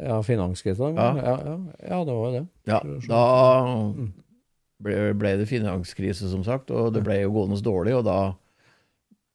Ja, 0.00 0.20
finanskrisa? 0.24 0.92
Ja. 0.96 1.08
Ja, 1.16 1.32
ja, 1.44 1.56
ja, 1.80 2.02
det 2.04 2.18
var 2.18 2.28
jo 2.28 2.34
det. 2.36 2.44
Ja, 2.68 2.82
da 3.08 3.24
ble, 4.82 4.94
ble 5.18 5.34
det 5.40 5.48
finanskrise, 5.50 6.30
som 6.32 6.44
sagt, 6.46 6.70
og 6.74 6.92
det 6.96 7.02
ble 7.06 7.20
jo 7.22 7.32
gående 7.34 7.60
dårlig. 7.64 7.94
Og 7.98 8.04
da 8.08 8.18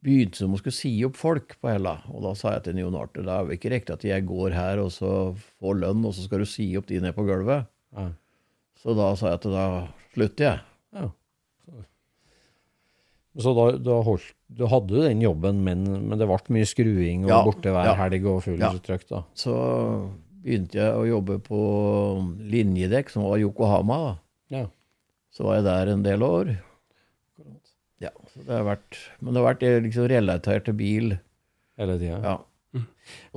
begynte 0.05 0.43
de 0.43 0.49
å 0.53 0.59
skulle 0.61 0.75
si 0.77 0.91
opp 1.07 1.15
folk 1.17 1.55
på 1.61 1.71
Hella. 1.71 1.95
Og 2.13 2.21
da 2.25 2.33
sa 2.37 2.53
jeg 2.55 2.67
til 2.67 2.81
Jon 2.83 2.97
Arthur 2.99 3.25
det 3.25 3.33
er 3.33 3.47
jo 3.47 3.55
ikke 3.57 3.71
riktig 3.73 3.95
at 3.95 4.03
jeg 4.05 4.25
går 4.29 4.53
her 4.53 4.81
og 4.83 4.91
så 4.93 5.11
får 5.61 5.79
lønn, 5.81 6.05
og 6.05 6.13
så 6.13 6.25
skal 6.27 6.43
du 6.43 6.49
si 6.49 6.67
opp 6.77 6.85
de 6.91 6.99
ned 7.01 7.15
på 7.17 7.25
gulvet. 7.25 7.65
Ja. 7.95 8.09
Så 8.83 8.93
da 8.97 9.11
sa 9.17 9.31
jeg 9.31 9.39
at 9.41 9.47
da 9.49 9.65
slutter 10.13 10.45
jeg. 10.51 10.59
Ja. 10.99 11.09
Så 13.35 13.51
da, 13.51 13.63
da 13.83 13.95
holdt, 14.05 14.29
du 14.55 14.61
hadde 14.71 15.01
den 15.09 15.19
jobben, 15.25 15.57
men, 15.65 15.81
men 16.07 16.19
det 16.21 16.27
ble 16.29 16.37
mye 16.55 16.67
skruing 16.69 17.25
og 17.25 17.31
Ja, 17.33 17.39
borte 17.43 17.73
hver 17.73 17.89
ja. 17.89 17.95
helg 17.99 18.27
og 18.31 18.43
full 18.45 18.61
Ja. 18.61 18.69
trøkk, 18.79 19.03
da. 19.09 19.23
Så 19.35 19.55
begynte 20.45 20.77
jeg 20.79 20.93
å 20.95 21.03
jobbe 21.09 21.39
på 21.43 21.59
linjedekk, 22.39 23.09
som 23.11 23.25
var 23.27 23.41
Yokohama. 23.41 23.97
da. 24.05 24.13
Ja. 24.55 24.63
Så 25.35 25.43
var 25.43 25.59
jeg 25.59 25.67
der 25.67 25.91
en 25.91 26.03
del 26.05 26.23
år. 26.25 26.55
Ja, 28.03 28.11
så 28.31 28.43
det 28.43 28.51
har 28.51 28.65
vært, 28.67 28.97
Men 29.19 29.33
det 29.35 29.41
har 29.41 29.47
vært 29.53 29.63
liksom 29.85 30.09
relatert 30.11 30.65
til 30.67 30.75
bil. 30.79 31.15
Hele 31.79 31.97
tida. 31.99 32.19
Ja. 32.23 32.35
Mm. 32.75 32.85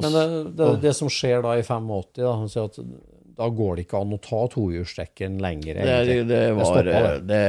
Men 0.03 0.15
det, 0.17 0.25
det, 0.59 0.69
det 0.83 0.93
som 0.99 1.11
skjer 1.13 1.43
da 1.45 1.55
i 1.59 1.63
85, 1.67 2.13
da, 2.19 2.35
at 2.65 2.79
da 3.39 3.49
går 3.55 3.79
det 3.79 3.87
ikke 3.87 4.01
an 4.03 4.15
å 4.17 4.21
ta 4.23 4.41
tohjulstrekken 4.51 5.37
lenger, 5.43 5.79
Det, 5.79 5.97
egentlig. 5.97 6.25
det, 6.31 6.41
var, 6.59 6.71
stoppa, 6.71 7.03
det. 7.03 7.19
det, 7.29 7.43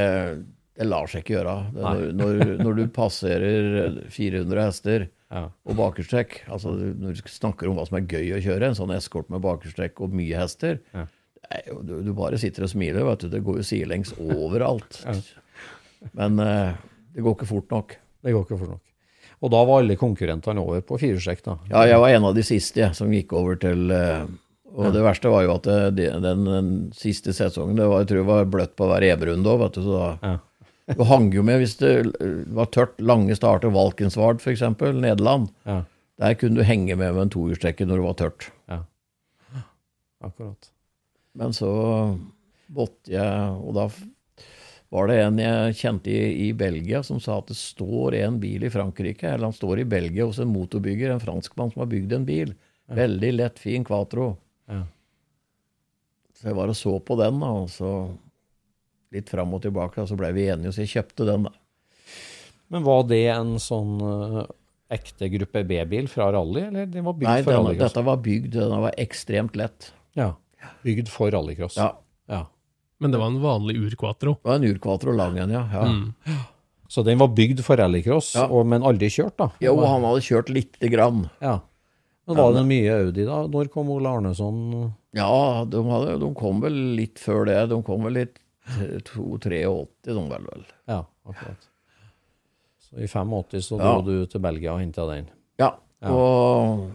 det 0.78 0.88
lar 0.90 1.10
seg 1.10 1.24
ikke 1.24 1.34
gjøre. 1.40 1.56
Det, 1.74 1.86
når, 1.86 2.04
når, 2.20 2.52
når 2.62 2.78
du 2.78 2.84
passerer 2.94 4.04
400 4.14 4.68
hester 4.68 5.08
Ja. 5.30 5.44
og 5.70 5.76
bakerstrekk 5.78 6.40
altså 6.50 6.72
Når 6.74 7.20
du 7.20 7.28
snakker 7.30 7.70
om 7.70 7.76
hva 7.78 7.84
som 7.86 8.00
er 8.00 8.08
gøy 8.10 8.32
å 8.34 8.40
kjøre, 8.42 8.72
en 8.72 8.78
sånn 8.80 8.90
eskort 8.96 9.28
med 9.30 9.44
bakerstrekk 9.44 10.00
og 10.02 10.16
mye 10.18 10.40
hester 10.42 10.80
Ja. 10.90 11.04
Er 11.52 11.70
du, 11.86 11.96
du 12.06 12.12
bare 12.14 12.38
sitter 12.42 12.64
og 12.68 12.70
smiler. 12.72 13.06
vet 13.08 13.24
du, 13.26 13.30
Det 13.30 13.44
går 13.46 13.62
jo 13.62 13.66
sidelengs 13.66 14.14
overalt. 14.20 15.02
Men 16.16 16.40
eh, 16.40 16.74
det 17.16 17.24
går 17.26 17.36
ikke 17.38 17.50
fort 17.50 17.72
nok. 17.74 17.96
Det 18.24 18.34
går 18.36 18.46
ikke 18.46 18.60
fort 18.60 18.76
nok. 18.76 18.84
Og 19.40 19.52
da 19.54 19.62
var 19.64 19.80
alle 19.82 19.96
konkurrentene 19.96 20.60
over 20.60 20.82
på 20.84 20.98
firehjulstrekk, 21.00 21.42
da. 21.46 21.54
Ja, 21.72 21.86
jeg 21.88 22.00
var 22.04 22.12
en 22.12 22.26
av 22.28 22.36
de 22.36 22.44
siste 22.44 22.82
jeg, 22.84 22.96
som 22.98 23.12
gikk 23.16 23.32
over 23.40 23.56
til 23.62 23.90
eh, 23.96 24.26
Og 24.76 24.92
det 24.94 25.02
verste 25.06 25.32
var 25.32 25.46
jo 25.46 25.54
at 25.56 25.64
det, 25.70 25.78
det, 25.96 26.10
den, 26.26 26.44
den 26.46 26.68
siste 26.94 27.32
sesongen 27.34 27.80
det 27.80 27.88
var, 27.88 28.04
Jeg 28.04 28.10
tror 28.12 28.20
det 28.20 28.28
var 28.30 28.50
bløtt 28.52 28.76
på 28.78 28.90
hver 28.92 29.06
EB-runde 29.08 29.48
òg, 29.54 29.62
vet 29.64 29.80
du. 29.80 29.82
Så 29.88 29.96
da 29.98 30.12
Ja. 30.28 30.36
Du 30.98 31.04
hang 31.06 31.28
jo 31.30 31.44
med 31.46 31.60
hvis 31.62 31.76
det 31.78 31.90
eh, 32.18 32.30
var 32.58 32.66
tørt, 32.74 32.96
lange 33.00 33.36
starter, 33.38 33.70
Valkensvard 33.70 34.40
f.eks., 34.42 34.64
Nederland. 34.98 35.52
Ja. 35.70 35.84
Der 36.20 36.34
kunne 36.36 36.60
du 36.60 36.66
henge 36.66 36.96
med 36.98 37.14
med 37.14 37.22
en 37.28 37.30
tohjulstrekker 37.36 37.86
når 37.88 38.02
det 38.02 38.06
var 38.08 38.18
tørt. 38.24 38.48
ja. 38.68 38.80
Akkurat. 40.26 40.72
Men 41.38 41.54
så 41.54 41.70
måtte 42.74 43.12
jeg 43.14 43.60
Og 43.60 43.76
da 43.78 43.86
var 44.90 45.10
det 45.10 45.20
en 45.22 45.38
jeg 45.38 45.76
kjente 45.78 46.10
i, 46.10 46.48
i 46.48 46.54
Belgia 46.58 47.04
som 47.06 47.20
sa 47.22 47.36
at 47.38 47.52
det 47.52 47.58
står 47.60 48.16
en 48.24 48.40
bil 48.42 48.64
i 48.66 48.72
Frankrike, 48.74 49.28
eller 49.30 49.52
han 49.52 49.54
står 49.54 49.84
i 49.84 49.90
Belgia 49.90 50.26
hos 50.26 50.40
en 50.42 50.50
motorbygger, 50.50 51.12
en 51.14 51.22
franskmann 51.22 51.70
som 51.70 51.84
har 51.84 51.92
bygd 51.92 52.16
en 52.18 52.26
bil. 52.26 52.56
Veldig 52.98 53.30
lett, 53.36 53.62
fin 53.62 53.86
Quatro. 53.86 54.32
Ja. 54.66 54.82
Så 56.40 56.50
jeg 56.50 56.58
var 56.58 56.74
og 56.74 56.80
så 56.80 56.96
på 57.06 57.20
den, 57.20 57.38
da, 57.44 57.52
og 57.54 57.70
så 57.70 57.92
litt 59.14 59.30
fram 59.30 59.54
og 59.54 59.62
tilbake, 59.62 60.02
og 60.02 60.10
så 60.10 60.18
ble 60.18 60.32
vi 60.34 60.48
enige, 60.50 60.74
så 60.74 60.86
jeg 60.86 60.94
kjøpte 60.96 61.30
den. 61.30 61.46
da. 61.46 61.54
Men 62.74 62.86
var 62.86 63.06
det 63.10 63.24
en 63.34 63.56
sånn 63.62 63.96
uh, 64.02 64.44
ekte 64.94 65.30
gruppe 65.34 65.64
B-bil 65.70 66.10
fra 66.10 66.32
rally, 66.34 66.66
eller 66.70 66.90
det 66.90 67.06
var 67.06 67.18
bygd 67.18 67.30
Nei, 67.30 67.40
for 67.46 67.58
rally? 67.58 67.76
Nei, 67.76 67.82
dette 67.82 68.06
var 68.10 68.22
bygd, 68.26 68.54
den 68.58 68.86
var 68.86 68.98
ekstremt 69.02 69.58
lett. 69.60 69.92
Ja. 70.18 70.32
Bygd 70.84 71.08
for 71.10 71.32
rallycross. 71.32 71.78
Ja, 71.78 71.94
Ja. 72.30 72.46
Men 73.00 73.12
det 73.12 73.18
var 73.20 73.28
en 73.28 73.40
vanlig 73.42 73.76
ur-quatro. 73.80 74.34
det 74.44 74.50
var 74.50 74.56
en 74.56 74.64
urquatro 74.74 75.12
lang 75.16 75.38
en, 75.38 75.50
ja. 75.50 75.62
ja. 75.72 75.84
Mm. 75.88 76.14
Så 76.90 77.04
den 77.06 77.18
var 77.18 77.28
bygd 77.30 77.62
for 77.64 77.78
rallycross, 77.78 78.34
Ja. 78.36 78.48
og- 78.48 78.66
men 78.68 78.82
aldri 78.84 79.08
kjørt, 79.10 79.38
da? 79.38 79.50
Jo, 79.62 79.76
han 79.86 80.02
hadde 80.04 80.22
kjørt 80.22 80.50
lite 80.50 80.90
grann. 80.92 81.30
Ja. 81.42 81.60
Men 82.28 82.36
var 82.38 82.54
det 82.54 82.66
mye 82.68 82.92
Audi 83.06 83.26
da? 83.26 83.48
Når 83.48 83.70
kom 83.72 83.90
Ole 83.90 84.06
Arneson? 84.10 84.94
Ja, 85.14 85.64
de, 85.66 85.78
hadde, 85.84 86.20
de 86.20 86.34
kom 86.36 86.60
vel 86.62 86.74
litt 86.96 87.16
før 87.18 87.46
det. 87.46 87.70
De 87.70 87.82
kom 87.84 88.04
vel 88.04 88.14
litt 88.14 88.38
2-83, 89.04 89.88
de 90.04 90.14
vel 90.14 90.44
vel. 90.52 90.66
Ja, 90.88 91.04
akkurat. 91.26 91.68
Så 92.80 93.00
i 93.02 93.08
85 93.08 93.62
så 93.66 93.78
Ja. 93.80 93.94
dro 93.94 94.02
du 94.02 94.26
til 94.26 94.42
Belgia 94.42 94.74
og 94.74 94.80
henta 94.82 95.08
den? 95.08 95.30
Ja, 95.58 95.72
Ja. 96.02 96.10
og 96.12 96.92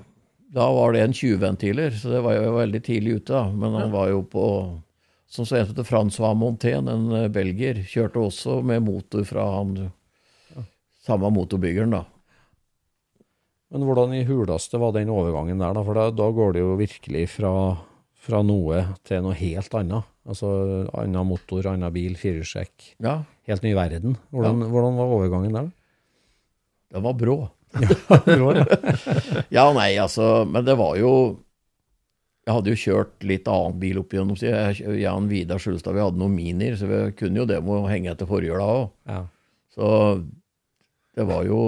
da 0.55 0.69
var 0.73 0.95
det 0.95 1.03
en 1.03 1.15
20-ventiler, 1.17 1.95
så 1.99 2.13
det 2.13 2.23
var 2.25 2.37
jo 2.39 2.55
veldig 2.57 2.81
tidlig 2.87 3.19
ute. 3.21 3.33
da. 3.35 3.45
Men 3.51 3.75
han 3.79 3.93
var 3.95 4.11
jo 4.13 4.23
på 4.23 4.47
Som 5.35 5.47
så 5.49 5.57
heter 5.59 5.83
Francois 5.83 6.37
Montaigne, 6.39 6.93
en 6.93 7.09
eh, 7.11 7.31
belgier, 7.33 7.81
kjørte 7.91 8.21
også 8.23 8.61
med 8.63 8.85
motor 8.87 9.25
fra 9.27 9.49
han 9.57 9.89
samme 11.05 11.31
motorbyggeren, 11.35 11.91
da. 11.91 12.05
Men 13.75 13.83
hvordan 13.89 14.15
i 14.15 14.23
hulaste 14.29 14.79
var 14.79 14.95
den 14.95 15.11
overgangen 15.11 15.59
der, 15.59 15.75
da? 15.75 15.83
For 15.83 15.99
da, 15.99 16.05
da 16.15 16.29
går 16.31 16.55
det 16.55 16.63
jo 16.63 16.77
virkelig 16.79 17.25
fra, 17.33 17.53
fra 18.15 18.45
noe 18.47 18.85
til 19.03 19.25
noe 19.25 19.35
helt 19.41 19.75
annet. 19.75 20.07
Altså 20.25 20.49
annen 20.95 21.27
motor, 21.29 21.67
annen 21.73 21.93
bil, 21.93 22.15
firehjulstrekk. 22.21 22.93
Ja, 23.05 23.23
Helt 23.45 23.61
ny 23.67 23.75
verden. 23.77 24.15
Hvordan, 24.33 24.63
hvordan 24.73 24.95
var 24.97 25.11
overgangen 25.19 25.57
der? 25.59 25.67
den 26.95 27.03
var 27.05 27.17
brå. 27.19 27.35
Da? 27.75 28.65
Ja, 29.57 29.65
nei, 29.77 29.95
altså, 30.01 30.45
men 30.49 30.67
det 30.67 30.77
var 30.79 30.97
jo 31.01 31.11
Jeg 32.47 32.55
hadde 32.59 32.73
jo 32.75 32.81
kjørt 32.81 33.25
litt 33.25 33.49
annen 33.49 33.79
bil 33.81 33.99
opp 34.03 34.13
igjennom. 34.15 34.37
så 34.37 34.51
Jeg, 34.51 35.09
og 35.11 35.29
Vidar 35.31 35.63
Skjulstad 35.63 35.97
vi 35.97 36.03
hadde 36.05 36.21
noen 36.21 36.35
minier, 36.37 36.77
så 36.77 36.89
vi 36.91 37.03
kunne 37.19 37.41
jo 37.43 37.49
det 37.49 37.61
med 37.65 37.79
å 37.81 37.89
henge 37.89 38.13
etter 38.13 38.29
forhjula 38.29 38.67
òg. 38.69 38.87
Ja. 39.09 39.23
Så 39.75 39.89
det 41.17 41.27
var 41.29 41.45
jo 41.49 41.61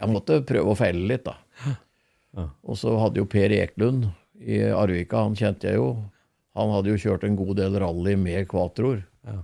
Jeg 0.00 0.12
måtte 0.12 0.40
prøve 0.46 0.72
å 0.72 0.78
feile 0.78 1.06
litt, 1.10 1.26
da. 1.26 1.36
Ja. 2.36 2.46
Og 2.62 2.78
så 2.78 2.92
hadde 3.00 3.20
jo 3.20 3.28
Per 3.28 3.52
Eklund 3.56 4.06
i 4.40 4.60
Arvika, 4.72 5.24
han 5.26 5.34
kjente 5.36 5.68
jeg 5.68 5.80
jo. 5.80 5.90
Han 6.56 6.72
hadde 6.74 6.92
jo 6.92 7.00
kjørt 7.00 7.24
en 7.26 7.36
god 7.38 7.56
del 7.60 7.76
rally 7.82 8.14
med 8.16 8.48
Quatroer. 8.50 9.02
Ja. 9.28 9.40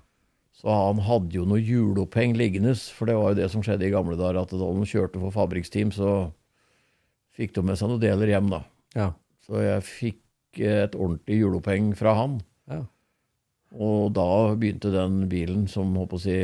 Så 0.56 0.72
han 0.72 1.02
hadde 1.04 1.36
jo 1.36 1.44
noe 1.48 1.60
hjuloppheng 1.60 2.36
liggende, 2.38 2.72
for 2.96 3.08
det 3.08 3.16
var 3.18 3.32
jo 3.32 3.38
det 3.42 3.50
som 3.52 3.64
skjedde 3.64 3.88
i 3.88 3.92
gamle 3.92 4.16
dager, 4.16 4.40
at 4.40 4.54
da 4.54 4.68
de 4.72 4.88
kjørte 4.88 5.20
for 5.20 5.34
fabrikksteam, 5.34 5.92
så 5.92 6.30
fikk 7.36 7.52
de 7.58 7.64
med 7.68 7.76
seg 7.76 7.92
noen 7.92 8.00
deler 8.00 8.32
hjem, 8.32 8.48
da. 8.54 8.62
Ja. 8.96 9.10
Så 9.44 9.60
jeg 9.60 9.84
fikk 9.84 10.62
et 10.64 10.96
ordentlig 10.96 11.42
hjuloppheng 11.42 11.92
fra 11.98 12.14
han. 12.16 12.38
Ja. 12.72 12.80
Og 13.76 14.14
da 14.16 14.56
begynte 14.56 14.94
den 14.94 15.26
bilen 15.28 15.66
som, 15.68 15.92
håper 15.98 16.16
å 16.16 16.22
si 16.22 16.38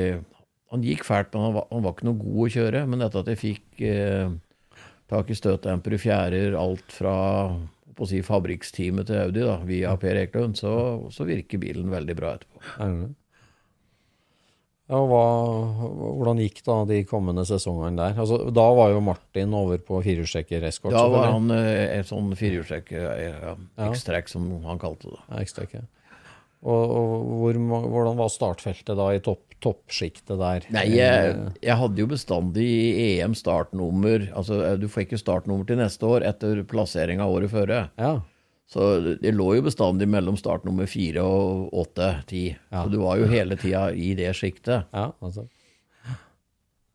Han 0.73 0.85
gikk 0.85 1.05
fælt, 1.05 1.35
men 1.35 1.43
han 1.45 1.53
var, 1.53 1.67
han 1.69 1.83
var 1.85 1.93
ikke 1.93 2.07
noe 2.09 2.17
god 2.17 2.39
å 2.47 2.53
kjøre. 2.55 2.81
Men 2.89 3.05
etter 3.05 3.21
at 3.21 3.27
jeg 3.29 3.41
fikk 3.43 3.83
eh, 3.85 4.31
tak 5.13 5.29
i 5.29 5.37
støtdemper 5.37 5.93
i 5.93 5.99
fjærer, 6.01 6.57
alt 6.57 6.95
fra 6.97 7.17
på 7.93 8.07
å 8.07 8.09
si, 8.09 8.23
fabrikksteamet 8.25 9.11
til 9.11 9.21
Audi 9.21 9.43
da, 9.45 9.59
via 9.69 9.93
Per 10.01 10.17
Eklund, 10.23 10.57
så, 10.57 10.73
så 11.13 11.27
virker 11.29 11.61
bilen 11.61 11.93
veldig 11.93 12.17
bra 12.17 12.31
etterpå. 12.39 12.63
Ja. 12.79 12.89
Ja, 14.91 14.99
hva, 15.09 15.23
hvordan 16.19 16.41
gikk 16.43 16.59
da 16.67 16.81
de 16.89 16.99
kommende 17.09 17.45
sesongene 17.49 17.95
der? 17.97 18.19
Altså, 18.21 18.41
da 18.53 18.65
var 18.77 18.91
jo 18.93 19.01
Martin 19.05 19.55
over 19.57 19.79
på 19.81 20.01
firehjulstrekker 20.03 20.67
eskort. 20.69 20.97
Da 20.97 21.07
var 21.13 21.31
han 21.37 21.49
eh, 21.55 21.99
en 22.01 22.09
sånn 22.09 22.33
firehjulstrekker-ekstrekk, 22.37 23.55
ja, 23.79 23.89
Ja. 24.19 24.27
Som 24.33 24.51
han 24.67 24.83
kalte 24.83 25.15
det. 25.15 25.21
Ja, 25.31 25.39
ekstrekke. 25.41 25.85
Og, 26.63 26.93
og 26.95 27.31
hvor, 27.41 27.57
hvordan 27.91 28.19
var 28.21 28.29
startfeltet 28.31 28.99
da 28.99 29.09
i 29.15 29.23
topp, 29.23 29.57
toppsjiktet 29.63 30.37
der? 30.39 30.67
Nei, 30.75 30.85
jeg, 30.95 31.33
jeg 31.63 31.79
hadde 31.81 32.05
jo 32.05 32.11
bestandig 32.11 32.67
i 32.67 33.07
EM 33.17 33.35
startnummer 33.39 34.29
Altså, 34.31 34.61
eh, 34.67 34.77
du 34.79 34.87
får 34.91 35.07
ikke 35.07 35.19
startnummer 35.23 35.67
til 35.67 35.81
neste 35.81 36.07
år 36.07 36.27
etter 36.29 36.63
plasseringa 36.71 37.27
året 37.27 37.51
før. 37.55 37.75
Ja, 37.99 38.13
Så 38.73 38.87
det- 39.21 39.35
lå 39.37 39.51
jo 39.59 39.63
bestandig 39.67 40.07
mellom 40.09 40.37
startnummer 40.41 40.87
fire 40.89 41.21
og 41.21 41.73
åtte, 41.83 42.07
ti. 42.27 42.47
Ja. 42.73 42.85
Så 42.87 42.91
du 42.91 42.99
var 43.03 43.19
jo 43.21 43.27
hele 43.29 43.57
tida 43.61 43.91
i 43.93 44.15
det 44.17 44.31
sjiktet. 44.39 44.87
ja, 44.93 45.11
altså. 45.21 45.45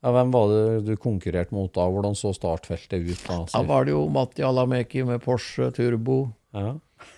Ja, 0.03 0.11
hvem 0.13 0.32
var 0.32 0.47
det 0.51 0.86
du 0.86 0.95
konkurrerte 1.01 1.51
mot 1.57 1.71
da? 1.73 1.88
Hvordan 1.89 2.13
så 2.15 2.30
startfeltet 2.34 3.01
ut 3.09 3.23
da? 3.28 3.39
Da 3.51 3.63
var 3.65 3.86
det 3.86 3.91
jo 3.95 4.03
Matti 4.13 4.43
Alameki 4.45 5.03
med 5.05 5.21
Porsche 5.23 5.71
Turbo. 5.73 6.34
Ja, 6.53 6.75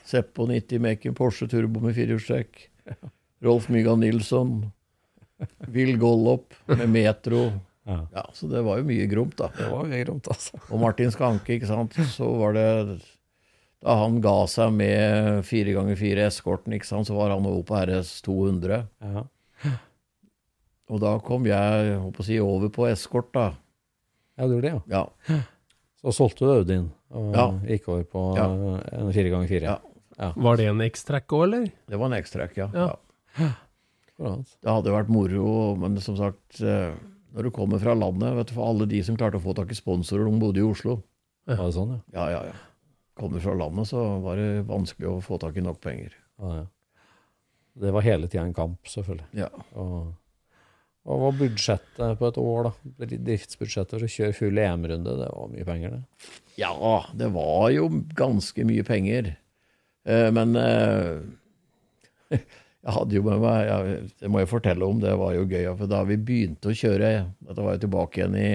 Seppo 0.07 0.45
90 0.47 0.79
Meki 0.83 1.11
Porsche 1.15 1.47
Turbo 1.51 1.79
med 1.83 1.95
firehjulstrekk. 1.95 2.65
Rolf 3.43 3.67
Mygan 3.69 3.99
Nilsson. 3.99 4.71
Will 5.71 5.97
Gollop 5.99 6.53
med 6.67 6.89
Metro. 6.89 7.45
Ja. 7.87 8.01
Ja, 8.13 8.25
Så 8.33 8.49
det 8.51 8.61
var 8.65 8.77
jo 8.79 8.83
mye 8.87 9.07
gromt, 9.09 9.35
da. 9.39 9.47
det 9.57 9.69
var 9.71 9.85
mye 9.87 10.03
gromt, 10.05 10.27
altså. 10.27 10.59
Og 10.69 10.79
Martin 10.81 11.11
Skanke, 11.11 11.55
ikke 11.59 11.67
sant. 11.69 11.95
Så 12.15 12.27
var 12.39 12.53
det 12.53 13.01
Da 13.81 13.95
han 14.01 14.17
ga 14.21 14.33
seg 14.51 14.73
med 14.75 15.43
4x4 15.47 16.25
eskorten, 16.27 16.73
ikke 16.75 16.85
sant, 16.89 17.07
så 17.07 17.15
var 17.15 17.31
han 17.31 17.45
over 17.47 17.63
på 17.63 17.77
RS 17.79 18.17
200. 18.25 18.81
Ja. 18.99 19.23
Og 20.89 20.99
da 21.03 21.13
kom 21.23 21.45
jeg 21.47 21.93
å 22.01 22.25
si, 22.25 22.39
over 22.43 22.71
på 22.73 22.87
eskort, 22.89 23.29
da. 23.35 23.51
ja, 24.39 24.47
du 24.47 24.55
gjorde 24.57 24.67
det, 24.67 24.73
ja. 24.91 25.05
Ja. 25.29 25.39
Så 25.99 26.13
solgte 26.15 26.47
du 26.47 26.51
Audien 26.57 26.89
og 27.11 27.33
Ja. 27.35 27.45
gikk 27.67 27.87
over 27.91 28.03
på 28.07 28.23
Ja. 28.37 28.47
en 28.99 29.11
fire 29.13 29.29
ganger 29.29 29.47
fire. 29.47 29.79
Ja. 30.19 30.33
Var 30.35 30.57
det 30.57 30.65
en 30.67 30.81
X-track 30.81 31.27
òg, 31.31 31.43
eller? 31.45 31.71
Det 31.87 31.99
var 31.99 32.05
en 32.11 32.19
X-track, 32.23 32.57
ja. 32.57 32.69
Ja. 32.73 32.95
ja. 33.39 34.35
Det 34.63 34.67
hadde 34.69 34.91
vært 34.91 35.07
moro, 35.09 35.75
men 35.79 35.95
som 36.03 36.17
sagt, 36.17 36.59
eh, 36.61 36.91
når 37.35 37.43
du 37.43 37.51
kommer 37.51 37.79
fra 37.79 37.93
landet 37.95 38.35
vet 38.35 38.47
du, 38.47 38.53
For 38.55 38.67
alle 38.67 38.85
de 38.87 39.01
som 39.03 39.15
klarte 39.15 39.37
å 39.39 39.43
få 39.43 39.53
tak 39.55 39.71
i 39.71 39.75
sponsorer, 39.77 40.25
de 40.25 40.39
bodde 40.39 40.57
i 40.59 40.65
Oslo. 40.67 41.03
Var 41.47 41.55
det 41.55 41.73
sånn, 41.75 42.01
ja? 42.11 42.25
Ja, 42.25 42.29
ja, 42.31 42.43
ja. 42.49 42.53
Kommer 43.19 43.43
fra 43.43 43.55
landet, 43.59 43.89
så 43.91 44.03
var 44.23 44.39
det 44.39 44.65
vanskelig 44.69 45.09
å 45.09 45.21
få 45.23 45.39
tak 45.41 45.57
i 45.59 45.65
nok 45.65 45.81
penger. 45.83 46.15
ja, 46.41 46.59
ja. 46.61 46.67
Det 47.79 47.93
var 47.95 48.03
hele 48.03 48.27
tida 48.27 48.43
en 48.43 48.55
kamp, 48.55 48.87
selvfølgelig. 48.91 49.27
Ja. 49.39 49.47
Og 49.79 50.09
hva 51.07 51.15
var 51.21 51.37
budsjettet 51.39 52.19
på 52.19 52.27
et 52.27 52.39
år, 52.41 52.67
da? 52.67 53.07
Driftsbudsjettet 53.07 53.95
for 53.95 54.05
å 54.05 54.11
kjøre 54.11 54.35
full 54.35 54.59
EM-runde, 54.59 55.13
det 55.21 55.29
var 55.31 55.51
mye 55.53 55.67
penger, 55.67 55.95
det. 55.95 56.33
Ja, 56.59 56.73
det 57.15 57.29
var 57.33 57.69
jo 57.71 57.87
ganske 58.19 58.65
mye 58.67 58.83
penger. 58.87 59.31
Eh, 60.03 60.27
men 60.35 60.57
eh, 60.59 61.23
jeg 62.35 62.95
hadde 62.97 63.15
jo 63.15 63.23
med 63.25 63.41
meg 63.43 63.69
jeg, 63.69 64.03
Det 64.19 64.31
må 64.31 64.43
jeg 64.43 64.51
fortelle 64.51 64.91
om, 64.91 64.99
det 65.01 65.15
var 65.21 65.33
jo 65.37 65.47
gøy. 65.47 65.71
For 65.79 65.91
da 65.91 66.03
vi 66.09 66.19
begynte 66.19 66.71
å 66.71 66.77
kjøre 66.77 67.13
Dette 67.47 67.63
var 67.63 67.77
jo 67.77 67.83
tilbake 67.85 68.21
igjen 68.21 68.37
i 68.39 68.51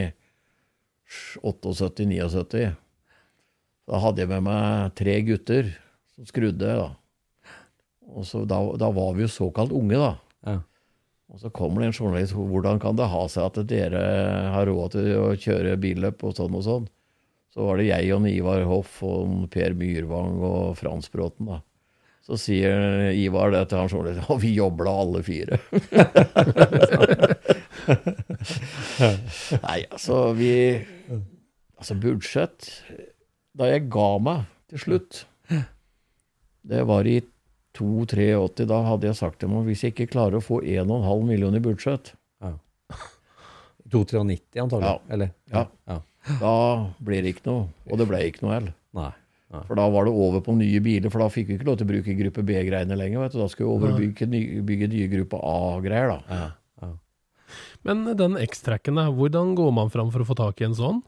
78-79. 1.41 2.71
Da 3.91 4.01
hadde 4.01 4.23
jeg 4.25 4.31
med 4.31 4.47
meg 4.47 4.95
tre 4.97 5.19
gutter 5.27 5.73
som 6.15 6.29
skrudde. 6.29 6.71
da. 6.81 6.89
Og 8.15 8.25
så 8.29 8.45
da, 8.49 8.59
da 8.81 8.89
var 8.95 9.13
vi 9.17 9.25
jo 9.27 9.31
såkalt 9.33 9.73
unge, 9.75 9.99
da. 10.01 10.13
Ja. 10.49 10.59
Og 11.35 11.41
så 11.41 11.51
kommer 11.51 11.81
det 11.83 11.89
en 11.91 11.97
journalist 11.97 12.35
hvordan 12.37 12.79
kan 12.83 12.97
det 12.99 13.09
ha 13.11 13.23
seg 13.33 13.45
at 13.49 13.57
dere 13.69 14.03
har 14.55 14.69
råd 14.69 14.93
til 14.95 15.07
å 15.19 15.39
kjøre 15.41 15.81
billøp 15.83 16.25
og 16.25 16.37
sånn 16.37 16.55
og 16.55 16.63
sånn. 16.67 16.87
Så 17.55 17.59
var 17.69 17.75
det 17.79 17.87
jeg 17.89 18.13
og 18.15 18.27
Ivar 18.29 18.65
Hoff 18.67 19.03
og 19.07 19.49
Per 19.55 19.73
Myrvang 19.79 20.35
og 20.43 20.77
Frans 20.79 21.11
Bråten. 21.11 21.47
da. 21.53 21.59
Så 22.25 22.39
sier 22.41 23.11
Ivar 23.13 23.51
det 23.53 23.67
til 23.69 23.79
han 23.83 23.91
journalisten 23.93 24.31
Og 24.33 24.39
vi 24.45 24.51
jobla 24.57 24.91
alle 25.03 25.21
fire. 25.27 25.57
Nei, 29.67 29.81
altså 29.91 30.17
vi 30.39 30.53
Altså 31.75 31.95
budsjett 32.01 32.61
Da 33.55 33.69
jeg 33.71 33.87
ga 33.93 34.09
meg 34.19 34.47
til 34.73 34.79
slutt, 34.83 35.25
det 36.67 36.83
var 36.89 37.07
i 37.07 37.21
2-83, 37.79 38.67
da 38.71 38.81
hadde 38.87 39.09
jeg 39.11 39.19
sagt 39.19 39.41
til 39.43 39.51
meg 39.53 39.67
hvis 39.69 39.83
jeg 39.85 39.95
ikke 39.95 40.09
klarer 40.15 40.39
å 40.39 40.45
få 40.45 40.61
1,5 40.63 41.25
million 41.29 41.55
i 41.55 41.63
budsjett 41.63 42.13
293 43.91 44.63
antagelig? 44.63 44.89
Ja. 44.89 45.13
Eller? 45.15 45.31
Ja. 45.53 45.67
ja. 45.91 45.99
Da 46.41 46.55
blir 47.05 47.23
det 47.23 47.35
ikke 47.35 47.47
noe. 47.51 47.67
Og 47.91 48.01
det 48.01 48.07
ble 48.09 48.23
ikke 48.31 48.47
noe 48.47 48.55
heller. 48.57 48.73
For 49.69 49.79
da 49.79 49.85
var 49.93 50.09
det 50.09 50.15
over 50.19 50.41
på 50.43 50.55
nye 50.59 50.81
biler, 50.83 51.13
for 51.13 51.23
da 51.23 51.29
fikk 51.31 51.47
vi 51.51 51.59
ikke 51.59 51.67
lov 51.69 51.77
til 51.79 51.87
å 51.87 51.91
bruke 51.93 52.15
gruppe 52.19 52.43
B-greiene 52.49 52.97
lenger. 52.99 53.21
vet 53.27 53.35
du. 53.37 53.39
Da 53.43 53.47
skulle 53.53 53.69
vi 53.69 53.75
overbygge 53.77 54.27
bygge, 54.67 54.89
ny- 54.89 54.95
nye 54.97 55.11
gruppe 55.13 55.39
A-greier, 55.39 56.11
da. 56.11 56.19
Ja. 56.33 56.47
Ja. 56.83 56.89
Men 57.87 58.03
den 58.19 58.39
X-tracken, 58.41 58.99
hvordan 59.15 59.53
går 59.55 59.71
man 59.77 59.93
fram 59.95 60.11
for 60.11 60.25
å 60.25 60.27
få 60.27 60.35
tak 60.41 60.63
i 60.65 60.67
en 60.67 60.75
sånn? 60.79 61.05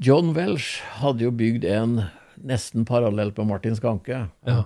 John 0.00 0.32
Welsh 0.32 0.80
hadde 1.02 1.26
jo 1.26 1.30
bygd 1.36 1.66
en 1.68 1.98
nesten 2.40 2.86
parallelt 2.88 3.36
med 3.36 3.50
Martin 3.50 3.76
Skanke. 3.76 4.22
Ja. 4.48 4.62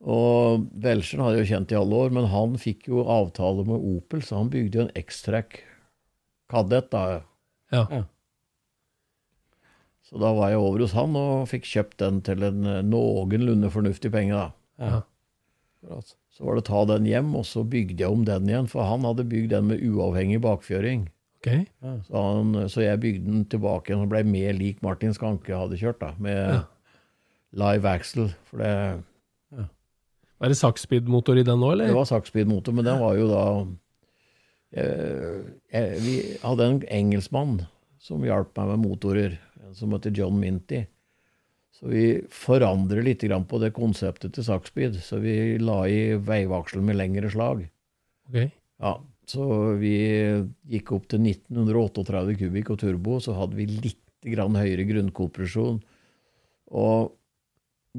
Og 0.00 0.66
Welchen 0.84 1.22
hadde 1.24 1.40
jo 1.40 1.48
kjent 1.48 1.72
i 1.72 1.78
alle 1.78 1.96
år, 2.04 2.12
men 2.12 2.28
han 2.32 2.56
fikk 2.60 2.88
jo 2.88 3.04
avtale 3.08 3.64
med 3.68 3.80
Opel, 3.80 4.20
så 4.24 4.42
han 4.42 4.52
bygde 4.52 4.78
jo 4.78 4.84
en 4.86 4.96
X-Track 4.96 5.62
Kadett, 6.52 6.90
da. 6.92 7.22
Ja. 7.72 7.84
Ja. 7.88 8.02
Så 10.04 10.18
da 10.18 10.32
var 10.34 10.50
jeg 10.50 10.58
over 10.58 10.82
hos 10.82 10.96
han 10.96 11.14
og 11.16 11.46
fikk 11.48 11.68
kjøpt 11.70 12.00
den 12.02 12.18
til 12.26 12.42
en 12.42 12.64
noenlunde 12.90 13.70
fornuftig 13.72 14.10
penge, 14.12 14.36
da. 14.36 14.50
Ja. 14.80 16.00
Så 16.34 16.44
var 16.44 16.58
det 16.58 16.66
ta 16.68 16.82
den 16.88 17.08
hjem, 17.08 17.32
og 17.38 17.46
så 17.48 17.62
bygde 17.64 18.04
jeg 18.04 18.12
om 18.12 18.26
den 18.28 18.48
igjen, 18.50 18.68
for 18.68 18.84
han 18.84 19.06
hadde 19.08 19.28
bygd 19.30 19.54
den 19.54 19.70
med 19.70 19.84
uavhengig 19.86 20.42
bakfjøring. 20.44 21.06
Ok. 21.40 21.48
Så, 22.04 22.12
han, 22.20 22.50
så 22.68 22.82
jeg 22.84 23.00
bygde 23.00 23.24
den 23.32 23.44
tilbake 23.48 23.88
igjen 23.90 24.02
og 24.04 24.10
ble 24.12 24.20
mer 24.28 24.52
lik 24.58 24.82
Martin 24.84 25.14
Skanke 25.16 25.56
hadde 25.56 25.78
kjørt, 25.80 26.00
da, 26.02 26.10
med 26.20 26.36
Ja. 26.36 26.58
live 27.56 27.88
axle. 27.88 28.28
For 28.50 28.58
det, 28.60 29.04
Er 30.40 30.48
det 30.48 30.56
Saxspeed-motor 30.56 31.36
i 31.40 31.42
den 31.44 31.58
nå, 31.60 31.72
eller? 31.72 31.86
det 31.90 31.96
var 31.96 32.04
sakspeed-motor, 32.08 32.72
men 32.76 32.84
den 32.86 33.00
var 33.00 33.16
jo 33.18 33.26
da 33.28 33.40
jeg, 34.72 35.42
jeg, 35.72 36.00
Vi 36.04 36.14
hadde 36.44 36.66
en 36.70 36.80
engelskmann 36.88 37.58
som 38.00 38.22
hjalp 38.24 38.54
meg 38.56 38.70
med 38.72 38.84
motorer, 38.86 39.34
som 39.76 39.92
heter 39.92 40.14
John 40.16 40.38
Minty. 40.40 40.84
Så 41.76 41.88
vi 41.92 42.04
forandrer 42.32 43.02
litt 43.04 43.20
grann 43.24 43.44
på 43.48 43.60
det 43.62 43.72
konseptet 43.76 44.32
til 44.36 44.44
Sakspeed. 44.44 44.96
Så 45.04 45.20
vi 45.22 45.58
la 45.60 45.82
i 45.88 46.14
veivakselen 46.16 46.84
med 46.88 46.96
lengre 46.98 47.30
slag. 47.32 47.62
Ok. 48.28 48.50
Ja, 48.80 48.94
så 49.30 49.46
vi 49.78 49.94
gikk 50.70 50.92
opp 50.96 51.06
til 51.12 51.22
1938 51.22 52.36
kubikk 52.40 52.74
og 52.74 52.82
turbo, 52.82 53.18
så 53.22 53.36
hadde 53.38 53.58
vi 53.58 53.68
litt 53.70 54.00
grann 54.26 54.58
høyere 54.58 54.86
grunnkompresjon. 54.88 55.80
Og 56.80 57.12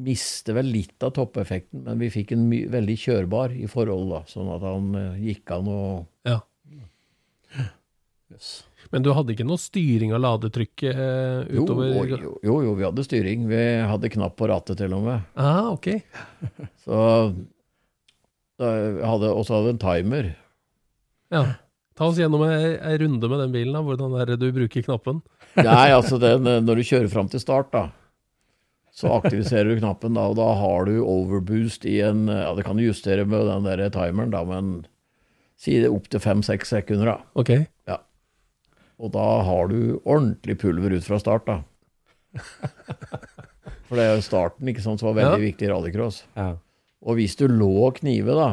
miste 0.02 0.56
vel 0.56 0.70
litt 0.72 1.04
av 1.04 1.14
toppeffekten, 1.16 1.84
men 1.88 2.00
vi 2.00 2.12
fikk 2.14 2.34
en 2.36 2.46
veldig 2.50 2.98
kjørbar 3.00 3.56
i 3.56 3.68
forhold, 3.72 4.08
da, 4.14 4.22
sånn 4.30 4.52
at 4.54 4.64
han 4.64 4.92
eh, 4.96 5.24
gikk 5.32 5.56
an 5.58 5.72
å 5.72 5.82
Ja. 6.28 6.40
Men 8.92 9.04
du 9.04 9.12
hadde 9.16 9.34
ikke 9.36 9.48
noe 9.48 9.60
styring 9.60 10.14
av 10.16 10.22
ladetrykket 10.24 10.92
eh, 10.92 11.56
jo, 11.56 11.66
utover 11.66 11.90
jo, 11.92 12.36
jo, 12.44 12.56
jo, 12.66 12.76
vi 12.80 12.86
hadde 12.88 13.04
styring. 13.08 13.44
Vi 13.52 13.64
hadde 13.88 14.12
knapp 14.12 14.38
på 14.40 14.48
rattet 14.52 14.80
til 14.80 14.96
og 14.96 15.04
med. 15.06 15.28
Ah, 15.40 15.68
ok. 15.72 15.90
Så 16.86 17.02
da, 18.60 18.72
jeg 18.72 19.08
hadde 19.08 19.34
vi 19.36 19.74
en 19.74 19.82
timer. 19.84 20.32
Ja. 21.32 21.46
Ta 21.96 22.08
oss 22.08 22.18
gjennom 22.20 22.42
ei, 22.48 22.76
ei 22.80 22.98
runde 23.02 23.28
med 23.30 23.40
den 23.44 23.52
bilen, 23.54 23.74
da. 23.76 23.82
Hvordan 23.86 24.14
er 24.22 24.30
det 24.32 24.38
du 24.42 24.48
bruker 24.56 24.84
knappen? 24.86 25.20
Nei, 25.60 25.90
altså 25.92 26.18
den, 26.22 26.44
når 26.66 26.80
du 26.80 26.84
kjører 26.88 27.10
fram 27.12 27.28
til 27.32 27.42
start, 27.44 27.70
da, 27.76 27.86
så 28.96 29.12
aktiviserer 29.18 29.70
du 29.74 29.80
knappen, 29.82 30.16
da, 30.16 30.28
og 30.32 30.38
da 30.40 30.48
har 30.60 30.88
du 30.88 30.98
overboost 31.04 31.86
i 31.88 31.98
en 32.04 32.26
Ja, 32.32 32.54
det 32.58 32.64
kan 32.68 32.80
du 32.80 32.84
justere 32.86 33.24
med 33.28 33.46
den 33.48 33.68
der 33.68 33.84
timeren, 33.94 34.32
da, 34.34 34.42
men 34.48 34.72
si 35.62 35.76
det 35.84 35.92
opp 35.94 36.08
til 36.12 36.20
fem-seks 36.24 36.72
sekunder, 36.74 37.14
da. 37.14 37.18
Ok. 37.40 37.54
Og 39.02 39.10
da 39.16 39.28
har 39.48 39.72
du 39.72 39.98
ordentlig 40.06 40.60
pulver 40.62 40.94
ut 40.94 41.06
fra 41.08 41.18
start, 41.18 41.48
da. 41.48 41.62
For 43.88 43.98
det 44.00 44.04
er 44.06 44.14
jo 44.16 44.24
starten 44.26 44.70
ikke 44.72 44.84
sant, 44.84 45.02
som 45.02 45.10
var 45.12 45.18
veldig 45.20 45.40
Ja. 45.42 45.46
viktig 45.52 45.68
i 45.68 45.72
rallycross. 45.72 46.20
Ja. 46.38 46.52
Og 47.02 47.18
hvis 47.18 47.36
du 47.40 47.48
lå 47.50 47.90
knive, 47.98 48.36
da, 48.38 48.50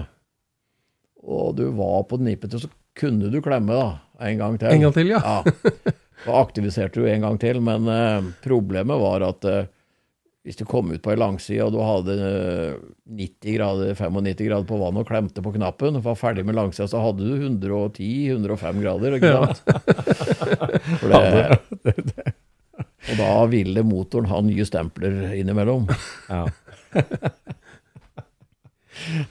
og 1.23 1.57
du 1.59 1.69
var 1.77 2.05
på 2.11 2.19
nippet, 2.23 2.55
så 2.61 2.71
kunne 2.99 3.31
du 3.31 3.41
klemme, 3.43 3.75
da, 3.75 4.27
en 4.27 4.39
gang 4.39 4.59
til. 4.61 4.75
En 4.75 4.87
gang 4.87 4.95
til, 4.97 5.15
ja. 5.15 5.23
ja. 5.23 5.97
Da 6.27 6.39
aktiviserte 6.41 7.01
du 7.01 7.09
en 7.09 7.23
gang 7.23 7.37
til, 7.39 7.61
men 7.63 7.87
eh, 7.93 8.31
problemet 8.43 8.99
var 8.99 9.23
at 9.29 9.47
eh, 9.47 9.67
hvis 10.49 10.59
du 10.59 10.65
kom 10.65 10.91
ut 10.91 11.03
på 11.05 11.13
ei 11.13 11.19
langside 11.19 11.67
og 11.67 11.75
du 11.75 11.79
hadde 11.85 12.17
eh, 12.25 12.81
90 13.21 13.55
grader, 13.59 13.95
95 13.95 14.49
grader 14.49 14.67
på 14.69 14.81
vannet 14.81 15.05
og 15.05 15.11
klemte 15.11 15.45
på 15.45 15.53
knappen, 15.55 15.99
og 16.01 16.07
var 16.07 16.19
ferdig 16.19 16.47
med 16.49 16.59
langsida, 16.59 16.89
så 16.91 17.03
hadde 17.05 17.27
du 17.27 17.35
110-105 17.37 18.83
grader, 18.83 19.19
ikke 19.19 19.35
sant? 19.37 19.63
For 21.03 21.15
det, 21.15 22.35
og 23.09 23.21
da 23.21 23.33
ville 23.53 23.85
motoren 23.87 24.29
ha 24.31 24.41
nye 24.45 24.67
stempler 24.67 25.35
innimellom. 25.39 25.87
Ja. 26.29 26.47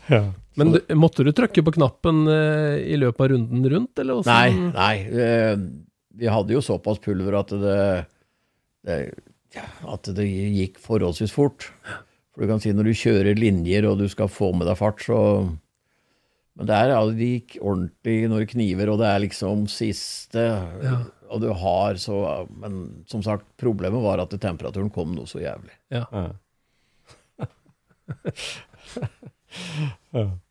Ja. 0.08 0.22
Men 0.58 0.74
du, 0.74 0.80
måtte 0.98 1.24
du 1.26 1.30
trykke 1.38 1.62
på 1.66 1.74
knappen 1.76 2.24
uh, 2.30 2.76
i 2.82 2.98
løpet 2.98 3.22
av 3.24 3.30
runden 3.36 3.68
rundt, 3.70 4.00
eller 4.02 4.24
Nei, 4.26 4.48
åssen? 4.50 4.72
nei. 4.74 4.96
eh, 5.06 5.56
Vi 6.18 6.30
hadde 6.34 6.56
jo 6.56 6.64
såpass 6.66 6.98
pulver 7.04 7.38
at 7.38 7.54
det, 7.62 7.78
det 8.88 8.98
At 9.86 10.10
det 10.18 10.26
gikk 10.26 10.80
forholdsvis 10.82 11.34
fort. 11.36 11.70
For 12.34 12.42
du 12.44 12.50
kan 12.52 12.62
si 12.62 12.74
når 12.74 12.90
du 12.90 12.94
kjører 12.98 13.38
linjer 13.38 13.86
og 13.90 14.00
du 14.02 14.08
skal 14.10 14.30
få 14.30 14.52
med 14.58 14.66
deg 14.70 14.78
fart, 14.80 15.02
så 15.06 15.20
Men 16.58 16.66
det 16.70 16.76
er 16.76 16.90
ja, 16.96 17.04
det 17.06 17.30
gikk 17.32 17.58
ordentlig 17.62 18.18
når 18.32 18.44
det 18.44 18.50
kniver, 18.56 18.90
og 18.94 18.98
det 19.02 19.08
er 19.14 19.24
liksom 19.28 19.68
siste 19.70 20.48
Ja. 20.84 20.98
Og 21.30 21.42
du 21.44 21.50
har 21.54 21.98
så 22.00 22.48
Men 22.50 23.04
som 23.12 23.22
sagt, 23.26 23.46
problemet 23.62 24.02
var 24.02 24.18
at 24.24 24.34
temperaturen 24.42 24.90
kom 24.94 25.14
noe 25.14 25.30
så 25.30 25.42
jævlig. 25.44 25.74
Ja. 25.94 26.06
Ja. 26.14 26.28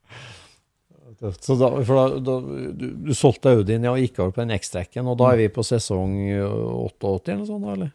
Tøft. 1.20 1.44
Så 1.46 1.56
da, 1.60 1.70
for 1.88 1.96
da, 1.96 2.18
da, 2.20 2.34
du, 2.76 2.86
du 3.06 3.12
solgte 3.16 3.54
Audien 3.56 3.84
ja, 3.86 3.94
og 3.94 4.02
gikk 4.02 4.20
over 4.20 4.34
på 4.36 4.42
den 4.44 4.52
X-Tracken, 4.58 5.08
og 5.08 5.16
da 5.20 5.30
er 5.32 5.40
vi 5.40 5.48
på 5.52 5.64
sesong 5.64 6.18
88 6.36 7.32
eller 7.32 7.40
noe 7.40 7.48
sånt, 7.48 7.70
eller? 7.72 7.92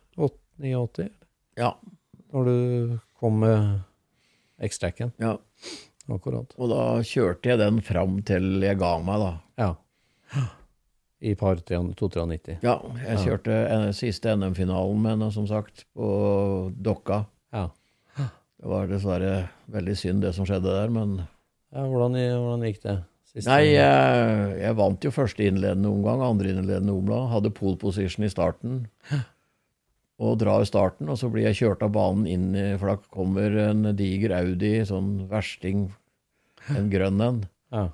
89? 0.61 1.07
Ja. 1.59 1.73
Når 2.33 2.47
du 2.49 2.55
kom 3.21 3.41
med 3.43 4.65
X-Tracken. 4.71 5.13
ja. 5.21 5.37
Akkurat. 6.11 6.49
Og 6.59 6.67
da 6.71 6.83
kjørte 7.07 7.51
jeg 7.51 7.59
den 7.61 7.77
fram 7.85 8.17
til 8.27 8.57
jeg 8.65 8.75
ga 8.81 8.89
meg, 9.05 9.21
da. 9.21 9.29
Ja. 9.61 10.47
I 11.21 11.35
par 11.37 11.61
293. 11.61 12.57
Ja, 12.65 12.73
jeg 13.05 13.21
kjørte 13.21 13.53
en, 13.69 13.85
siste 13.95 14.33
NM-finalen 14.35 14.97
med 15.03 15.13
henne, 15.13 15.29
som 15.31 15.45
sagt, 15.47 15.85
på 15.95 16.09
Dokka. 16.73 17.21
Ja. 17.53 17.67
Det 18.17 18.69
var 18.73 18.89
dessverre 18.89 19.31
veldig 19.73 19.95
synd 19.97 20.25
det 20.25 20.33
som 20.35 20.49
skjedde 20.49 20.73
der, 20.73 20.91
men 20.93 21.21
Ja, 21.71 21.85
hvordan, 21.87 22.17
hvordan 22.17 22.65
gikk 22.67 22.81
det? 22.83 22.97
Siste- 23.31 23.47
Nei, 23.47 23.61
jeg, 23.71 24.55
jeg 24.59 24.75
vant 24.75 25.05
jo 25.07 25.11
første 25.15 25.45
innledende 25.47 25.87
omgang, 25.87 26.19
andre 26.25 26.51
innledende 26.51 26.91
omgang. 26.91 27.29
Hadde 27.31 27.53
pole 27.55 27.77
position 27.79 28.25
i 28.27 28.31
starten. 28.33 28.81
Og 30.21 30.35
drar 30.37 30.61
starten, 30.69 31.07
og 31.09 31.17
så 31.17 31.31
blir 31.33 31.47
jeg 31.47 31.57
kjørt 31.63 31.81
av 31.81 31.93
banen 31.95 32.27
inn 32.29 32.51
i 32.53 32.65
For 32.77 32.91
da 32.91 32.95
kommer 33.09 33.55
en 33.63 33.87
diger 33.97 34.35
Audi, 34.37 34.75
sånn 34.85 35.23
versting, 35.31 35.87
en 36.69 36.91
grønn 36.91 37.23
en, 37.25 37.39
Ja. 37.73 37.87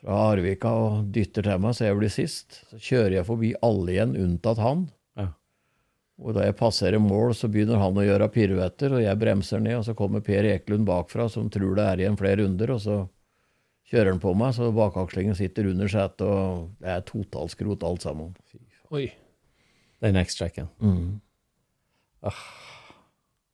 fra 0.00 0.20
Arvika 0.30 0.70
og 0.72 1.10
dytter 1.12 1.44
til 1.44 1.58
meg, 1.60 1.74
så 1.76 1.90
jeg 1.90 1.98
blir 1.98 2.08
sist. 2.14 2.62
Så 2.70 2.78
kjører 2.80 3.18
jeg 3.18 3.26
forbi 3.28 3.50
alle 3.68 3.92
igjen, 3.98 4.14
unntatt 4.16 4.62
han. 4.64 4.86
Ja. 5.20 5.26
Og 6.24 6.38
da 6.38 6.46
jeg 6.46 6.56
passerer 6.56 7.02
mål, 7.04 7.34
så 7.36 7.50
begynner 7.52 7.82
han 7.82 8.00
å 8.00 8.06
gjøre 8.06 8.30
piruetter, 8.32 8.96
og 8.96 9.04
jeg 9.04 9.20
bremser 9.20 9.60
ned, 9.60 9.76
og 9.82 9.84
så 9.90 9.94
kommer 9.98 10.24
Per 10.24 10.48
Ekelund 10.54 10.88
bakfra, 10.88 11.28
som 11.28 11.50
tror 11.52 11.76
det 11.76 11.84
er 11.90 12.06
igjen 12.06 12.16
flere 12.16 12.40
runder, 12.46 12.72
og 12.78 12.80
så 12.80 13.02
kjører 13.92 14.10
den 14.14 14.22
på 14.22 14.32
meg, 14.38 14.54
så 14.56 14.70
bakakslingen 14.74 15.36
sitter 15.38 15.68
under 15.70 15.90
setet, 15.92 16.24
og 16.24 16.70
det 16.80 16.88
er 16.94 17.04
totalskrot 17.08 17.84
alt 17.84 18.02
sammen. 18.06 18.32
Oi. 18.92 19.10
Den 20.02 20.16
X-tracken. 20.24 20.68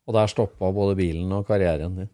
Og 0.09 0.15
der 0.15 0.31
stoppa 0.31 0.71
både 0.73 0.95
bilen 0.97 1.31
og 1.35 1.45
karrieren 1.49 1.99
din. 1.99 2.09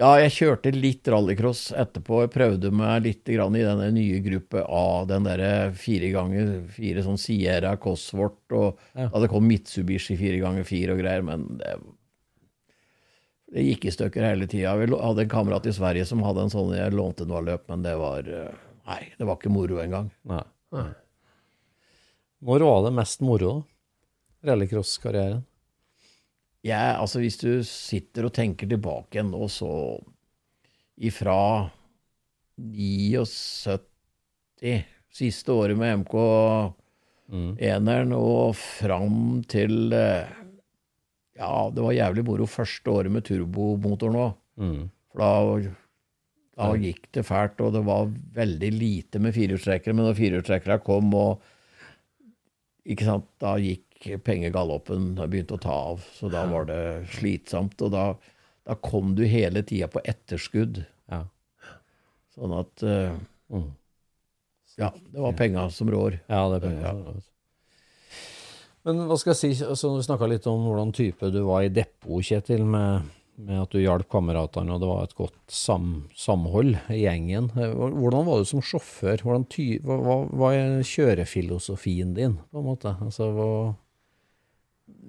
Ja, 0.00 0.14
jeg 0.22 0.32
kjørte 0.32 0.70
litt 0.72 1.08
rallycross 1.12 1.74
etterpå. 1.76 2.22
Jeg 2.24 2.30
prøvde 2.32 2.70
meg 2.72 3.02
litt 3.04 3.26
grann 3.28 3.56
i 3.58 3.64
denne 3.66 3.90
nye 3.92 4.20
gruppe 4.24 4.62
A, 4.64 5.04
den 5.10 5.26
derre 5.26 5.50
fire 5.76 6.08
ganger 6.14 6.52
fire 6.72 7.02
sånn 7.04 7.18
Sierra 7.20 7.74
Cosworth, 7.76 8.54
og 8.56 8.78
Ja. 8.96 9.08
da 9.12 9.20
det 9.20 9.28
kom 9.28 9.44
Mitsubishi 9.50 10.16
fire 10.16 10.38
ganger 10.40 10.64
fire 10.64 10.94
og 10.94 11.02
greier, 11.02 11.22
men 11.26 11.58
det, 11.60 11.74
det 13.50 13.66
gikk 13.66 13.84
i 13.84 13.92
stykker 13.94 14.22
hele 14.24 14.46
tida. 14.50 14.76
Vi 14.78 14.86
hadde 14.94 15.24
en 15.24 15.32
kamerat 15.32 15.66
i 15.66 15.74
Sverige 15.74 16.06
som 16.06 16.22
hadde 16.22 16.46
en 16.46 16.52
sånn 16.52 16.74
jeg 16.76 16.94
lånte 16.94 17.26
noe 17.26 17.42
løp, 17.42 17.66
men 17.70 17.82
det 17.86 17.96
var 17.98 18.26
eh, 18.26 18.66
Nei, 18.90 19.04
det 19.18 19.26
var 19.26 19.36
ikke 19.38 19.52
moro 19.54 19.76
engang. 19.78 20.08
Nei. 20.26 20.42
Når 22.42 22.64
var 22.64 22.80
det 22.86 22.90
mest 22.96 23.20
moro, 23.22 23.50
da? 23.52 24.50
Rallycross-karrieren? 24.50 25.44
Ja, 26.66 26.96
altså 26.98 27.20
hvis 27.22 27.38
du 27.40 27.62
sitter 27.64 28.26
og 28.26 28.34
tenker 28.34 28.66
tilbake 28.68 29.16
igjen 29.16 29.30
nå, 29.30 29.46
så 29.52 29.70
ifra 31.00 31.70
79, 32.60 33.78
siste 35.20 35.54
året 35.54 35.78
med 35.78 36.02
MK 36.02 36.16
eneren, 37.30 38.12
og 38.16 38.56
fram 38.58 39.42
til 39.48 39.94
eh, 39.94 40.26
Ja, 41.40 41.70
det 41.72 41.84
var 41.84 41.96
jævlig 41.96 42.24
moro 42.26 42.46
første 42.50 42.92
året 42.92 43.12
med 43.12 43.24
turbomotor 43.24 44.12
nå. 44.12 44.26
Mm. 44.60 44.82
For 45.10 45.22
da, 45.22 45.70
da 46.60 46.68
gikk 46.82 47.08
det 47.16 47.24
fælt, 47.26 47.62
og 47.64 47.72
det 47.78 47.84
var 47.86 48.10
veldig 48.36 48.70
lite 48.76 49.22
med 49.22 49.34
firehjulstrekkere. 49.36 49.96
Men 49.96 50.10
når 50.10 50.18
firehjulstrekkerne 50.18 50.82
kom, 50.84 51.08
og 51.16 51.40
ikke 52.84 53.08
sant, 53.08 53.26
da 53.42 53.54
gikk 53.60 53.86
pengegaloppen 54.24 55.14
da 55.18 55.26
begynte 55.28 55.56
å 55.56 55.64
ta 55.64 55.80
av. 55.94 56.04
Så 56.16 56.30
da 56.32 56.44
var 56.50 56.68
det 56.68 56.80
slitsomt. 57.16 57.80
Og 57.84 57.92
da, 57.96 58.06
da 58.68 58.76
kom 58.84 59.16
du 59.16 59.24
hele 59.28 59.64
tida 59.66 59.88
på 59.92 60.04
etterskudd. 60.04 60.84
Ja. 61.12 61.24
Sånn 62.36 62.54
at 62.60 62.86
uh, 62.86 63.18
Mm. 63.50 63.72
Ja, 64.78 64.92
det 65.12 65.20
var 65.20 65.32
penga 65.32 65.70
som 65.70 65.90
rår. 65.90 66.20
Ja, 66.30 66.44
det 66.48 66.60
er 66.60 66.68
penger. 66.68 66.84
Ja. 66.86 67.14
Men 68.88 69.02
hva 69.08 69.16
skal 69.20 69.34
jeg 69.34 69.40
si, 69.40 69.64
altså, 69.66 69.92
du 69.92 70.04
snakka 70.04 70.28
litt 70.30 70.46
om 70.48 70.62
hvordan 70.64 70.92
type 70.96 71.28
du 71.34 71.42
var 71.44 71.66
i 71.66 71.72
depot, 71.72 72.22
Kjetil, 72.24 72.62
med, 72.64 73.10
med 73.40 73.60
at 73.60 73.74
du 73.74 73.80
hjalp 73.82 74.08
kameratene, 74.12 74.72
og 74.72 74.80
det 74.80 74.88
var 74.88 75.04
et 75.04 75.16
godt 75.18 75.52
sam, 75.52 75.90
samhold 76.16 76.78
i 76.92 77.02
gjengen. 77.02 77.50
Hvordan 77.52 78.24
var 78.28 78.40
du 78.40 78.48
som 78.48 78.64
sjåfør? 78.64 79.20
Hvordan 79.26 79.44
ty, 79.52 79.68
hva, 79.84 80.54
er 80.56 80.80
kjørefilosofien 80.86 82.16
din, 82.16 82.38
på 82.48 82.62
en 82.62 82.68
måte? 82.72 82.96
Altså, 83.04 83.30
hva 83.36 83.52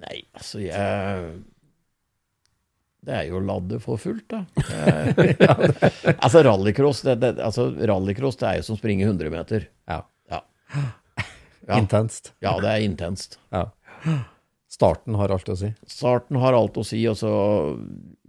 Nei, 0.01 0.21
altså 0.37 0.61
jeg 0.63 1.31
Det 3.05 3.13
er 3.13 3.25
jo 3.27 3.39
å 3.39 3.43
ladde 3.45 3.77
for 3.81 4.01
fullt, 4.01 4.33
da. 4.33 4.39
Altså 6.23 6.41
rallycross 6.45 7.03
det, 7.05 7.15
det, 7.21 7.31
altså, 7.41 7.67
rallycross 7.89 8.39
det 8.41 8.47
er 8.49 8.59
jo 8.59 8.67
som 8.69 8.77
å 8.77 8.81
springe 8.81 9.05
100 9.07 9.33
meter. 9.33 9.67
Ja. 9.89 10.03
Ja. 10.31 10.41
Ja. 11.67 11.77
Intenst. 11.77 12.33
Ja, 12.43 12.55
det 12.63 12.71
er 12.71 12.85
intenst. 12.85 13.37
Ja. 13.53 13.67
Starten 14.71 15.17
har 15.19 15.33
alt 15.33 15.49
å 15.51 15.57
si. 15.59 15.73
Starten 15.89 16.39
har 16.41 16.55
alt 16.57 16.79
å 16.79 16.85
si, 16.87 17.01
Altså, 17.09 17.31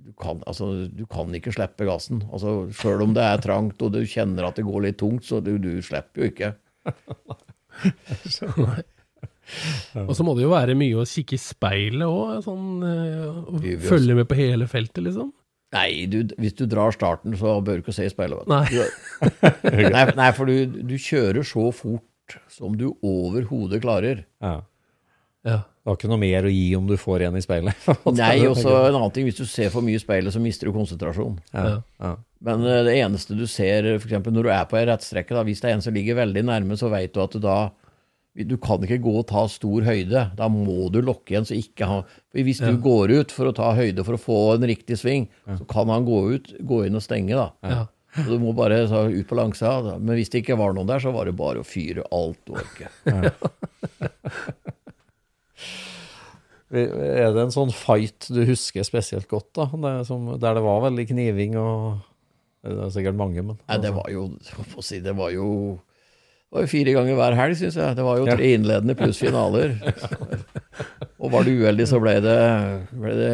du 0.02 0.12
kan, 0.18 0.42
altså, 0.50 0.72
du 0.90 1.04
kan 1.10 1.32
ikke 1.36 1.54
slippe 1.54 1.86
gassen. 1.88 2.24
Altså, 2.32 2.66
Sjøl 2.76 3.04
om 3.06 3.14
det 3.16 3.24
er 3.24 3.44
trangt 3.44 3.82
og 3.82 3.94
du 3.94 4.02
kjenner 4.08 4.48
at 4.48 4.58
det 4.58 4.66
går 4.66 4.88
litt 4.88 4.98
tungt, 5.00 5.24
så 5.28 5.40
du, 5.44 5.54
du 5.62 5.76
slipper 5.84 6.26
jo 6.26 6.32
ikke. 6.32 6.54
Og 10.06 10.14
så 10.16 10.24
må 10.24 10.34
det 10.36 10.44
jo 10.44 10.52
være 10.52 10.76
mye 10.78 11.02
å 11.02 11.06
kikke 11.08 11.36
i 11.36 11.40
speilet 11.40 12.06
òg, 12.06 12.38
sånn 12.44 12.84
eh, 12.86 13.40
og 13.42 13.64
følge 13.84 14.16
med 14.16 14.28
på 14.30 14.38
hele 14.38 14.68
feltet, 14.70 15.02
liksom. 15.04 15.32
Nei, 15.72 16.04
du, 16.08 16.22
hvis 16.40 16.54
du 16.58 16.66
drar 16.68 16.92
starten, 16.94 17.34
så 17.36 17.56
bør 17.64 17.80
du 17.80 17.84
ikke 17.84 17.94
se 17.96 18.06
i 18.06 18.12
speilet. 18.12 18.48
Nei. 18.48 18.66
Nei, 19.94 20.04
nei, 20.18 20.30
for 20.36 20.48
du, 20.48 20.82
du 20.84 20.94
kjører 21.00 21.46
så 21.48 21.70
fort 21.74 22.04
som 22.52 22.76
du 22.78 22.90
overhodet 23.02 23.82
klarer. 23.84 24.24
Ja. 24.42 24.60
Ja. 25.42 25.58
Det 25.82 25.90
har 25.90 25.96
ikke 25.98 26.08
noe 26.12 26.22
mer 26.22 26.46
å 26.46 26.50
gi 26.52 26.66
om 26.78 26.86
du 26.86 26.94
får 27.00 27.24
en 27.26 27.36
i 27.38 27.42
speilet. 27.42 27.86
Nei, 28.14 28.36
og 28.46 28.54
så 28.54 28.70
en 28.84 28.94
annen 28.94 29.10
ting, 29.14 29.26
hvis 29.26 29.40
du 29.40 29.46
ser 29.50 29.72
for 29.74 29.82
mye 29.82 29.98
i 29.98 30.02
speilet, 30.02 30.30
så 30.30 30.38
mister 30.42 30.68
du 30.70 30.76
konsentrasjon. 30.76 31.40
Ja. 31.50 31.80
Ja. 31.98 32.12
Men 32.46 32.62
eh, 32.66 32.84
det 32.86 32.94
eneste 33.02 33.34
du 33.38 33.42
ser, 33.50 33.88
f.eks. 33.96 34.20
når 34.28 34.46
du 34.46 34.50
er 34.54 34.68
på 34.70 34.78
ei 34.78 34.84
rettstrekke, 34.86 35.34
da, 35.34 35.42
hvis 35.46 35.62
det 35.62 35.70
er 35.72 35.74
en 35.76 35.82
som 35.82 35.96
ligger 35.96 36.20
veldig 36.20 36.44
nærme, 36.46 36.78
så 36.78 36.90
veit 36.92 37.14
du 37.14 37.22
at 37.24 37.34
du 37.34 37.42
da 37.42 37.56
Du 38.32 38.54
kan 38.56 38.80
ikke 38.80 38.96
gå 39.04 39.12
og 39.20 39.26
ta 39.28 39.42
stor 39.50 39.84
høyde. 39.84 40.22
Da 40.38 40.46
må 40.48 40.86
du 40.88 41.02
lokke 41.04 41.34
igjen, 41.34 41.44
så 41.44 41.52
ikke 41.58 41.84
han, 41.90 42.06
Hvis 42.32 42.62
du 42.62 42.78
går 42.80 43.10
ut 43.18 43.34
for 43.34 43.50
å 43.50 43.52
ta 43.52 43.74
høyde 43.76 44.06
for 44.06 44.16
å 44.16 44.22
få 44.22 44.38
en 44.54 44.64
riktig 44.70 44.96
sving, 45.02 45.26
så 45.44 45.66
kan 45.68 45.90
han 45.92 46.06
gå 46.06 46.20
ut, 46.32 46.48
gå 46.62 46.78
inn 46.86 46.96
og 46.96 47.04
stenge, 47.04 47.34
da. 47.36 47.50
Ja. 47.68 47.82
Så 48.12 48.26
du 48.28 48.38
må 48.42 48.52
bare 48.56 48.82
så, 48.90 49.06
ut 49.08 49.28
på 49.28 49.36
langsida. 49.38 49.96
Men 49.96 50.18
hvis 50.18 50.32
det 50.32 50.42
ikke 50.42 50.58
var 50.60 50.74
noen 50.76 50.90
der, 50.90 51.00
så 51.00 51.12
var 51.14 51.28
det 51.28 51.36
bare 51.38 51.62
å 51.62 51.66
fyre 51.66 52.04
alt 52.12 52.40
du 52.44 52.56
orker. 52.60 52.92
Er 56.72 57.34
det 57.34 57.42
en 57.42 57.52
sånn 57.52 57.72
fight 57.76 58.30
du 58.32 58.46
husker 58.48 58.84
spesielt 58.86 59.28
godt, 59.28 59.50
da? 59.58 59.66
Det 59.68 60.06
som, 60.08 60.24
der 60.40 60.56
det 60.56 60.62
var 60.64 60.80
veldig 60.86 61.04
kniving 61.10 61.58
og 61.60 62.00
Det 62.64 62.78
er 62.86 62.94
sikkert 62.94 63.18
mange, 63.18 63.42
men 63.44 63.58
Nei, 63.68 63.76
det 63.82 63.90
var 63.92 64.08
jo 64.08 64.22
si, 64.80 65.02
Det 65.04 65.12
var 65.18 65.34
jo 65.34 65.48
var 66.52 66.64
jo 66.66 66.68
fire 66.68 66.92
ganger 66.92 67.16
hver 67.16 67.36
helg, 67.38 67.56
syns 67.56 67.76
jeg. 67.80 67.96
Det 67.96 68.04
var 68.04 68.18
jo 68.20 68.26
tre 68.28 68.48
innledende 68.56 68.96
pluss 68.98 69.18
finaler. 69.22 69.72
Og 71.22 71.30
var 71.32 71.46
du 71.46 71.52
uheldig, 71.54 71.86
så 71.88 72.00
ble 72.02 72.16
det, 72.24 72.38
ble 72.98 73.12
det 73.16 73.32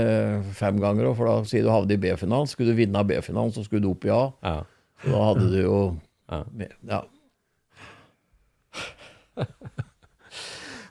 fem 0.58 0.78
ganger 0.82 1.08
òg. 1.10 1.16
For 1.18 1.26
da 1.30 1.36
sier 1.48 1.64
du 1.66 1.70
havnet 1.72 1.96
i 1.96 2.00
B-finalen. 2.02 2.46
Skulle 2.50 2.74
du 2.74 2.78
vinne 2.78 3.02
B-finalen, 3.08 3.50
så 3.56 3.64
skulle 3.66 3.82
du 3.86 3.90
opp 3.90 4.04
i 4.06 4.12
A. 4.14 4.20
Ja. 4.44 4.56
Så 5.02 5.14
da 5.14 5.22
hadde 5.30 5.48
du 5.54 5.58
jo 5.62 5.78
Ja. 6.28 6.42
Ja. 6.92 7.02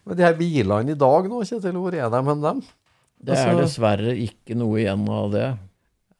Men 0.08 0.16
de 0.18 0.24
her 0.24 0.36
bilene 0.40 0.94
i 0.96 1.00
dag 1.00 1.28
nå, 1.30 1.42
Kjetil, 1.46 1.76
hvor 1.78 1.94
er 1.96 2.10
de 2.12 2.22
hen, 2.30 2.42
dem? 2.44 2.62
Det 3.20 3.34
er 3.36 3.50
Altså- 3.50 3.62
dessverre 3.66 4.14
ikke 4.24 4.56
noe 4.56 4.78
igjen 4.80 5.08
av 5.10 5.32
det. 5.34 5.48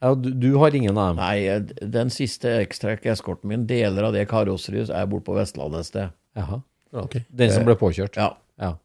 Ja, 0.04 0.14
du, 0.14 0.30
du 0.38 0.52
har 0.62 0.76
ingen 0.76 0.98
av 0.98 1.16
dem? 1.16 1.22
Nei, 1.22 1.86
den 1.98 2.12
siste 2.14 2.52
X-Track-eskorten 2.68 3.50
min, 3.50 3.66
deler 3.70 4.10
av 4.10 4.14
det 4.14 4.28
karosseriet, 4.30 4.92
er 4.94 5.08
borte 5.10 5.26
på 5.32 5.38
Vestlandet 5.38 5.86
et 5.86 5.90
sted. 5.90 6.18
Jaha. 6.38 6.62
Ok. 6.98 7.20
Den 7.28 7.54
som 7.54 7.66
ble 7.68 7.76
påkjørt? 7.80 8.20
Ja. 8.20 8.36
Ja. 8.62 8.76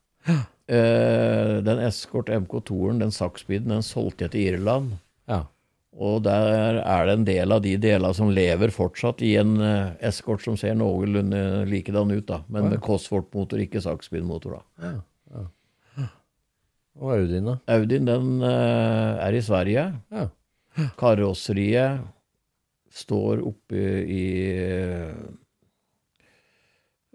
Uh, 0.72 1.58
den 1.66 1.82
Escort 1.84 2.30
MK2-en, 2.32 3.02
den 3.02 3.12
Saksbiden, 3.12 3.74
den 3.74 3.84
solgte 3.84 4.28
jeg 4.28 4.36
til 4.36 4.54
Irland. 4.54 4.94
ja. 5.30 5.44
Og 5.92 6.22
der 6.24 6.78
er 6.80 7.02
det 7.04 7.14
en 7.18 7.24
del 7.28 7.52
av 7.52 7.58
de 7.60 7.74
delene 7.76 8.16
som 8.16 8.30
lever 8.32 8.70
fortsatt 8.72 9.20
i 9.20 9.34
en 9.36 9.58
uh, 9.60 9.90
Escort 10.00 10.40
som 10.40 10.56
ser 10.56 10.78
noenlunde 10.80 11.66
likedan 11.68 12.14
ut, 12.14 12.24
da. 12.30 12.38
Men 12.48 12.70
med 12.72 12.80
Cosworth-motor, 12.80 13.60
ikke 13.60 13.82
Saksbid-motor, 13.84 14.56
da. 14.56 14.88
Ja. 14.88 15.42
Og 16.96 17.12
Audien, 17.18 17.44
da? 17.50 17.58
Audien, 17.76 18.08
den 18.08 18.40
uh, 18.40 19.20
er 19.20 19.36
i 19.36 19.44
Sverige. 19.44 19.84
Ja. 20.12 20.30
Karosseriet 21.00 22.00
står 22.92 23.42
oppe 23.48 23.82
i 24.04 24.24
eh, 24.52 25.12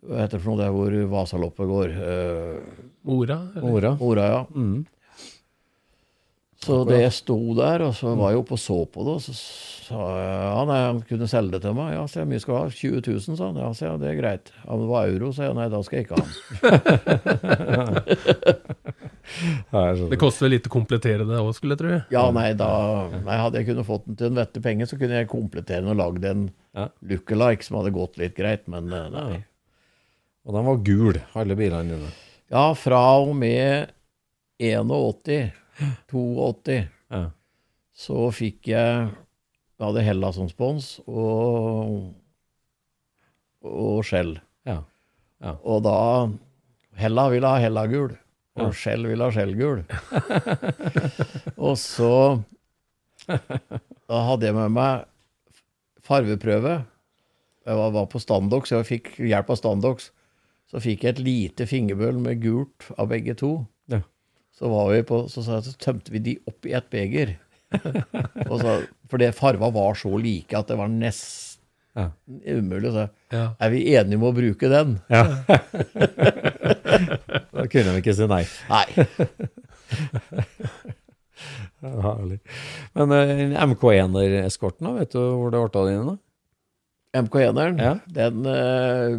Hva 0.08 0.22
heter 0.24 0.38
det 0.38 0.44
for 0.44 0.52
noe 0.54 0.62
der 0.62 0.76
hvor 0.76 1.00
Vasaloppet 1.12 1.70
går? 1.70 1.96
Ora? 3.08 3.40
Mora? 3.42 3.42
eller? 3.56 3.98
Mora, 4.00 4.28
ja. 4.34 4.46
Mm. 4.54 4.86
Så 6.64 6.82
det 6.90 7.04
sto 7.14 7.38
der, 7.58 7.84
og 7.86 7.94
så 7.96 8.16
var 8.18 8.34
jeg 8.34 8.42
oppe 8.42 8.56
og 8.58 8.62
så 8.62 8.78
på 8.90 9.06
det, 9.06 9.14
og 9.18 9.22
så 9.24 9.36
jeg 9.96 10.28
ja, 10.28 10.64
nei, 10.68 10.78
han 10.84 11.00
kunne 11.08 11.28
selge 11.32 11.52
det 11.56 11.62
til 11.64 11.74
meg. 11.78 11.94
Ja, 11.96 12.04
så 12.10 12.20
jeg, 12.22 12.28
mye 12.32 12.42
skal 12.44 12.54
du 12.54 12.60
ha? 12.60 12.68
20 12.74 13.02
000, 13.08 13.38
sa 13.40 13.46
han. 13.48 13.60
Ja, 13.62 13.70
så 13.78 13.86
jeg, 13.88 14.00
det 14.02 14.10
er 14.12 14.18
greit. 14.20 14.52
Ja, 14.64 14.70
men 14.74 14.82
det 14.84 14.90
var 14.92 15.08
euro, 15.14 15.30
sa 15.36 15.48
jeg. 15.48 15.56
Nei, 15.58 15.68
da 15.74 15.80
skal 15.86 15.98
jeg 15.98 16.06
ikke 16.08 16.18
ha 16.18 16.24
den. 16.26 16.34
Det 20.08 20.18
koster 20.22 20.46
vel 20.46 20.54
litt 20.56 20.68
å 20.70 20.72
komplettere 20.72 21.26
det 21.28 21.40
òg, 21.42 21.50
skulle 21.56 21.76
jeg 21.76 21.82
tro. 21.82 21.96
Ja, 22.14 22.24
nei, 22.34 22.52
da 22.58 22.70
nei, 23.12 23.36
Hadde 23.42 23.60
jeg 23.60 23.68
kunnet 23.70 23.88
fått 23.88 24.06
den 24.08 24.16
til 24.20 24.30
en 24.32 24.38
vette 24.40 24.62
penge, 24.64 24.88
så 24.88 24.96
kunne 25.00 25.20
jeg 25.20 25.28
komplettere 25.32 25.84
den 25.84 25.92
og 25.94 26.00
lagd 26.00 26.26
en 26.30 26.46
Ja. 26.78 26.86
lookalike 27.10 27.66
som 27.66 27.78
hadde 27.80 27.92
gått 27.96 28.18
litt 28.22 28.36
greit, 28.38 28.68
men 28.72 28.88
eh, 28.94 29.08
nei. 29.14 29.40
Og 30.48 30.56
den 30.56 30.66
var 30.70 30.78
gul, 30.86 31.20
alle 31.36 31.56
bilene 31.60 31.92
dine. 31.98 32.12
Ja, 32.54 32.70
fra 32.80 33.02
og 33.20 33.34
med 33.36 33.90
81, 34.64 35.52
82, 36.08 36.78
Ja. 37.12 37.24
så 37.98 38.30
fikk 38.32 38.68
jeg 38.72 39.10
Jeg 39.78 39.86
hadde 39.86 40.06
Hella 40.08 40.32
som 40.34 40.48
spons, 40.50 40.86
og, 41.06 42.08
og 43.62 44.00
Shell. 44.08 44.40
Ja. 44.66 44.80
Ja. 45.44 45.54
Og 45.62 45.84
da 45.86 45.98
Hella 46.98 47.28
ville 47.30 47.52
ha 47.52 47.62
Hella-gul, 47.62 48.16
og 48.58 48.74
Shell 48.74 49.06
ville 49.06 49.28
ha 49.28 49.34
Shell-gul. 49.34 49.84
og 51.68 51.78
så 51.78 52.14
Da 53.28 54.22
hadde 54.32 54.48
jeg 54.48 54.56
med 54.56 54.74
meg 54.74 55.06
farveprøve. 56.08 56.78
Jeg 57.68 57.78
var, 57.78 57.92
var 57.94 58.06
på 58.10 58.22
Standox, 58.24 58.72
jeg 58.72 58.88
fikk 58.88 59.10
hjelp 59.20 59.52
av 59.52 59.60
Standox. 59.60 60.12
Så 60.72 60.82
fikk 60.84 61.04
jeg 61.04 61.16
et 61.16 61.24
lite 61.24 61.68
fingerbøl 61.68 62.18
med 62.24 62.42
gult 62.44 62.90
av 62.98 63.12
begge 63.12 63.36
to. 63.40 63.52
Ja. 63.92 64.02
Så, 64.56 64.72
var 64.72 64.90
vi 64.92 65.04
på, 65.08 65.26
så, 65.32 65.44
så 65.46 65.62
tømte 65.80 66.12
vi 66.16 66.24
de 66.24 66.38
opp 66.50 66.66
i 66.68 66.74
et 66.76 66.90
beger. 66.92 67.36
og 68.50 68.58
så, 68.64 68.80
for 69.10 69.18
det 69.22 69.32
farva 69.38 69.68
var 69.74 69.94
så 70.00 70.12
like 70.22 70.54
at 70.58 70.68
det 70.72 70.78
var 70.80 70.90
nesten 70.92 71.56
Ja. 71.98 72.10
umulig. 72.46 72.92
Så 72.94 73.08
Ja. 73.34 73.46
er 73.60 73.70
vi 73.74 73.80
enige 73.96 74.16
om 74.20 74.24
å 74.30 74.34
bruke 74.36 74.70
den? 74.70 75.00
Ja. 75.10 75.24
da 77.58 77.64
kunne 77.72 77.94
vi 77.96 78.02
ikke 78.04 78.14
si 78.16 78.28
nei. 78.30 78.44
Nei. 78.70 78.86
Herlig. 81.82 82.40
Men 82.98 83.12
uh, 83.14 83.62
MK1-eskorten, 83.70 84.88
vet 84.98 85.12
du 85.14 85.20
hvor 85.22 85.52
det 85.54 85.60
ble 85.62 85.70
av 85.82 85.88
dine? 85.90 86.06
da? 86.14 86.18
MK1-eren, 87.24 87.78
Ja. 87.82 87.94
den 88.14 88.38
uh, 88.46 89.12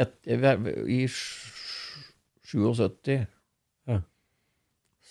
et, 0.00 0.14
I 0.26 1.06
77 1.10 3.26
Ja. 3.88 3.98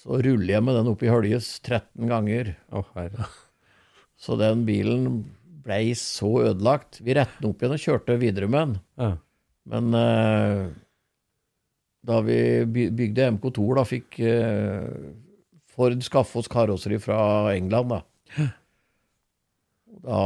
så 0.01 0.09
ruller 0.23 0.53
jeg 0.55 0.63
med 0.63 0.75
den 0.79 0.87
opp 0.91 1.03
i 1.03 1.09
Høljes 1.11 1.47
13 1.63 2.07
ganger. 2.11 2.45
Å, 2.71 2.83
herre. 2.95 3.25
Så 4.19 4.35
den 4.39 4.65
bilen 4.67 5.07
blei 5.63 5.93
så 5.97 6.31
ødelagt. 6.49 6.99
Vi 7.03 7.15
rettet 7.15 7.39
den 7.41 7.51
opp 7.53 7.63
igjen 7.63 7.75
og 7.75 7.83
kjørte 7.83 8.19
videre 8.19 8.49
med 8.51 8.59
den. 8.59 8.77
Ja. 8.99 9.11
Men 9.69 9.95
eh, 9.95 10.61
da 12.09 12.21
vi 12.25 12.39
bygde 12.67 13.29
MK2, 13.37 13.65
da 13.77 13.85
fikk 13.87 14.19
eh, 14.23 14.87
Ford 15.69 16.03
skaffe 16.03 16.41
oss 16.41 16.49
karosseri 16.51 16.99
fra 17.01 17.19
England, 17.53 17.95
da. 17.95 18.47
Da 19.99 20.23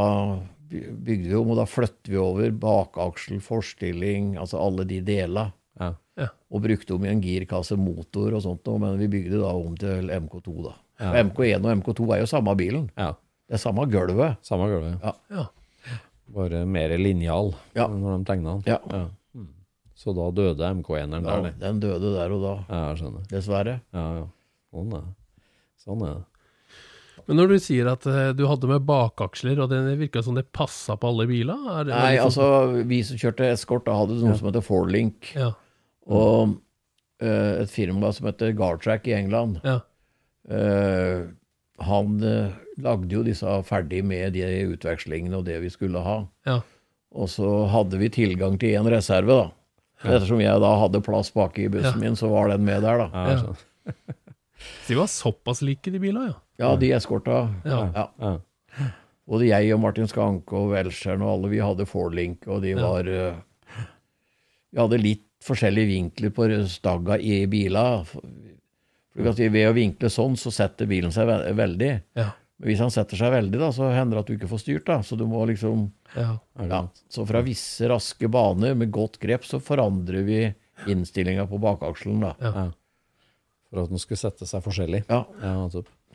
bygde 0.70 1.30
vi 1.30 1.36
om, 1.38 1.52
og 1.54 1.60
da 1.60 1.68
flyttet 1.70 2.10
vi 2.10 2.18
over 2.22 2.54
bakaksel, 2.58 3.42
forstilling, 3.44 4.34
altså 4.42 4.62
alle 4.62 4.86
de 4.90 5.02
delene. 5.06 5.52
Ja. 5.80 6.28
Og 6.54 6.62
brukte 6.62 6.94
om 6.94 7.06
i 7.06 7.10
en 7.10 7.22
girkasse, 7.24 7.74
motor 7.80 8.36
og 8.38 8.44
sånt 8.46 8.70
men 8.78 9.00
vi 9.02 9.10
bygde 9.10 9.40
da 9.42 9.50
om 9.58 9.74
til 9.78 10.12
MK2, 10.14 10.52
da. 10.68 10.74
Ja. 11.02 11.14
MK1 11.26 11.66
og 11.66 11.72
MK2 11.82 12.10
er 12.14 12.22
jo 12.22 12.30
samme 12.30 12.54
bilen. 12.58 12.90
ja. 12.98 13.14
Det 13.50 13.58
er 13.58 13.62
samme 13.62 13.86
gulvet. 13.92 14.38
Samme 14.46 14.68
gulvet. 14.72 15.00
Ja. 15.04 15.14
Ja. 15.30 15.46
Bare 16.34 16.64
mer 16.66 16.94
linjal 16.98 17.54
Ja. 17.76 17.88
når 17.88 18.18
de 18.18 18.26
tegna 18.32 18.54
den. 18.58 18.64
Ja. 18.74 18.80
ja. 18.90 19.08
Så 19.96 20.14
da 20.18 20.30
døde 20.34 20.70
MK1-eren 20.82 21.24
Ja, 21.24 21.36
der, 21.36 21.42
det. 21.52 21.60
den 21.62 21.80
døde 21.80 22.14
der 22.16 22.32
og 22.34 22.42
da, 22.42 22.54
Ja, 22.68 22.80
jeg 22.90 22.98
skjønner. 23.04 23.28
dessverre. 23.30 23.76
Ja, 23.94 24.06
ja. 24.18 24.24
Sånn 24.74 24.94
er 24.98 25.04
det. 25.04 25.14
Sånn 25.84 26.02
er 26.08 26.14
det. 26.16 26.24
Men 27.28 27.38
når 27.38 27.48
du 27.54 27.60
sier 27.64 27.88
at 27.92 28.06
eh, 28.10 28.32
du 28.36 28.42
hadde 28.50 28.68
med 28.68 28.84
bakaksler, 28.88 29.60
og 29.64 29.70
det 29.72 29.78
virka 30.02 30.24
som 30.26 30.36
det 30.36 30.48
passa 30.52 30.98
på 31.00 31.08
alle 31.08 31.28
biler? 31.30 31.56
Er 31.78 31.84
det, 31.88 31.94
Nei, 31.94 32.16
liksom- 32.18 32.26
altså, 32.26 32.88
vi 32.90 33.02
som 33.04 33.18
kjørte 33.22 33.52
eskort, 33.54 33.86
da 33.86 33.94
hadde 33.96 34.18
noe 34.20 34.36
som 34.36 34.50
heter 34.50 34.66
Forlink. 34.66 35.30
Ja. 35.38 35.52
Og 36.08 36.58
eh, 37.22 37.62
et 37.62 37.70
firma 37.72 38.12
som 38.12 38.26
heter 38.28 38.52
Gartrack 38.58 39.08
i 39.08 39.14
England. 39.14 39.62
Ja. 39.64 39.80
eh, 40.50 41.28
han 41.88 42.16
eh, 42.24 42.54
lagde 42.84 43.14
jo 43.16 43.24
disse 43.26 43.58
ferdig 43.68 44.04
med 44.06 44.34
de 44.36 44.46
utvekslingene 44.74 45.38
og 45.40 45.46
det 45.48 45.60
vi 45.64 45.70
skulle 45.74 46.02
ha. 46.04 46.18
Ja. 46.50 46.60
Og 47.14 47.30
så 47.30 47.50
hadde 47.70 48.00
vi 48.02 48.10
tilgang 48.10 48.58
til 48.62 48.74
en 48.80 48.90
reserve, 48.90 49.36
da. 49.44 49.52
Ettersom 50.04 50.42
jeg 50.44 50.60
da 50.60 50.72
hadde 50.82 51.00
plass 51.06 51.30
bak 51.32 51.56
i 51.62 51.70
bussen 51.72 51.96
Ja. 51.96 52.02
min, 52.02 52.16
så 52.20 52.28
var 52.32 52.50
den 52.52 52.66
med 52.66 52.82
der, 52.84 53.06
da. 53.06 53.10
Ja, 53.14 53.30
Ja. 53.30 53.38
Så 53.44 53.56
de 54.88 54.96
var 54.96 55.08
såpass 55.12 55.62
like, 55.62 55.92
de 55.92 56.00
bilene, 56.00 56.32
ja. 56.34 56.40
Ja, 56.60 56.76
de 56.80 56.92
eskorta. 56.96 57.38
Ja. 57.66 57.80
Ja. 57.96 58.08
Ja. 58.20 58.88
Både 59.28 59.48
jeg 59.48 59.72
og 59.76 59.80
Martin 59.80 60.08
Skanke 60.12 60.56
og 60.60 60.74
Welchern 60.74 61.22
og 61.24 61.30
alle, 61.38 61.50
vi 61.54 61.62
hadde 61.64 61.86
Forlink, 61.88 62.48
og 62.52 62.62
de 62.66 62.74
var 62.76 63.08
eh, 63.08 63.38
Vi 64.74 64.82
hadde 64.82 65.00
litt 65.00 65.24
forskjellige 65.44 65.88
vinkler 65.92 66.32
på 66.36 66.48
stagga 66.72 67.18
i 67.20 67.44
bila. 67.52 68.04
For 69.14 69.38
ved 69.38 69.68
å 69.70 69.76
vinkle 69.76 70.10
sånn, 70.10 70.38
så 70.40 70.52
setter 70.54 70.90
bilen 70.90 71.14
seg 71.14 71.28
ve 71.30 71.38
veldig. 71.58 71.92
Ja. 72.18 72.32
Men 72.58 72.70
hvis 72.70 72.82
han 72.82 72.94
setter 72.94 73.20
seg 73.20 73.34
veldig, 73.34 73.60
da, 73.62 73.70
så 73.76 73.90
hender 73.94 74.18
det 74.18 74.24
at 74.24 74.30
du 74.32 74.36
ikke 74.38 74.50
får 74.50 74.62
styrt, 74.64 74.86
da. 74.88 75.00
Så 75.06 75.18
du 75.20 75.26
må 75.30 75.44
liksom 75.50 75.88
ja. 76.16 76.38
ja. 76.70 76.80
Så 77.12 77.26
fra 77.30 77.42
visse 77.46 77.90
raske 77.90 78.30
baner 78.32 78.78
med 78.78 78.94
godt 78.94 79.20
grep, 79.22 79.46
så 79.46 79.60
forandrer 79.62 80.26
vi 80.26 80.40
innstillinga 80.90 81.46
på 81.50 81.60
bakakselen, 81.62 82.24
da. 82.26 82.34
Ja. 82.42 82.66
For 83.70 83.84
at 83.84 83.94
den 83.94 84.02
skulle 84.02 84.22
sette 84.22 84.48
seg 84.50 84.66
forskjellig. 84.66 85.04
Ja. 85.10 85.24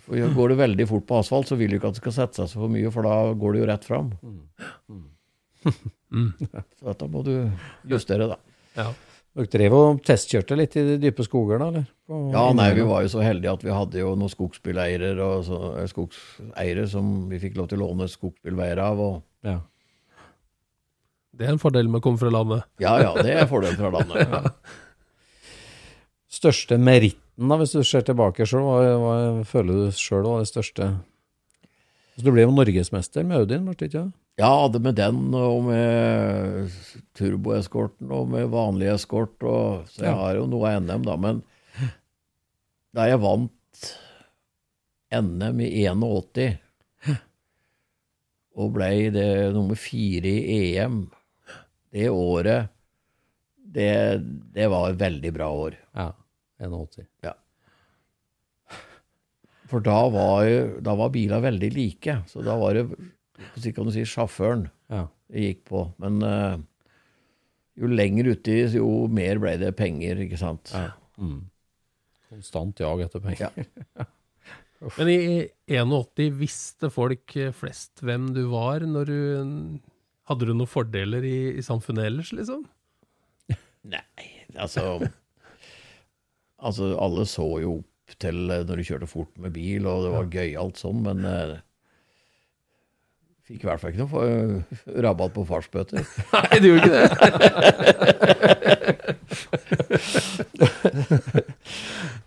For 0.09 0.35
går 0.35 0.55
du 0.55 0.59
veldig 0.59 0.89
fort 0.91 1.07
på 1.09 1.19
asfalt, 1.21 1.51
så 1.51 1.59
vil 1.59 1.75
du 1.75 1.79
ikke 1.79 1.91
at 1.93 1.99
det 1.99 2.03
skal 2.03 2.17
sette 2.17 2.41
seg 2.41 2.51
så 2.51 2.63
for 2.63 2.73
mye, 2.73 2.91
for 2.95 3.07
da 3.07 3.17
går 3.39 3.55
det 3.55 3.63
jo 3.63 3.71
rett 3.75 3.87
fram. 3.87 4.13
Så 6.09 6.87
dette 6.87 7.07
må 7.13 7.21
du 7.27 7.33
justere, 7.91 8.31
da. 8.31 8.39
ja. 8.79 8.87
Dere 9.39 9.47
drev 9.53 9.75
og 9.77 10.01
testkjørte 10.03 10.57
litt 10.59 10.73
i 10.81 10.83
de 10.83 10.97
dype 10.99 11.23
skoger, 11.23 11.61
da? 11.63 11.69
eller? 11.71 11.85
På- 12.11 12.33
Ja, 12.35 12.45
nei, 12.59 12.73
vi 12.75 12.83
var 12.89 13.05
jo 13.05 13.11
så 13.13 13.23
heldige 13.23 13.53
at 13.55 13.63
vi 13.63 13.71
hadde 13.71 14.01
jo 14.01 14.15
noen 14.19 14.33
skogsbileiere 14.33 15.13
og 15.23 15.45
så, 15.47 15.59
eh, 15.79 15.87
skogseiere 15.87 16.89
som 16.91 17.29
vi 17.31 17.39
fikk 17.39 17.55
lov 17.61 17.69
til 17.71 17.79
å 17.79 17.87
låne 17.87 18.09
skogsbilveier 18.11 18.79
av. 18.83 18.99
Og, 19.01 19.23
Ja. 19.47 19.61
Det 21.39 21.47
er 21.47 21.53
en 21.53 21.59
fordel 21.63 21.87
med 21.89 22.01
å 22.01 22.03
komme 22.03 22.19
fra 22.19 22.31
landet. 22.35 22.65
ja 22.83 22.97
ja, 22.99 23.13
det 23.23 23.31
er 23.31 23.43
en 23.45 23.49
fordel 23.49 23.77
fra 23.79 23.91
landet. 23.95 24.27
Ja. 24.27 24.43
Største 26.39 26.77
meritten, 26.79 27.49
da, 27.49 27.57
hvis 27.61 27.73
du 27.77 27.83
ser 27.87 28.03
tilbake 28.03 28.45
sjøl, 28.45 28.65
hva, 28.67 28.81
hva 29.01 29.45
føler 29.49 29.87
du 29.87 29.93
sjøl 29.97 30.27
var 30.27 30.43
det 30.43 30.51
største 30.51 30.89
Så 32.19 32.25
Du 32.27 32.33
ble 32.35 32.43
jo 32.43 32.51
norgesmester 32.51 33.25
med 33.25 33.39
Audien, 33.39 33.65
ble 33.65 33.75
du 33.79 33.87
ikke? 33.87 34.03
Ja, 34.39 34.69
det 34.71 34.79
med 34.85 34.95
den 34.95 35.33
og 35.35 35.65
med 35.67 36.71
turboeskorten 37.19 38.13
og 38.15 38.29
med 38.31 38.47
vanlig 38.53 38.93
eskort. 38.95 39.35
Og, 39.43 39.89
så 39.91 40.05
jeg 40.05 40.13
Ja. 40.13 40.17
har 40.21 40.37
jo 40.39 40.47
noe 40.47 40.71
av 40.71 40.83
NM, 40.85 41.03
da. 41.09 41.17
Men 41.17 41.43
da 42.95 43.09
jeg 43.11 43.19
vant 43.21 43.53
NM 45.11 45.61
i 45.65 45.73
81 45.89 46.59
og 48.59 48.73
ble 48.75 49.11
det 49.15 49.53
nummer 49.55 49.79
fire 49.79 50.31
i 50.31 50.77
EM 50.79 51.11
det 51.95 52.09
året, 52.11 52.69
det, 53.59 53.91
det 54.55 54.67
var 54.71 54.91
et 54.91 54.99
veldig 55.03 55.33
bra 55.35 55.51
år. 55.67 55.77
Ja. 55.95 56.13
81. 56.61 57.35
For 59.69 59.81
da 59.85 59.99
var, 60.09 60.47
da 60.81 60.95
var 60.97 61.11
bilene 61.15 61.43
veldig 61.45 61.71
like. 61.75 62.23
Så 62.31 62.43
da 62.43 62.57
var 62.59 62.75
det 62.75 62.87
så 63.59 63.73
kan 63.75 63.87
du 63.89 63.93
si, 63.95 64.05
sjåføren 64.09 64.67
Ja. 64.91 65.05
gikk 65.33 65.65
på. 65.69 65.85
Men 66.03 66.23
uh, 66.25 66.57
jo 67.79 67.91
lenger 67.91 68.33
uti, 68.35 68.61
jo 68.79 69.07
mer 69.13 69.39
ble 69.43 69.57
det 69.61 69.75
penger, 69.79 70.21
ikke 70.27 70.39
sant. 70.41 70.73
ja. 70.75 70.91
Mm. 71.19 71.49
Konstant 72.29 72.79
jag 72.79 73.01
etter 73.03 73.23
penger. 73.25 73.55
Ja. 73.99 74.05
Men 75.01 75.09
i 75.11 75.19
81 75.75 76.29
visste 76.39 76.91
folk 76.95 77.33
flest 77.59 77.99
hvem 78.07 78.29
du 78.37 78.45
var 78.53 78.85
når 78.87 79.09
du 79.11 79.21
Hadde 80.29 80.45
du 80.47 80.53
noen 80.53 80.69
fordeler 80.71 81.25
i, 81.25 81.57
i 81.59 81.63
samfunnet 81.65 82.05
ellers, 82.11 82.31
liksom? 82.37 82.67
Nei, 83.95 84.29
altså 84.61 84.85
Altså, 86.59 86.93
alle 87.01 87.25
så 87.31 87.47
jo 87.63 87.79
opp 87.81 88.15
til 88.23 88.51
eh, 88.51 88.63
når 88.67 88.81
du 88.81 88.87
kjørte 88.89 89.09
fort 89.11 89.35
med 89.41 89.53
bil, 89.57 89.87
og 89.89 90.05
det 90.07 90.13
var 90.15 90.31
gøyalt 90.33 90.79
sånn, 90.81 91.03
men 91.05 91.25
eh, 91.29 91.57
Fikk 93.49 93.63
i 93.65 93.69
hvert 93.69 93.81
fall 93.81 93.91
ikke 93.95 94.05
noe 94.05 94.63
rabatt 95.03 95.33
på 95.33 95.45
fartsbøter. 95.49 96.05
Nei, 96.37 96.59
du 96.61 96.67
gjorde 96.69 96.85
ikke 96.85 96.93
det. 96.93 97.09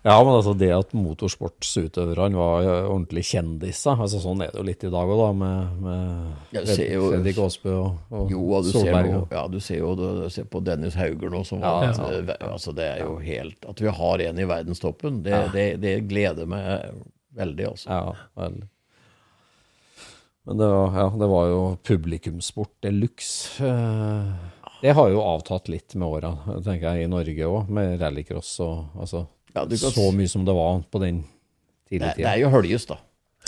Ja, 0.02 0.16
men 0.24 0.32
altså 0.34 0.50
det 0.58 0.70
at 0.74 0.90
motorsportsutøverne 0.98 2.34
var 2.34 2.62
jo 2.66 2.72
ordentlig 2.90 3.22
kjendiser, 3.28 3.94
altså 4.02 4.18
sånn 4.22 4.40
er 4.42 4.50
det 4.50 4.58
jo 4.58 4.64
litt 4.66 4.82
i 4.82 4.90
dag 4.90 5.06
òg, 5.14 5.20
da, 5.20 5.28
med, 5.38 5.58
med 5.84 6.56
Jeg 6.56 6.88
jo- 6.96 7.10
Fredrik 7.12 7.38
Aasbø 7.44 7.74
og, 7.76 8.00
og 8.10 8.32
Jo, 8.34 8.40
ja, 8.50 8.58
du 8.66 8.70
ser, 8.72 8.78
Solberg. 8.80 9.10
jo, 9.12 9.20
ja, 9.30 9.44
du 9.52 9.58
ser 9.62 9.78
jo 9.78 9.92
du 10.00 10.08
ser 10.34 10.48
på 10.50 10.58
Dennis 10.66 10.96
Hauger 10.98 11.30
nå, 11.30 11.44
som 11.46 11.62
Ja, 11.62 11.74
ja. 11.86 11.92
eh, 12.18 12.34
altså 12.48 12.74
Det 12.74 12.88
er 12.96 13.04
jo 13.04 13.14
helt 13.22 13.68
At 13.70 13.78
vi 13.84 13.94
har 13.94 14.24
en 14.26 14.42
i 14.42 14.48
verdenstoppen, 14.50 15.22
det, 15.22 15.38
det, 15.54 15.68
det 15.84 15.94
gleder 16.10 16.50
meg 16.50 16.64
veldig, 17.38 17.66
altså. 17.70 17.86
Ja, 17.94 18.18
veldig. 18.42 18.66
Men 20.44 20.58
det 20.58 20.66
var, 20.66 20.96
ja, 20.98 21.04
det 21.22 21.28
var 21.30 21.46
jo 21.52 21.60
publikumssport 21.86 22.72
de 22.82 22.90
luxe. 22.90 23.62
Eh, 23.62 24.32
Det 24.82 24.90
har 24.98 25.10
jo 25.12 25.20
avtatt 25.22 25.68
litt 25.70 25.94
med 25.94 26.08
åra, 26.08 26.32
tenker 26.64 26.88
jeg, 26.96 27.04
i 27.06 27.10
Norge 27.10 27.46
òg, 27.46 27.68
med 27.70 28.00
rallycross 28.02 28.56
og 28.64 28.96
altså 28.98 29.26
Ja, 29.54 29.62
du 29.64 29.76
kan 29.76 29.92
Så 29.94 30.08
mye 30.16 30.28
som 30.28 30.44
det 30.44 30.54
var 30.56 30.80
på 30.90 30.98
den 30.98 31.20
tidlige 31.88 32.16
tida. 32.16 32.16
det 32.16 32.24
det, 32.24 32.30
er 32.32 32.40
jo 32.42 32.50
Høljes, 32.50 32.86
da. 32.90 32.96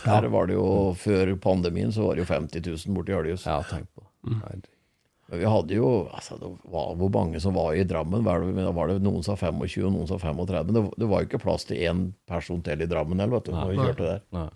Her 0.05 0.28
var 0.30 0.47
det 0.47 0.55
jo, 0.55 0.68
Før 0.99 1.34
pandemien 1.42 1.90
så 1.95 2.07
var 2.07 2.14
det 2.14 2.22
jo 2.22 2.30
50 2.30 2.62
000 2.86 2.95
borti 2.95 3.16
Høljes. 3.16 3.47
Ja, 3.51 3.59
tenk 3.66 3.88
på 3.95 4.05
det. 4.05 4.38
Herregud. 4.45 4.70
Men 5.26 5.40
vi 5.40 5.47
hadde 5.49 5.74
jo 5.74 5.90
altså, 6.12 6.36
det 6.38 6.49
var, 6.70 6.95
Hvor 7.01 7.11
mange 7.11 7.40
som 7.40 7.55
var 7.57 7.72
i 7.74 7.82
Drammen? 7.88 8.22
Var 8.22 8.40
det, 8.45 8.55
da 8.61 8.70
var 8.76 8.92
det 8.92 9.01
Noen 9.03 9.24
sa 9.24 9.34
25, 9.34 9.86
og 9.88 9.92
noen 9.97 10.07
sa 10.07 10.18
35. 10.20 10.66
Men 10.70 10.76
det, 10.78 10.82
det 11.01 11.09
var 11.11 11.22
jo 11.24 11.28
ikke 11.30 11.42
plass 11.42 11.64
til 11.64 11.80
én 11.80 12.12
person 12.28 12.62
til 12.62 12.84
i 12.84 12.86
Drammen 12.86 13.18
heller, 13.18 13.40
vet 13.40 13.49
du, 13.49 13.57
når 13.57 13.72
vi 13.72 13.80
kjørte 13.80 14.07
der. 14.12 14.22
Nei. 14.36 14.47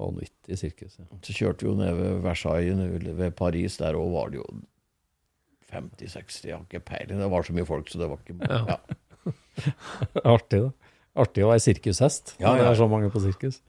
Vanvittig 0.00 0.56
sirkus. 0.56 0.96
Ja. 0.98 1.04
Så 1.26 1.34
kjørte 1.36 1.66
vi 1.66 1.70
jo 1.70 1.76
ned 1.78 1.94
ved 1.98 2.20
Versailles, 2.24 3.08
ved 3.18 3.34
Paris. 3.36 3.76
Der 3.82 3.98
òg 4.00 4.12
var 4.14 4.30
det 4.32 4.40
jo 4.40 4.46
50-60, 5.70 6.38
jeg 6.48 6.56
har 6.56 6.64
ikke 6.66 6.80
peiling. 6.88 7.20
Det 7.20 7.28
var 7.30 7.44
så 7.46 7.54
mye 7.54 7.66
folk, 7.68 7.90
så 7.92 8.00
det 8.00 8.08
var 8.10 8.22
ikke 8.24 8.38
Ja. 8.48 8.62
ja. 8.74 8.78
Artig, 10.34 10.62
da. 10.64 10.70
Artig 11.20 11.44
å 11.44 11.50
være 11.50 11.62
sirkushest. 11.62 12.36
Ja, 12.40 12.54
når 12.54 12.62
Det 12.64 12.70
er 12.70 12.78
så 12.80 12.88
mange 12.90 13.10
på 13.12 13.20
sirkus. 13.22 13.60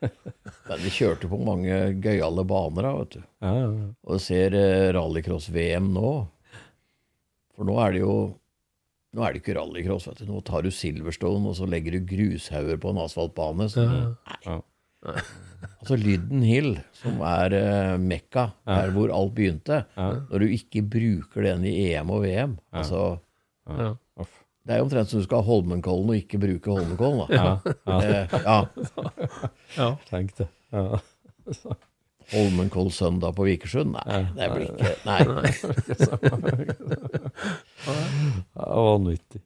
Men 0.68 0.80
vi 0.84 0.92
kjørte 0.94 1.28
på 1.30 1.38
mange 1.44 1.78
gøyale 2.02 2.44
baner, 2.48 2.86
da, 2.86 2.92
vet 3.00 3.16
du. 3.16 3.22
Ja, 3.44 3.54
ja, 3.56 3.70
ja. 3.80 3.88
Og 4.08 4.20
ser 4.24 4.56
eh, 4.56 4.90
rallycross-VM 4.96 5.90
nå. 5.96 6.12
For 7.56 7.68
nå 7.68 7.80
er 7.86 7.96
det 7.96 8.04
jo 8.04 8.14
Nå 9.10 9.24
er 9.26 9.34
det 9.34 9.40
ikke 9.40 9.56
rallycross, 9.58 10.04
vet 10.06 10.20
du. 10.22 10.28
Nå 10.30 10.38
tar 10.46 10.62
du 10.62 10.70
Silverstone, 10.70 11.50
og 11.50 11.56
så 11.58 11.66
legger 11.66 11.96
du 11.96 12.04
grushauger 12.06 12.76
på 12.78 12.92
en 12.92 13.00
asfaltbane. 13.02 13.66
Så, 13.72 13.82
Ja. 13.82 14.04
Nei. 14.46 14.60
Altså 15.80 15.96
Lyden 15.96 16.42
Hill, 16.44 16.74
som 16.96 17.20
er 17.24 17.54
uh, 17.56 17.94
Mekka, 18.00 18.50
der 18.68 18.92
hvor 18.94 19.12
alt 19.16 19.34
begynte. 19.36 19.82
Når 19.96 20.44
du 20.44 20.46
ikke 20.52 20.82
bruker 20.84 21.46
den 21.48 21.64
i 21.68 21.74
EM 21.90 22.12
og 22.12 22.24
VM 22.26 22.58
altså, 22.72 23.18
Ja. 23.68 23.94
Det 24.66 24.74
er 24.74 24.78
jo 24.82 24.84
omtrent 24.84 25.08
som 25.10 25.18
du 25.22 25.24
skal 25.24 25.40
ha 25.40 25.46
Holmenkollen 25.48 26.10
og 26.12 26.18
ikke 26.20 26.38
bruke 26.38 26.70
Holmenkollen. 26.70 27.30
Da. 27.32 27.72
Eh, 27.96 28.28
ja. 28.44 28.58
Ja. 29.78 29.88
Tenk 30.10 30.34
det. 30.38 30.46
Ja. 30.70 31.00
Holmenkoll 32.30 32.92
søndag 32.94 33.34
på 33.38 33.48
Vikersund? 33.48 33.96
Nei, 33.96 34.20
det 34.36 34.50
blir 34.52 34.68
ikke 34.68 34.92
Nei. 35.08 35.20
Vanvittig. 38.54 39.42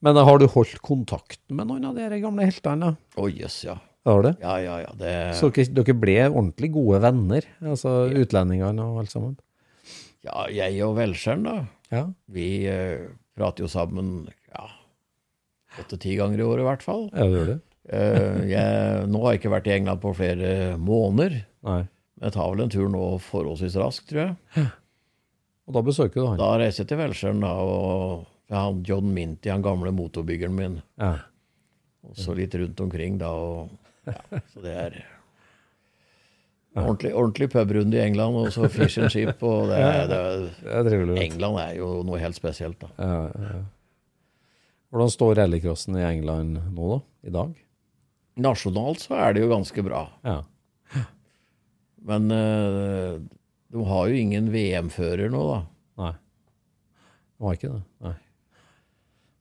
Men 0.00 0.16
eh, 0.16 0.26
har 0.26 0.40
du 0.40 0.46
holdt 0.50 0.80
kontakten 0.82 1.58
med 1.58 1.68
noen 1.70 1.84
av 1.90 1.98
de 1.98 2.20
gamle 2.22 2.48
heltene? 2.48 2.94
Å 3.18 3.28
jøss, 3.30 3.60
ja. 3.68 3.76
Har 4.08 4.24
du? 4.24 4.30
Ja, 4.40 4.54
ja, 4.62 4.78
ja. 4.86 4.92
Det, 4.96 5.12
Så 5.36 5.50
dere, 5.52 5.94
ble 6.00 6.16
ordentlig 6.30 6.70
gode 6.72 7.00
venner, 7.04 7.44
altså 7.60 8.06
utlendingene 8.08 8.86
og 8.86 9.02
alt 9.02 9.12
sammen? 9.12 9.36
ja, 10.24 10.46
jeg 10.50 10.80
og 10.86 10.96
Velskjern, 10.98 11.44
da. 11.46 11.56
Ja. 11.94 12.02
Vi 12.32 12.48
uh, 12.68 13.08
prater 13.38 13.64
jo 13.64 13.70
sammen 13.72 14.28
ja, 14.50 14.66
åtte-ti 15.80 16.16
ganger 16.18 16.42
i 16.42 16.46
året 16.46 16.64
i 16.64 16.68
hvert 16.68 16.84
fall. 16.84 17.06
Ja, 17.12 17.28
det 17.28 17.38
gjør 17.38 17.52
det? 17.52 17.58
uh, 17.92 18.40
jeg, 18.50 19.06
nå 19.12 19.22
har 19.24 19.36
jeg 19.36 19.42
ikke 19.42 19.54
vært 19.54 19.70
i 19.70 19.76
England 19.76 20.02
på 20.02 20.16
flere 20.18 20.50
måneder. 20.80 21.38
Nei. 21.68 21.80
Men 22.18 22.28
jeg 22.28 22.34
tar 22.34 22.50
vel 22.50 22.64
en 22.64 22.74
tur 22.74 22.90
nå 22.90 23.04
forholdsvis 23.28 23.78
raskt, 23.78 24.08
tror 24.10 24.24
jeg. 24.24 24.68
Og 25.68 25.76
da 25.76 25.84
besøker 25.84 26.16
du 26.16 26.26
han? 26.26 26.40
Da 26.40 26.54
reiser 26.58 26.82
jeg 26.82 26.90
til 26.90 27.00
Velskjern, 27.02 27.44
da, 27.44 27.52
og 27.60 28.24
han 28.50 28.80
John 28.88 29.10
Minty, 29.12 29.50
han 29.52 29.64
gamle 29.64 29.92
motorbyggeren 29.94 30.56
min. 30.56 30.78
Ja. 30.98 31.18
Og 32.08 32.16
så 32.16 32.34
litt 32.34 32.54
rundt 32.56 32.80
omkring, 32.80 33.18
da, 33.20 33.30
og 33.36 33.68
ja, 34.08 34.40
så 34.52 34.64
det 34.64 34.74
er 34.86 34.98
Ordentlig, 36.78 37.10
ordentlig 37.16 37.48
pubrunde 37.50 37.96
i 37.96 38.02
England, 38.04 38.36
og 38.38 38.52
så 38.54 38.68
fish 38.70 39.00
and 39.02 39.10
chip. 39.10 39.40
Og 39.42 39.66
det, 39.70 39.78
er- 39.82 40.06
det, 40.06 40.18
er-. 40.92 41.14
England 41.24 41.58
er 41.58 41.72
jo 41.80 41.88
noe 42.06 42.20
helt 42.22 42.36
spesielt, 42.38 42.78
da. 42.84 42.90
Ja, 43.00 43.22
ja. 43.34 43.62
Hvordan 44.92 45.10
står 45.12 45.34
rallycrossen 45.40 45.98
i 45.98 46.04
England 46.06 46.60
nå, 46.76 46.90
da? 46.92 47.00
I 47.28 47.32
dag? 47.34 47.56
Nasjonalt 48.38 49.02
så 49.02 49.16
er 49.18 49.34
det 49.34 49.42
jo 49.42 49.50
ganske 49.50 49.82
bra. 49.84 50.04
Ja. 50.24 50.38
Men 52.08 52.30
uh, 52.30 53.18
de 53.74 53.84
har 53.90 54.08
jo 54.08 54.20
ingen 54.22 54.52
VM-fører 54.54 55.32
nå, 55.34 55.42
da. 55.50 55.58
Nei. 56.04 56.12
De 57.34 57.48
har 57.48 57.58
ikke 57.58 57.72
det. 57.74 57.82
Nei. 58.06 58.14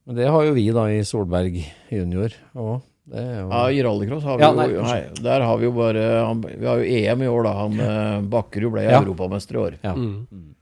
Men 0.07 0.17
det 0.19 0.27
har 0.33 0.47
jo 0.47 0.55
vi 0.57 0.65
da 0.75 0.87
i 0.91 0.99
Solberg 1.05 1.61
junior 1.93 2.33
òg. 2.57 2.81
Det 3.07 3.21
er 3.23 3.37
jo 3.39 3.47
Ja, 3.51 3.61
I 3.71 3.83
rallycross 3.85 4.25
har 4.27 4.37
vi 4.37 4.43
Ja, 4.43 4.49
jo 4.51 4.57
nei, 4.59 4.67
nei, 4.83 5.23
Der 5.23 5.45
har 5.47 5.57
vi 5.61 5.67
jo 5.69 5.71
bare 5.77 6.03
han, 6.27 6.41
Vi 6.43 6.65
har 6.67 6.81
jo 6.81 6.89
EM 6.97 7.23
i 7.23 7.29
år, 7.31 7.43
da. 7.47 7.53
Han 7.61 7.79
eh, 7.79 8.21
Bakkerud 8.33 8.73
ble 8.75 8.83
Ja. 8.83 8.99
europamester 9.01 9.55
i 9.55 9.61
år. 9.63 9.77
Ja. 9.83 9.93
Mm. 9.95 10.55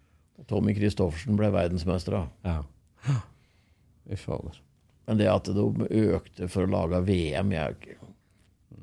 Tommy 0.46 0.76
Christoffersen 0.78 1.38
ble 1.40 1.50
verdensmester, 1.50 2.20
da. 2.20 2.26
Ja. 2.46 3.18
Fy 4.06 4.20
fader. 4.22 4.60
Men 5.08 5.18
det 5.18 5.30
at 5.30 5.50
de 5.50 5.66
økte 6.14 6.50
for 6.50 6.66
å 6.66 6.70
lage 6.70 7.02
VM 7.08 7.52
jeg, 7.54 7.96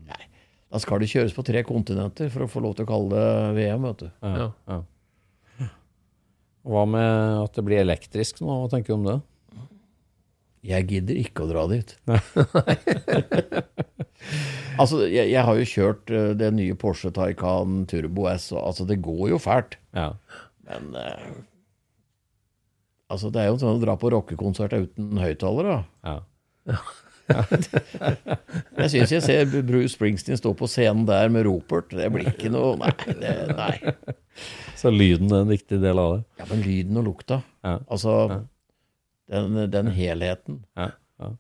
Nei. 0.09 0.25
Da 0.73 0.81
skal 0.83 1.03
det 1.03 1.11
kjøres 1.13 1.35
på 1.35 1.45
tre 1.47 1.63
kontinenter 1.67 2.31
for 2.33 2.47
å 2.47 2.51
få 2.51 2.63
lov 2.65 2.75
til 2.79 2.87
å 2.87 2.91
kalle 2.91 3.15
det 3.15 3.55
VM, 3.61 3.87
vet 3.87 4.03
du. 4.03 4.09
Ja. 4.23 4.35
Ja. 4.39 4.51
ja. 5.61 5.69
Hva 6.63 6.85
med 6.87 7.43
at 7.43 7.55
det 7.59 7.65
blir 7.67 7.83
elektrisk 7.83 8.41
nå? 8.43 8.51
Hva 8.63 8.71
tenker 8.71 8.95
du 8.95 8.99
om 9.01 9.07
det? 9.09 9.17
Jeg 10.63 10.87
gidder 10.87 11.19
ikke 11.19 11.43
å 11.43 11.49
dra 11.51 11.65
dit. 11.71 11.95
altså, 14.81 15.01
jeg, 15.11 15.27
jeg 15.33 15.43
har 15.49 15.59
jo 15.59 15.67
kjørt 15.67 16.13
uh, 16.15 16.31
det 16.39 16.53
nye 16.55 16.77
Porsche 16.79 17.11
Taycan 17.15 17.83
Turbo 17.91 18.29
S, 18.31 18.53
og 18.55 18.63
altså, 18.69 18.87
det 18.87 19.01
går 19.03 19.33
jo 19.33 19.41
fælt. 19.43 19.79
Ja. 19.97 20.13
Men 20.69 20.95
uh, 20.95 21.33
Altså, 23.13 23.29
det 23.29 23.43
er 23.43 23.51
jo 23.51 23.59
sånn 23.61 23.77
å 23.77 23.83
dra 23.83 23.93
på 24.01 24.09
rockekonsert 24.15 24.73
uten 24.73 25.19
høyttaler, 25.21 25.67
da. 25.69 25.81
ja. 26.09 26.79
Jeg 27.33 28.89
syns 28.93 29.13
jeg 29.15 29.23
ser 29.25 29.63
Bruce 29.65 29.95
Springsteen 29.95 30.37
stå 30.37 30.51
på 30.59 30.67
scenen 30.69 31.05
der 31.09 31.31
med 31.33 31.47
Ropert. 31.47 31.93
Det 31.95 32.09
blir 32.13 32.29
ikke 32.33 32.51
noe 32.53 32.75
Nei. 32.81 32.91
Det, 33.07 33.35
nei. 33.57 33.95
Så 34.77 34.91
lyden 34.93 35.31
er 35.31 35.45
en 35.45 35.53
viktig 35.53 35.79
del 35.81 36.01
av 36.03 36.17
det. 36.17 36.23
Ja, 36.43 36.49
men 36.51 36.65
lyden 36.67 36.99
og 37.01 37.07
lukta. 37.07 37.39
Ja. 37.65 37.77
Altså, 37.87 38.17
den, 39.33 39.63
den 39.73 39.91
helheten. 39.97 40.61
Ja. 40.79 40.91
ja. 41.23 41.33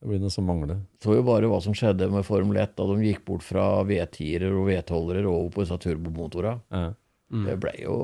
Det 0.00 0.08
blir 0.08 0.20
noe 0.22 0.32
som 0.32 0.46
mangler. 0.48 0.80
Så 1.04 1.12
jo 1.18 1.24
bare 1.26 1.48
hva 1.50 1.58
som 1.60 1.76
skjedde 1.76 2.08
med 2.08 2.24
Formel 2.24 2.56
1 2.62 2.72
da 2.78 2.86
de 2.88 3.04
gikk 3.04 3.22
bort 3.28 3.44
fra 3.44 3.66
V10-er 3.84 4.48
og 4.48 4.70
V12-ere 4.70 5.28
over 5.28 5.50
på 5.52 5.64
disse 5.66 5.76
turbomotorene. 5.84 6.56
Ja. 6.72 6.90
Det 7.46 7.56
ble 7.62 7.74
jo 7.84 7.96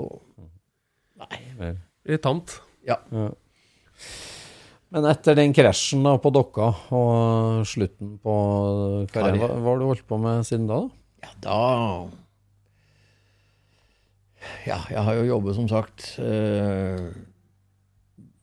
Nei. 1.17 1.73
Irritant. 2.05 2.59
Ja. 2.87 2.99
Ja. 3.11 3.31
Men 4.93 5.09
etter 5.11 5.35
den 5.39 5.55
krasjen 5.57 6.05
da 6.07 6.13
på 6.23 6.31
Dokka 6.31 6.69
og 6.95 7.65
slutten 7.67 8.19
på 8.23 8.35
karrieren, 9.11 9.41
hva, 9.41 9.49
hva 9.57 9.73
har 9.73 9.81
du 9.81 9.87
holdt 9.89 10.05
på 10.07 10.19
med 10.21 10.45
siden 10.47 10.69
da? 10.71 10.83
da? 10.85 10.93
Ja, 11.25 11.33
da 11.49 11.57
Ja, 14.69 14.79
jeg 14.93 15.03
har 15.09 15.19
jo 15.19 15.25
jobbet, 15.27 15.57
som 15.57 15.67
sagt, 15.71 16.13
eh, 16.23 17.09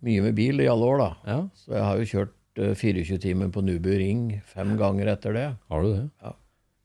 mye 0.04 0.24
med 0.26 0.36
bil 0.38 0.60
i 0.64 0.68
alle 0.70 0.88
år, 0.90 1.00
da. 1.02 1.10
Ja, 1.30 1.38
Så 1.56 1.74
jeg 1.78 1.84
har 1.88 2.00
jo 2.02 2.08
kjørt 2.12 2.62
eh, 2.62 2.74
24 2.76 3.20
timer 3.24 3.50
på 3.56 3.64
Nubu 3.66 3.90
Ring 3.98 4.26
fem 4.52 4.76
ganger 4.80 5.14
etter 5.16 5.34
det. 5.38 5.46
har 5.70 5.82
du 5.86 5.94
det? 5.94 6.06
Ja. 6.24 6.34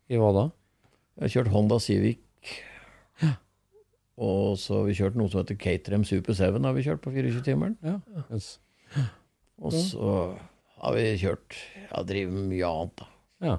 I 0.09 0.21
hva 0.23 0.31
da? 0.37 0.45
Jeg 1.19 1.25
har 1.27 1.35
kjørt 1.35 1.53
Honda 1.53 1.79
Civic. 1.83 2.21
Ja. 3.23 3.33
Og 4.19 4.57
så 4.59 4.81
har 4.81 4.87
vi 4.89 4.95
kjørt 4.99 5.19
noe 5.19 5.31
som 5.31 5.43
heter 5.43 5.59
Caterham 5.59 6.05
Super 6.07 6.35
7, 6.35 6.59
har 6.65 6.75
vi 6.77 6.83
kjørt 6.87 7.03
på 7.05 7.11
24-timeren. 7.15 7.77
Ja. 7.87 7.99
Yes. 8.33 8.57
Og 9.59 9.75
så 9.75 10.13
har 10.79 10.95
vi 10.95 11.05
kjørt 11.19 11.57
Jeg 11.91 12.07
driver 12.09 12.33
med 12.39 12.49
mye 12.55 12.71
annet, 12.71 13.03
da. 13.03 13.09
ja. 13.47 13.57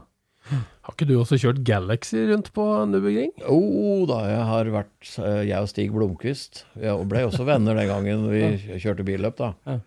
Har 0.50 0.96
ikke 0.96 1.08
du 1.10 1.14
også 1.20 1.38
kjørt 1.42 1.62
Galaxy 1.68 2.18
rundt 2.32 2.50
på 2.56 2.66
Nürburgring? 2.90 3.32
Jo 3.44 4.06
da, 4.10 4.20
jeg 4.32 4.48
har 4.50 4.72
vært 4.74 5.12
eh, 5.22 5.44
Jeg 5.50 5.62
og 5.62 5.70
Stig 5.72 5.94
Blomkvist. 5.94 6.64
Vi 6.80 6.96
ble 7.12 7.24
også 7.28 7.46
venner 7.48 7.78
den 7.78 7.90
gangen 7.92 8.26
vi 8.32 8.44
kjørte 8.84 9.06
billøp, 9.08 9.38
da. 9.40 9.80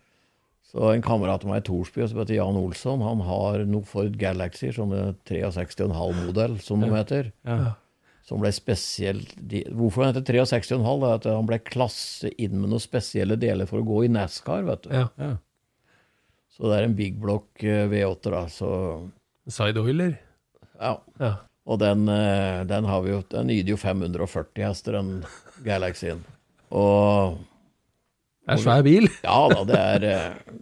Så 0.73 0.87
en 0.89 1.03
kamerat 1.05 1.43
av 1.45 1.51
meg 1.51 1.61
i 1.61 1.67
Torsby 1.67 2.07
som 2.09 2.17
heter 2.23 2.39
Jan 2.39 2.57
Olsson, 2.57 3.03
han 3.05 3.19
har 3.27 3.61
noe 3.69 3.85
Ford 3.85 4.15
Galaxy, 4.17 4.71
sånne 4.73 5.11
63,5-modell, 5.29 6.57
som 6.65 6.81
de 6.81 6.89
heter. 6.95 7.29
Ja. 7.45 7.75
Som 8.23 8.39
ble 8.39 8.49
spesielt 8.55 9.33
Hvorfor 9.75 10.05
han 10.07 10.15
heter 10.15 10.39
63,5? 10.39 10.79
Det 11.03 11.09
er 11.09 11.17
at 11.19 11.27
han 11.29 11.49
ble 11.49 11.59
klasse 11.67 12.31
inn 12.41 12.55
med 12.61 12.71
noen 12.71 12.81
spesielle 12.81 13.37
deler 13.37 13.69
for 13.69 13.83
å 13.83 13.85
gå 13.85 14.05
i 14.07 14.13
NASCAR, 14.15 14.63
vet 14.69 14.87
du. 14.87 14.93
Ja. 14.95 15.09
Ja. 15.19 15.33
Så 16.53 16.69
det 16.69 16.77
er 16.79 16.87
en 16.87 16.95
big 16.97 17.17
block 17.21 17.63
eh, 17.65 17.85
V8, 17.91 18.31
da. 18.33 18.43
Så 18.53 18.69
Side 19.51 19.81
oiler. 19.81 20.15
Ja. 20.79 20.93
Ja. 21.19 21.33
Og 21.63 21.79
den, 21.79 22.07
eh, 22.11 22.63
den 22.67 22.83
har 22.89 23.01
vi 23.05 23.13
jo 23.13 23.21
Den 23.31 23.49
yter 23.53 23.69
jo 23.71 23.77
540 23.79 24.65
hester, 24.67 24.97
den 24.99 25.23
Galaxyen. 25.63 26.23
Og 26.73 27.37
Det 28.43 28.57
er 28.57 28.63
svær 28.65 28.83
bil. 28.83 29.07
ja 29.23 29.39
da, 29.53 29.63
det 29.69 29.79
er 29.79 30.07
eh, 30.09 30.57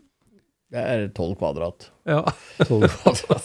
Det 0.72 0.84
er 0.86 1.08
12 1.10 1.36
kvadrat. 1.42 1.90
Ja. 2.06 2.24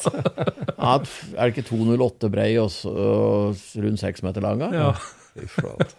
Ja, 0.77 0.99
er 1.01 1.49
det 1.49 1.55
ikke 1.57 1.65
208 1.71 2.29
brei 2.31 2.51
og, 2.61 2.71
og 2.87 3.57
rundt 3.81 3.99
6 4.03 4.23
meter 4.23 4.45
lang? 4.45 4.61
ja. 4.77 4.93
Fy 5.33 5.49
flate. 5.51 5.97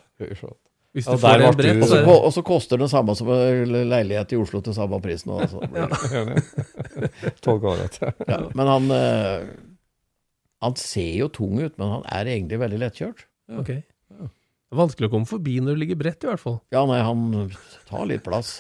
Hvis 0.98 1.06
du 1.06 1.12
ja, 1.12 1.18
får 1.20 1.44
en 1.44 1.58
brett, 1.58 1.82
så 1.86 1.98
er 1.98 2.06
det 2.06 2.14
og 2.14 2.32
så 2.34 2.42
koster 2.46 2.80
den 2.82 2.90
samme 2.90 3.14
som 3.18 3.28
leilighet 3.30 4.32
i 4.34 4.40
Oslo 4.40 4.62
til 4.66 4.74
samme 4.78 4.98
pris 5.04 5.26
nå. 5.28 5.42
Altså. 5.44 5.60
Tolv 7.46 7.60
kvadrat. 7.66 8.00
Ja, 8.30 8.40
men 8.58 8.72
han 8.72 8.88
eh, 8.96 9.50
Han 10.66 10.78
ser 10.80 11.12
jo 11.20 11.28
tung 11.34 11.60
ut, 11.62 11.76
men 11.78 11.92
han 11.98 12.06
er 12.18 12.32
egentlig 12.34 12.60
veldig 12.64 12.80
lettkjørt. 12.82 13.26
Ok. 13.60 13.74
Det 13.78 14.76
er 14.76 14.80
vanskelig 14.82 15.08
å 15.08 15.12
komme 15.14 15.30
forbi 15.30 15.60
når 15.64 15.78
du 15.78 15.82
ligger 15.84 16.00
bredt, 16.00 16.26
i 16.26 16.30
hvert 16.32 16.42
fall. 16.44 16.58
Ja, 16.76 16.82
nei, 16.90 16.98
han 17.06 17.52
tar 17.88 18.08
litt 18.10 18.26
plass. 18.26 18.58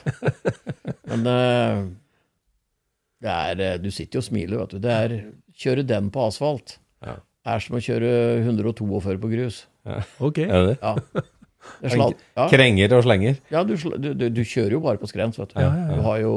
Men 1.09 1.25
uh, 1.27 1.81
det 3.23 3.33
er 3.33 3.63
eh, 3.65 3.79
Du 3.81 3.89
sitter 3.91 4.19
jo 4.19 4.21
og 4.23 4.27
smiler, 4.29 4.61
vet 4.61 4.75
du. 4.75 4.79
Det 4.83 4.93
er 4.93 5.15
Kjøre 5.57 5.83
den 5.89 6.11
på 6.13 6.21
asfalt 6.27 6.77
Ja. 7.03 7.17
er 7.49 7.63
som 7.65 7.75
å 7.79 7.81
kjøre 7.81 8.11
142 8.45 9.17
på 9.23 9.31
grus. 9.31 9.63
Ok. 10.21 10.43
Er 10.45 10.71
det? 10.71 10.77
Ja. 10.83 10.95
Det 11.81 11.89
er 11.91 11.99
ja. 11.99 12.45
Krenger 12.47 12.93
og 12.95 13.01
slenger. 13.03 13.39
Ja, 13.51 13.63
du, 13.67 13.73
du, 13.75 14.11
du, 14.15 14.27
du 14.31 14.43
kjører 14.47 14.77
jo 14.77 14.79
bare 14.85 15.01
på 15.01 15.09
skrens, 15.09 15.35
vet 15.41 15.51
du. 15.51 15.57
Ja, 15.59 15.67
ja, 15.67 15.87
ja. 15.89 15.97
Du 15.97 16.05
har 16.05 16.19
jo 16.21 16.35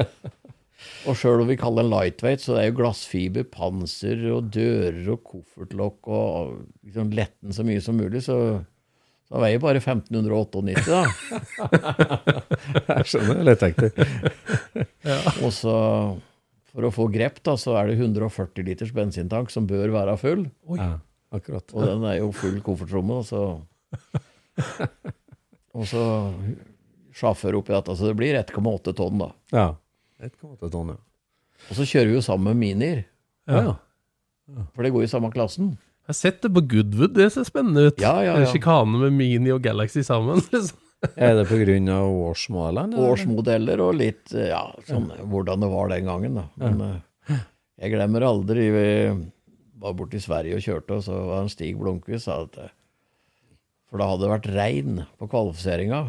Og 1.08 1.16
sjøl 1.18 1.42
om 1.42 1.48
vi 1.50 1.56
kaller 1.58 1.82
den 1.82 1.92
lightweight, 1.92 2.42
så 2.44 2.54
det 2.54 2.60
er 2.62 2.68
jo 2.70 2.76
glassfiber, 2.78 3.46
panser 3.50 4.20
og 4.30 4.52
dører 4.54 5.00
og 5.14 5.24
koffertlokk 5.26 6.10
og 6.14 6.52
liksom 6.86 7.10
letten 7.16 7.54
så 7.56 7.64
mye 7.66 7.82
som 7.82 7.98
mulig, 7.98 8.22
så 8.26 8.36
så 9.32 9.38
den 9.38 9.44
veier 9.46 9.60
bare 9.62 9.80
1598, 9.80 10.84
da. 10.92 11.06
Jeg 12.98 13.06
skjønner, 13.08 13.38
lettvekter. 13.48 13.94
Og 15.46 15.54
så, 15.56 15.76
for 16.68 16.84
å 16.84 16.90
få 16.92 17.06
grep, 17.14 17.38
da, 17.40 17.54
så 17.56 17.78
er 17.80 17.88
det 17.88 17.96
140 17.96 18.66
liters 18.66 18.92
bensintank 18.92 19.48
som 19.54 19.64
bør 19.70 19.94
være 19.94 20.18
full. 20.20 20.44
Ja, 20.76 20.98
akkurat. 21.32 21.64
Og 21.72 21.88
den 21.88 22.04
er 22.10 22.18
jo 22.18 22.28
full 22.36 22.60
koffertromme, 22.66 23.18
og 23.22 23.24
så 23.24 23.40
Og 25.72 25.88
så 25.88 26.04
sjåfør 27.16 27.62
oppi 27.62 27.72
dette, 27.72 27.96
så 27.96 28.10
det 28.10 28.18
blir 28.20 28.36
1,8 28.36 28.92
tonn, 29.00 29.16
da. 29.22 29.30
Ja. 29.56 29.66
1,8 30.22 30.70
tonn, 30.72 30.92
ja. 30.94 31.00
Og 31.70 31.78
så 31.78 31.86
kjører 31.86 32.10
vi 32.10 32.18
jo 32.18 32.24
sammen 32.24 32.52
med 32.52 32.60
Minier, 32.62 33.04
Ja. 33.50 33.76
for 34.74 34.82
det 34.84 34.92
går 34.94 35.04
i 35.06 35.10
samme 35.10 35.30
klassen. 35.34 35.76
Jeg 36.02 36.10
har 36.10 36.18
sett 36.18 36.40
det 36.42 36.50
på 36.50 36.62
Goodwood, 36.66 37.12
det 37.14 37.28
ser 37.30 37.46
spennende 37.46 37.86
ut. 37.86 38.00
Ja, 38.02 38.16
ja, 38.26 38.34
En 38.34 38.42
ja. 38.42 38.50
Sjikane 38.50 38.98
med 39.04 39.14
Mini 39.14 39.52
og 39.54 39.62
Galaxy 39.62 40.02
sammen. 40.02 40.40
liksom. 40.52 40.78
Er 41.18 41.34
det 41.34 41.90
av 41.90 42.10
årsmåleren? 42.30 42.94
Årsmodeller 42.94 43.80
og 43.82 43.96
litt 43.98 44.32
eh, 44.34 44.50
ja, 44.52 44.62
sånn 44.86 45.08
hvordan 45.30 45.62
det 45.62 45.70
var 45.70 45.88
den 45.90 46.06
gangen, 46.06 46.38
da. 46.38 46.44
Men 46.62 46.82
ja. 47.28 47.38
jeg 47.82 47.94
glemmer 47.94 48.26
aldri 48.26 48.68
Vi 48.70 48.86
var 49.82 49.96
borte 49.98 50.18
i 50.18 50.22
Sverige 50.22 50.58
og 50.58 50.62
kjørte, 50.62 50.98
og 50.98 51.06
så 51.06 51.18
var 51.26 51.42
en 51.42 51.50
Stig 51.50 51.74
Blomkvist 51.78 52.28
sa 52.28 52.44
at 52.44 52.58
eh, 52.62 52.70
For 53.90 53.98
da 53.98 54.10
hadde 54.12 54.26
det 54.26 54.32
vært 54.36 54.50
regn 54.54 55.02
på 55.18 55.30
kvalifiseringa. 55.30 56.04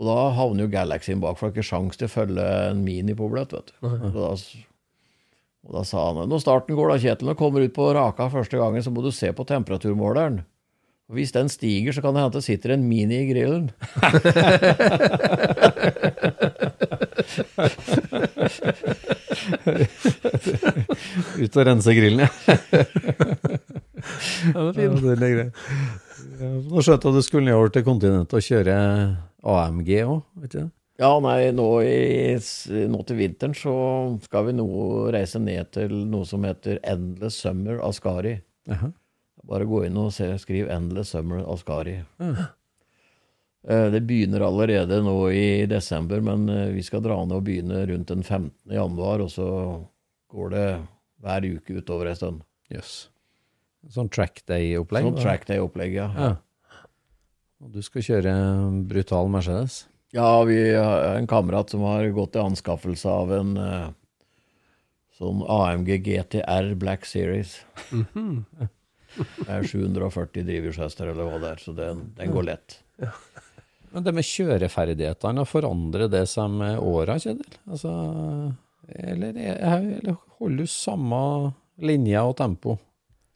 Og 0.00 0.08
da 0.08 0.16
havner 0.32 0.64
jo 0.64 0.72
Galaxyen 0.72 1.20
bak, 1.20 1.36
for 1.36 1.50
det 1.50 1.52
er 1.52 1.60
ikke 1.60 1.70
sjans 1.74 1.98
til 2.00 2.08
å 2.08 2.12
følge 2.14 2.44
en 2.70 2.78
Mini 2.86 3.12
på 3.16 3.26
bløtt, 3.28 3.52
vet 3.52 3.68
du. 3.68 3.74
Og 3.84 4.14
da, 4.16 4.30
og 5.68 5.74
da 5.76 5.82
sa 5.84 6.06
han 6.06 6.22
når 6.30 6.40
starten 6.40 6.78
går 6.78 6.94
da, 6.94 6.96
Kjetil, 7.02 7.28
når 7.28 7.36
du 7.36 7.40
kommer 7.42 7.60
ut 7.66 7.74
på 7.76 7.90
raka 7.92 8.30
første 8.32 8.56
gangen, 8.56 8.80
så 8.80 8.90
må 8.94 9.04
du 9.04 9.12
se 9.12 9.28
på 9.36 9.44
temperaturmåleren. 9.50 10.40
Og 11.10 11.18
hvis 11.18 11.34
den 11.34 11.48
stiger, 11.52 11.92
så 11.92 12.00
kan 12.04 12.14
det 12.14 12.22
hende 12.22 12.38
det 12.38 12.46
sitter 12.46 12.72
en 12.76 12.88
Mini 12.88 13.16
i 13.18 13.28
grillen. 13.28 13.66
Ut 21.40 21.56
og 21.58 21.66
rense 21.66 21.92
grillen, 21.98 22.24
ja. 22.24 22.30
Ja, 24.54 24.70
det 24.70 24.80
er 24.80 24.86
ja 24.86 24.92
fint. 24.96 25.04
er. 25.20 25.50
Ja, 25.50 26.09
Nå 26.40 26.80
skjønte 26.82 27.04
jeg 27.08 27.12
at 27.12 27.18
du 27.18 27.24
skulle 27.26 27.46
nedover 27.48 27.72
til 27.74 27.84
kontinentet 27.84 28.36
og 28.38 28.44
kjøre 28.46 28.76
AMG 29.54 29.90
òg, 30.06 30.20
vet 30.44 30.54
du? 30.56 30.62
Ja, 31.00 31.10
nei, 31.24 31.50
nå, 31.56 31.66
i, 31.80 32.36
nå 32.92 32.98
til 33.08 33.16
vinteren 33.22 33.54
så 33.56 33.72
skal 34.26 34.50
vi 34.50 34.54
nå 34.58 34.66
reise 35.14 35.40
ned 35.40 35.70
til 35.72 35.94
noe 36.12 36.28
som 36.28 36.44
heter 36.44 36.80
Endless 36.84 37.38
Summer 37.40 37.78
Askari. 37.86 38.34
Jaha. 38.68 38.90
Bare 39.48 39.64
gå 39.64 39.84
inn 39.86 39.96
og 39.96 40.10
se, 40.12 40.28
skriv 40.42 40.68
Endless 40.72 41.14
Summer 41.16 41.40
Askari. 41.48 41.94
Eh, 42.20 43.86
Det 43.92 44.02
begynner 44.08 44.44
allerede 44.44 45.00
nå 45.04 45.14
i 45.32 45.64
desember, 45.68 46.20
men 46.24 46.44
eh, 46.52 46.68
vi 46.76 46.84
skal 46.84 47.02
dra 47.04 47.16
ned 47.24 47.38
og 47.38 47.46
begynne 47.48 47.80
rundt 47.88 48.12
den 48.12 48.22
15. 48.22 48.52
januar, 48.76 49.24
og 49.24 49.32
så 49.32 49.48
går 50.32 50.52
det 50.54 50.66
hver 51.24 51.48
uke 51.56 51.80
utover 51.80 52.12
en 52.12 52.16
stund. 52.20 52.44
Jøss. 52.72 53.08
Sånn 53.88 54.10
track 54.12 54.42
day-opplegg? 54.46 55.06
Sånn 55.08 55.16
track 55.22 55.46
day-opplegg, 55.48 55.94
ja. 55.96 56.10
Ja. 56.16 56.30
Og 57.64 57.72
du 57.72 57.80
skal 57.84 58.02
kjøre 58.04 58.34
brutal 58.88 59.28
Mercedes? 59.32 59.86
Ja, 60.12 60.42
vi 60.44 60.58
har 60.74 61.16
en 61.16 61.26
kamerat 61.30 61.70
som 61.70 61.82
har 61.86 62.04
gått 62.16 62.32
til 62.34 62.42
anskaffelse 62.44 63.08
av 63.08 63.32
en 63.36 63.52
eh, 63.60 63.88
sånn 65.18 65.42
AMG 65.46 65.92
GTR 66.06 66.72
Black 66.80 67.04
Series. 67.06 67.58
Det 67.90 69.48
er 69.48 69.64
740 69.66 70.44
drivhjulshester 70.46 71.10
eller 71.12 71.26
hva 71.28 71.38
det 71.42 71.52
er, 71.54 71.62
så 71.62 71.74
den, 71.76 72.04
den 72.18 72.32
går 72.34 72.46
lett. 72.52 72.76
Men 73.90 74.04
det 74.06 74.12
med 74.14 74.26
kjøreferdighetene, 74.26 75.44
forandrer 75.50 76.10
det 76.12 76.24
seg 76.30 76.52
med 76.54 76.78
åra, 76.78 77.16
Kjedel? 77.18 77.56
Altså, 77.66 77.90
eller, 78.94 79.34
er- 79.40 79.88
eller 79.98 80.18
holder 80.38 80.62
du 80.68 80.70
samme 80.70 81.22
linje 81.82 82.22
og 82.22 82.36
tempo? 82.38 82.76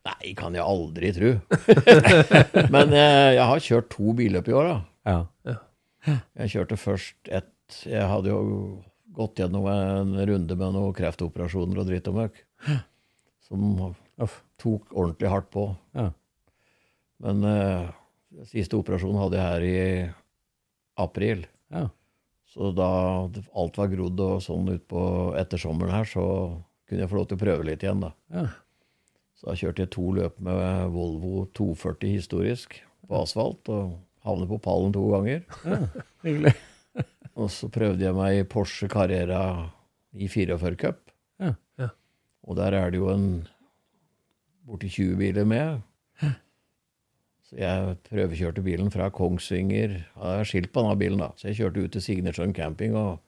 Nei, 0.04 0.34
kan 0.36 0.56
jeg 0.56 0.64
aldri 0.64 1.10
tro. 1.16 1.30
Men 2.74 2.92
eh, 2.92 3.30
jeg 3.38 3.46
har 3.50 3.62
kjørt 3.66 3.88
to 3.94 4.12
billøp 4.16 4.50
i 4.50 4.56
år, 4.56 4.68
da. 4.68 4.80
Ja. 5.08 5.54
Jeg 6.36 6.50
kjørte 6.52 6.76
først 6.76 7.30
ett 7.32 7.78
Jeg 7.88 8.04
hadde 8.08 8.28
jo 8.28 8.40
gått 9.16 9.40
gjennom 9.40 9.64
en 9.72 10.12
runde 10.28 10.56
med 10.60 10.74
noen 10.76 10.92
kreftoperasjoner 10.96 11.80
og 11.80 11.88
dritt 11.88 12.10
og 12.10 12.18
møkk. 12.18 12.42
Som 13.44 13.94
tok 14.60 14.92
ordentlig 14.92 15.30
hardt 15.32 15.48
på. 15.54 15.70
Ja. 15.96 16.10
Men 17.24 17.44
eh, 17.48 17.88
siste 18.50 18.76
operasjonen 18.76 19.22
hadde 19.22 19.40
jeg 19.40 19.48
her 19.48 19.66
i 19.68 19.78
april. 21.00 21.46
Ja. 21.72 21.86
Så 22.54 22.70
da 22.76 22.90
alt 23.24 23.80
var 23.80 23.90
grodd 23.90 24.20
og 24.22 24.42
sånn 24.44 24.68
utpå 24.76 25.00
ettersommeren 25.40 25.96
her, 25.96 26.06
så 26.06 26.26
kunne 26.84 27.02
jeg 27.02 27.10
få 27.10 27.18
lov 27.18 27.30
til 27.30 27.38
å 27.38 27.44
prøve 27.46 27.66
litt 27.66 27.82
igjen, 27.82 28.04
da. 28.04 28.12
Ja. 29.44 29.50
Da 29.50 29.56
kjørte 29.60 29.84
jeg 29.84 29.90
to 29.92 30.06
løp 30.16 30.38
med 30.40 30.90
Volvo 30.94 31.44
240 31.52 32.08
historisk 32.14 32.78
på 33.04 33.18
asfalt, 33.20 33.68
og 33.68 33.98
havnet 34.24 34.48
på 34.48 34.56
pallen 34.64 34.94
to 34.94 35.02
ganger. 35.12 35.42
Hyggelig. 36.24 36.54
Og 37.40 37.50
så 37.52 37.68
prøvde 37.68 38.00
jeg 38.06 38.14
meg 38.16 38.38
i 38.38 38.46
Porsche 38.48 38.88
Carrera 38.88 39.40
i 40.14 40.28
44 40.30 40.78
Cup. 40.80 41.00
Ja. 41.42 41.50
Ja. 41.82 41.88
Og 42.46 42.56
der 42.56 42.76
er 42.78 42.94
det 42.94 43.00
jo 43.02 43.10
en 43.12 43.26
borti 44.64 44.88
20 44.88 45.18
biler 45.20 45.44
med. 45.44 45.82
Så 47.44 47.58
jeg 47.60 47.98
prøvekjørte 48.08 48.64
bilen 48.64 48.88
fra 48.94 49.10
Kongsvinger. 49.12 49.98
Ja, 50.14 50.30
Jeg 50.30 50.40
har 50.40 50.48
skilt 50.48 50.72
på 50.72 50.80
denne 50.86 50.96
bilen, 50.96 51.20
da. 51.20 51.32
Så 51.36 51.50
jeg 51.50 51.58
kjørte 51.58 51.84
ut 51.84 51.92
til 51.92 52.06
Signersjøen 52.06 52.54
camping 52.56 52.96
og 52.96 53.18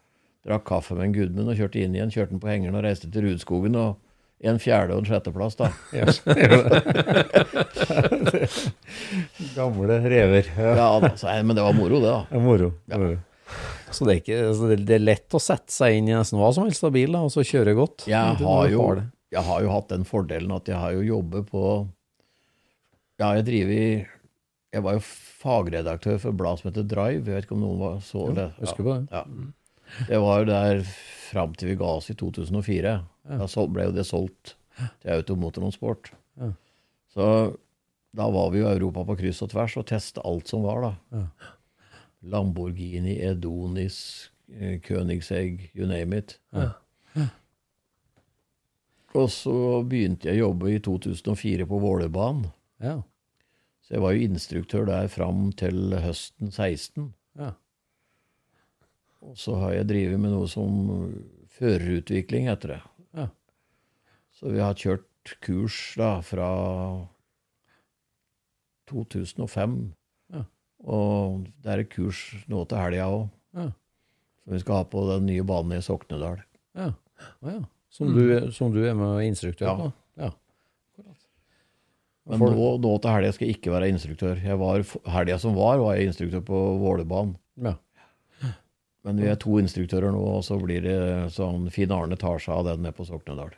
drakk 0.46 0.64
kaffe 0.70 0.96
med 0.96 1.10
en 1.10 1.16
Gudmund 1.18 1.52
og 1.52 1.58
kjørte 1.58 1.82
inn 1.82 1.98
igjen. 1.98 2.14
Kjørte 2.14 2.32
den 2.32 2.40
på 2.40 2.48
hengeren 2.48 2.78
og 2.78 2.86
reiste 2.86 3.10
til 3.12 3.26
Rudskogen. 3.26 3.76
og 3.76 3.98
en 4.44 4.58
fjerde- 4.60 4.92
og 4.96 5.04
en 5.04 5.08
sjetteplass, 5.08 5.56
da. 5.56 5.70
Yes. 5.96 6.20
Gamle 9.56 9.98
rever. 10.10 10.50
Ja. 10.56 10.72
Ja, 10.76 10.88
da, 11.00 11.10
så, 11.16 11.30
men 11.44 11.56
det 11.56 11.62
var 11.64 11.72
moro, 11.76 12.00
det, 12.02 12.10
da. 12.12 12.22
Det 12.30 12.42
moro. 12.44 12.70
Er 12.92 13.00
moro. 13.02 13.18
Så 13.94 14.06
det 14.08 14.16
er, 14.16 14.20
ikke, 14.20 14.38
altså 14.48 14.68
det- 14.72 14.80
det 14.88 14.96
er 14.98 15.04
lett 15.06 15.36
å 15.36 15.40
sette 15.40 15.72
seg 15.72 15.96
inn 16.00 16.08
i 16.10 16.16
nesten 16.16 16.40
hva 16.40 16.50
som 16.54 16.66
helst 16.66 16.84
av 16.84 16.92
bil, 16.96 17.12
da, 17.14 17.22
og 17.26 17.30
så 17.32 17.44
kjøre 17.46 17.76
godt. 17.78 18.06
Jeg 18.10 18.40
har, 18.42 18.68
jo, 18.72 18.86
jeg 19.32 19.44
har 19.46 19.62
jo 19.62 19.70
hatt 19.72 19.88
den 19.92 20.04
fordelen 20.08 20.52
at 20.56 20.68
jeg 20.68 20.76
har 20.80 20.96
jo 20.96 21.04
jobbet 21.06 21.46
på 21.50 21.62
Ja, 23.20 23.30
jeg 23.38 23.46
driver 23.46 23.72
i 23.72 24.06
Jeg 24.74 24.82
var 24.84 24.98
jo 24.98 25.04
fagredaktør 25.06 26.18
for 26.20 26.34
et 26.34 26.36
blad 26.36 26.58
som 26.60 26.68
heter 26.70 26.84
Drive. 26.90 27.22
Jeg 27.24 27.32
vet 27.38 27.46
ikke 27.46 27.56
om 27.56 27.62
noen 27.64 27.78
var, 27.80 28.00
så 28.04 28.26
det? 28.36 28.50
husker 28.60 28.84
på 28.84 28.96
det. 28.98 29.06
Ja. 29.14 29.22
Det 30.08 30.18
var 30.22 30.42
jo 30.42 30.48
der 30.50 30.82
fram 31.30 31.54
til 31.58 31.72
vi 31.72 31.78
ga 31.80 31.96
oss 31.98 32.10
i 32.12 32.16
2004. 32.18 32.94
Da 33.26 33.66
ble 33.72 33.88
jo 33.88 33.94
det 33.96 34.06
solgt 34.08 34.56
til 35.02 35.12
Automotor 35.16 35.68
Sport. 35.74 36.12
Ja. 36.40 36.52
Så 37.12 37.26
da 38.16 38.28
var 38.32 38.50
vi 38.52 38.62
jo 38.62 38.68
i 38.68 38.76
Europa 38.76 39.04
på 39.08 39.16
kryss 39.20 39.42
og 39.44 39.52
tvers 39.52 39.76
og 39.80 39.86
testa 39.88 40.24
alt 40.24 40.48
som 40.48 40.64
var, 40.64 40.84
da. 40.84 40.92
Ja. 41.16 41.52
Lamborghini, 42.32 43.18
Edonis, 43.22 44.30
eh, 44.52 44.80
Königsegg, 44.82 45.70
you 45.74 45.86
name 45.86 46.16
it. 46.16 46.38
Ja. 46.56 46.72
Og 49.16 49.30
så 49.32 49.82
begynte 49.88 50.28
jeg 50.28 50.42
å 50.42 50.50
jobbe 50.50 50.72
i 50.74 50.80
2004 50.82 51.66
på 51.68 51.78
Vålerbanen. 51.80 52.50
Ja. 52.82 52.98
Så 53.86 53.96
jeg 53.96 54.02
var 54.02 54.16
jo 54.16 54.26
instruktør 54.26 54.88
der 54.88 55.08
fram 55.12 55.52
til 55.56 55.94
høsten 56.02 56.50
16. 56.50 57.12
Og 59.26 59.34
så 59.40 59.56
har 59.58 59.72
jeg 59.74 59.88
drevet 59.90 60.20
med 60.22 60.30
noe 60.34 60.46
som 60.50 60.70
førerutvikling, 61.56 62.46
heter 62.50 62.76
det. 62.76 62.80
Ja. 63.16 63.26
Så 64.36 64.52
vi 64.52 64.60
har 64.62 64.76
kjørt 64.78 65.34
kurs 65.42 65.76
da 65.98 66.12
fra 66.22 66.48
2005. 68.90 69.76
Ja. 70.34 70.44
Og 70.86 71.46
det 71.64 71.72
er 71.72 71.82
et 71.82 71.90
kurs 71.92 72.20
nå 72.50 72.62
til 72.70 72.78
helga 72.80 73.08
òg, 73.10 73.28
Ja. 73.56 73.70
som 74.44 74.52
vi 74.54 74.60
skal 74.62 74.74
ha 74.82 74.84
på 74.84 75.06
den 75.10 75.26
nye 75.26 75.42
banen 75.46 75.78
i 75.78 75.82
Soknedal. 75.82 76.42
Ja. 76.76 76.92
Ja. 77.42 77.60
Som, 77.90 78.12
du, 78.14 78.50
som 78.52 78.72
du 78.74 78.82
er 78.84 78.94
med 78.94 79.24
instruktør 79.26 79.74
på? 79.80 79.92
Ja. 80.20 80.30
Men 82.26 82.40
nå, 82.42 82.68
nå 82.82 82.92
til 83.00 83.10
helga 83.14 83.32
skal 83.32 83.46
jeg 83.48 83.56
ikke 83.60 83.70
være 83.72 83.88
instruktør. 83.88 84.38
Jeg 84.42 84.58
var, 84.58 84.82
Helga 85.14 85.36
som 85.38 85.54
var, 85.54 85.78
var 85.78 85.94
jeg 85.94 86.08
instruktør 86.10 86.42
på 86.44 86.60
Vålerbanen. 86.82 87.36
Ja. 87.62 87.76
Men 89.06 89.20
vi 89.22 89.28
er 89.30 89.38
to 89.38 89.56
instruktører 89.62 90.10
nå, 90.10 90.18
og 90.38 90.42
så 90.42 90.56
blir 90.58 90.82
det 90.82 90.96
sånn 91.34 91.68
Finn 91.70 91.92
Arne 91.94 92.16
tar 92.18 92.40
seg 92.42 92.56
av 92.56 92.64
den 92.72 92.82
nede 92.82 92.96
på 92.96 93.06
Soknedal. 93.06 93.52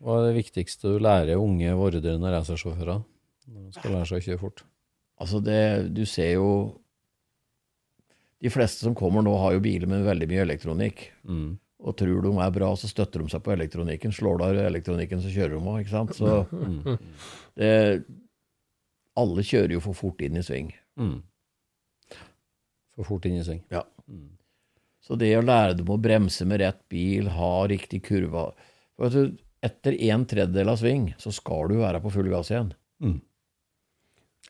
Hva 0.00 0.20
er 0.20 0.28
det 0.30 0.36
viktigste 0.38 0.94
du 0.94 1.00
lærer 1.02 1.40
unge 1.42 1.72
vordrende 1.76 2.30
racersjåfører 2.32 3.00
når 3.50 3.64
de 3.66 3.72
skal 3.74 3.96
lære 3.96 4.06
seg 4.08 4.20
å 4.20 4.24
kjøre 4.28 4.40
fort? 4.40 4.62
Altså 5.20 5.40
det, 5.44 5.58
du 5.92 6.04
ser 6.08 6.30
jo 6.38 6.46
De 8.40 8.48
fleste 8.48 8.86
som 8.86 8.94
kommer 8.96 9.20
nå, 9.26 9.34
har 9.36 9.52
jo 9.52 9.60
biler 9.60 9.90
med 9.90 10.06
veldig 10.06 10.26
mye 10.30 10.44
elektronikk. 10.46 11.02
Mm. 11.28 11.58
Og 11.84 11.96
tror 12.00 12.22
de 12.24 12.30
er 12.40 12.54
bra, 12.54 12.70
så 12.76 12.88
støtter 12.88 13.20
de 13.20 13.28
seg 13.34 13.42
på 13.44 13.52
elektronikken. 13.52 14.14
Slår 14.16 14.38
de 14.40 14.46
av 14.46 14.60
elektronikken, 14.70 15.20
så 15.20 15.28
kjører 15.34 15.58
de 15.58 15.60
òg, 15.60 15.82
ikke 15.82 15.92
sant. 15.92 16.14
Så 16.16 16.46
Mm. 16.48 16.98
det 17.60 18.04
Alle 19.20 19.42
kjører 19.44 19.72
jo 19.74 19.80
for 19.84 19.92
fort 19.92 20.22
inn 20.24 20.36
i 20.40 20.42
sving. 20.46 20.72
Mm. 20.96 21.18
For 22.96 23.04
fort 23.04 23.26
inn 23.28 23.36
i 23.36 23.44
sving. 23.44 23.60
Ja. 23.70 23.82
Mm. 24.08 24.30
Så 25.10 25.16
det 25.18 25.32
å 25.34 25.42
lære 25.42 25.74
dem 25.80 25.88
å 25.90 25.96
bremse 25.98 26.44
med 26.46 26.60
rett 26.62 26.78
bil, 26.92 27.26
ha 27.34 27.64
riktig 27.66 27.98
kurve 28.06 28.52
For 28.94 29.08
vet 29.08 29.16
du, 29.16 29.38
Etter 29.60 29.96
en 30.08 30.22
tredjedel 30.24 30.70
av 30.72 30.78
sving, 30.80 31.10
så 31.20 31.28
skal 31.34 31.66
du 31.68 31.74
være 31.82 31.98
på 32.00 32.08
full 32.14 32.30
gass 32.32 32.48
igjen. 32.48 32.70
Mm. 33.02 33.18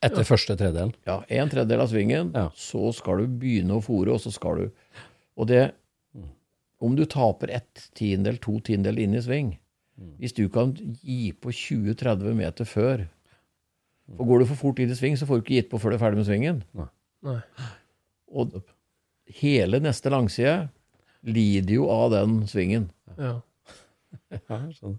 Etter 0.06 0.22
første 0.28 0.54
tredjedel. 0.54 0.92
Ja, 1.08 1.16
En 1.28 1.50
tredjedel 1.50 1.80
av 1.82 1.88
svingen, 1.90 2.30
Ja. 2.36 2.50
så 2.54 2.92
skal 2.94 3.24
du 3.24 3.26
begynne 3.40 3.74
å 3.74 3.82
fòre, 3.82 4.14
og 4.14 4.20
så 4.20 4.30
skal 4.32 4.56
du 4.56 4.70
Og 5.36 5.46
det 5.48 5.72
Om 6.80 6.94
du 6.96 7.04
taper 7.06 7.50
ett 7.50 7.88
tiendedel, 7.94 8.38
to 8.38 8.60
tiendedel 8.60 8.98
inn 9.02 9.14
i 9.14 9.20
sving 9.24 9.58
Hvis 10.20 10.32
du 10.36 10.48
kan 10.48 10.72
gi 11.02 11.32
på 11.32 11.50
20-30 11.52 12.34
meter 12.34 12.64
før 12.64 13.08
For 14.16 14.24
går 14.26 14.38
du 14.38 14.46
for 14.46 14.56
fort 14.56 14.78
inn 14.78 14.90
i 14.90 14.94
sving, 14.98 15.16
så 15.16 15.26
får 15.26 15.40
du 15.40 15.42
ikke 15.44 15.58
gitt 15.58 15.70
på 15.70 15.78
før 15.80 15.90
du 15.90 15.96
er 15.96 16.02
ferdig 16.04 16.16
med 16.18 16.26
svingen. 16.26 16.62
Nei. 17.22 17.40
Og 18.30 18.56
hele 19.40 19.80
neste 19.82 20.10
langside 20.12 20.68
lider 21.26 21.74
jo 21.74 21.86
av 21.92 22.10
den 22.14 22.40
svingen. 22.48 22.90
Ja. 23.18 23.36
Ja, 24.48 24.58
sånn. 24.78 24.98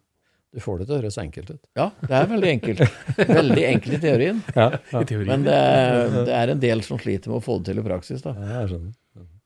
Du 0.51 0.59
får 0.59 0.82
det 0.82 0.86
til 0.89 0.97
å 0.97 0.99
høres 0.99 1.17
enkelt 1.21 1.51
ut. 1.53 1.61
Ja, 1.79 1.86
det 2.03 2.15
er 2.17 2.25
veldig 2.27 2.49
enkelt. 2.49 2.82
Veldig 3.29 3.61
enkelt 3.69 3.95
i 3.95 3.99
teorien. 4.03 4.41
Ja, 4.57 4.65
I 4.75 5.05
teorien. 5.07 5.29
Men 5.29 5.45
det 5.47 5.55
er, 5.55 6.09
det 6.27 6.34
er 6.36 6.51
en 6.51 6.63
del 6.63 6.84
som 6.84 6.99
sliter 6.99 7.32
med 7.32 7.39
å 7.39 7.45
få 7.45 7.55
det 7.61 7.71
til 7.71 7.79
i 7.79 7.86
praksis. 7.86 8.23
da. 8.25 8.34
jeg 8.36 8.73
skjønner. 8.73 8.97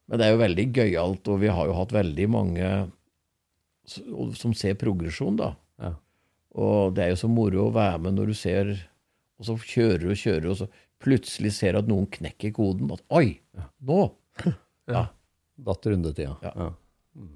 Men 0.06 0.22
det 0.22 0.26
er 0.26 0.34
jo 0.34 0.42
veldig 0.42 0.66
gøyalt, 0.74 1.30
og 1.34 1.40
vi 1.42 1.52
har 1.54 1.70
jo 1.70 1.78
hatt 1.78 1.94
veldig 1.94 2.26
mange 2.34 2.72
som 3.86 4.54
ser 4.58 4.78
progresjon, 4.82 5.38
da. 5.38 5.52
Ja. 5.82 5.94
Og 6.58 6.96
det 6.98 7.06
er 7.06 7.14
jo 7.14 7.22
så 7.22 7.30
moro 7.30 7.68
å 7.68 7.74
være 7.76 8.02
med 8.02 8.16
når 8.18 8.32
du 8.32 8.36
ser 8.40 8.70
Og 9.36 9.44
så 9.50 9.56
kjører 9.60 10.06
du 10.06 10.12
og 10.14 10.20
kjører, 10.20 10.46
og 10.48 10.60
så 10.62 10.68
plutselig 11.04 11.52
ser 11.58 11.76
du 11.76 11.82
at 11.84 11.90
noen 11.92 12.06
knekker 12.10 12.54
koden. 12.56 12.90
At 12.96 13.04
oi, 13.14 13.42
nå! 13.86 14.08
Ja. 14.92 15.06
Datt 15.66 15.86
rundetida. 15.88 16.36
Ja. 16.44 16.52
Ja. 16.56 16.70
Mm. 17.16 17.36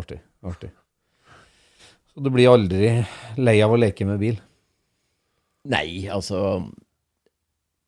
Artig. 0.00 0.20
Artig. 0.42 0.70
Så 2.12 2.20
du 2.24 2.28
blir 2.34 2.50
aldri 2.52 2.88
lei 3.40 3.58
av 3.64 3.72
å 3.72 3.78
leke 3.80 4.04
med 4.08 4.18
bil? 4.20 4.40
Nei, 5.72 6.08
altså 6.10 6.38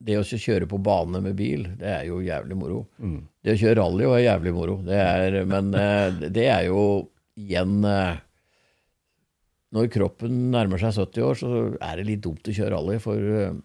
Det 0.05 0.15
å 0.21 0.23
kjøre 0.25 0.69
på 0.71 0.79
bane 0.85 1.21
med 1.25 1.35
bil, 1.37 1.65
det 1.81 1.89
er 1.91 2.05
jo 2.09 2.21
jævlig 2.25 2.57
moro. 2.61 2.83
Mm. 3.01 3.19
Det 3.45 3.55
å 3.55 3.61
kjøre 3.61 3.79
rally 3.81 4.05
er 4.09 4.23
jævlig 4.29 4.53
moro. 4.57 4.77
Det 4.85 4.99
er, 5.01 5.39
men 5.49 5.71
eh, 5.75 6.29
det 6.35 6.47
er 6.53 6.67
jo 6.69 6.83
igjen 7.41 7.81
eh, 7.89 8.19
Når 9.75 9.89
kroppen 9.91 10.37
nærmer 10.55 10.79
seg 10.79 10.93
70 10.95 11.25
år, 11.27 11.35
så 11.41 11.53
er 11.83 11.97
det 11.99 12.05
litt 12.07 12.23
dumt 12.25 12.47
å 12.47 12.55
kjøre 12.55 12.77
rally, 12.77 12.99
for 13.03 13.17
eh, 13.41 13.57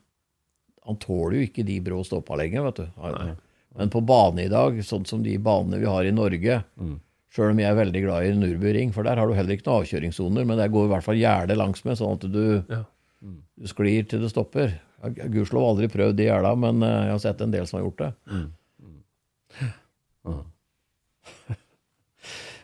han 0.90 0.98
tåler 1.04 1.38
jo 1.38 1.46
ikke 1.50 1.66
de 1.68 1.76
brå 1.86 2.00
stoppa 2.08 2.40
lenger, 2.40 2.66
vet 2.70 2.82
du. 2.82 2.88
Han- 3.04 3.38
Men 3.80 3.92
på 3.94 4.02
bane 4.06 4.44
i 4.46 4.52
dag, 4.52 4.76
sånn 4.84 5.06
som 5.08 5.22
de 5.24 5.38
banene 5.42 5.80
vi 5.82 5.88
har 5.90 6.04
i 6.06 6.12
Norge 6.16 6.60
Mm. 6.80 6.98
Sjøl 7.30 7.52
om 7.54 7.60
jeg 7.62 7.70
er 7.70 7.76
veldig 7.78 8.00
glad 8.02 8.26
i 8.26 8.32
Nürburgring, 8.34 8.90
for 8.92 9.06
der 9.06 9.20
har 9.22 9.30
du 9.30 9.36
heller 9.38 9.54
ikke 9.54 9.68
noen 9.68 9.84
avkjøringssoner, 9.84 10.48
men 10.50 10.58
der 10.58 10.72
går 10.74 10.88
i 10.88 10.90
hvert 10.96 11.06
fall 11.06 11.20
gjerdet 11.20 11.60
langsmed, 11.60 11.94
sånn 12.00 12.16
at 12.18 12.24
du, 12.34 12.64
Ja. 12.74 12.80
du 13.22 13.68
sklir 13.70 14.08
til 14.10 14.24
det 14.24 14.32
stopper. 14.34 14.74
Gudskjelov 15.06 15.68
aldri 15.78 15.88
prøvd 15.94 16.18
de 16.18 16.26
gjerda, 16.26 16.56
men 16.58 16.82
eh, 16.82 17.04
jeg 17.06 17.12
har 17.14 17.22
sett 17.22 17.42
en 17.46 17.52
del 17.54 17.68
som 17.70 17.78
har 17.80 17.86
gjort 17.86 18.02
det. 18.02 18.12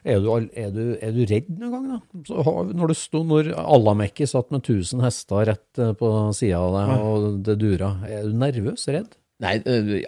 Er 0.06 0.20
du, 0.22 0.28
er, 0.54 0.68
du, 0.70 0.82
er 1.02 1.14
du 1.16 1.24
redd 1.26 1.48
noen 1.58 1.72
gang, 1.74 1.86
da? 1.96 2.24
Så 2.28 2.44
har, 2.46 2.68
når 2.78 2.92
du 2.94 3.24
når 3.26 3.48
Alamekki 3.58 4.28
satt 4.30 4.52
med 4.54 4.62
1000 4.62 5.02
hester 5.02 5.48
rett 5.50 5.80
eh, 5.82 5.94
på 5.98 6.10
sida 6.38 6.60
av 6.62 6.76
deg, 6.76 6.92
og 7.02 7.40
det 7.48 7.56
dura, 7.64 7.88
er 8.06 8.28
du 8.30 8.36
nervøs? 8.38 8.84
Redd? 8.94 9.16
Nei, 9.44 9.58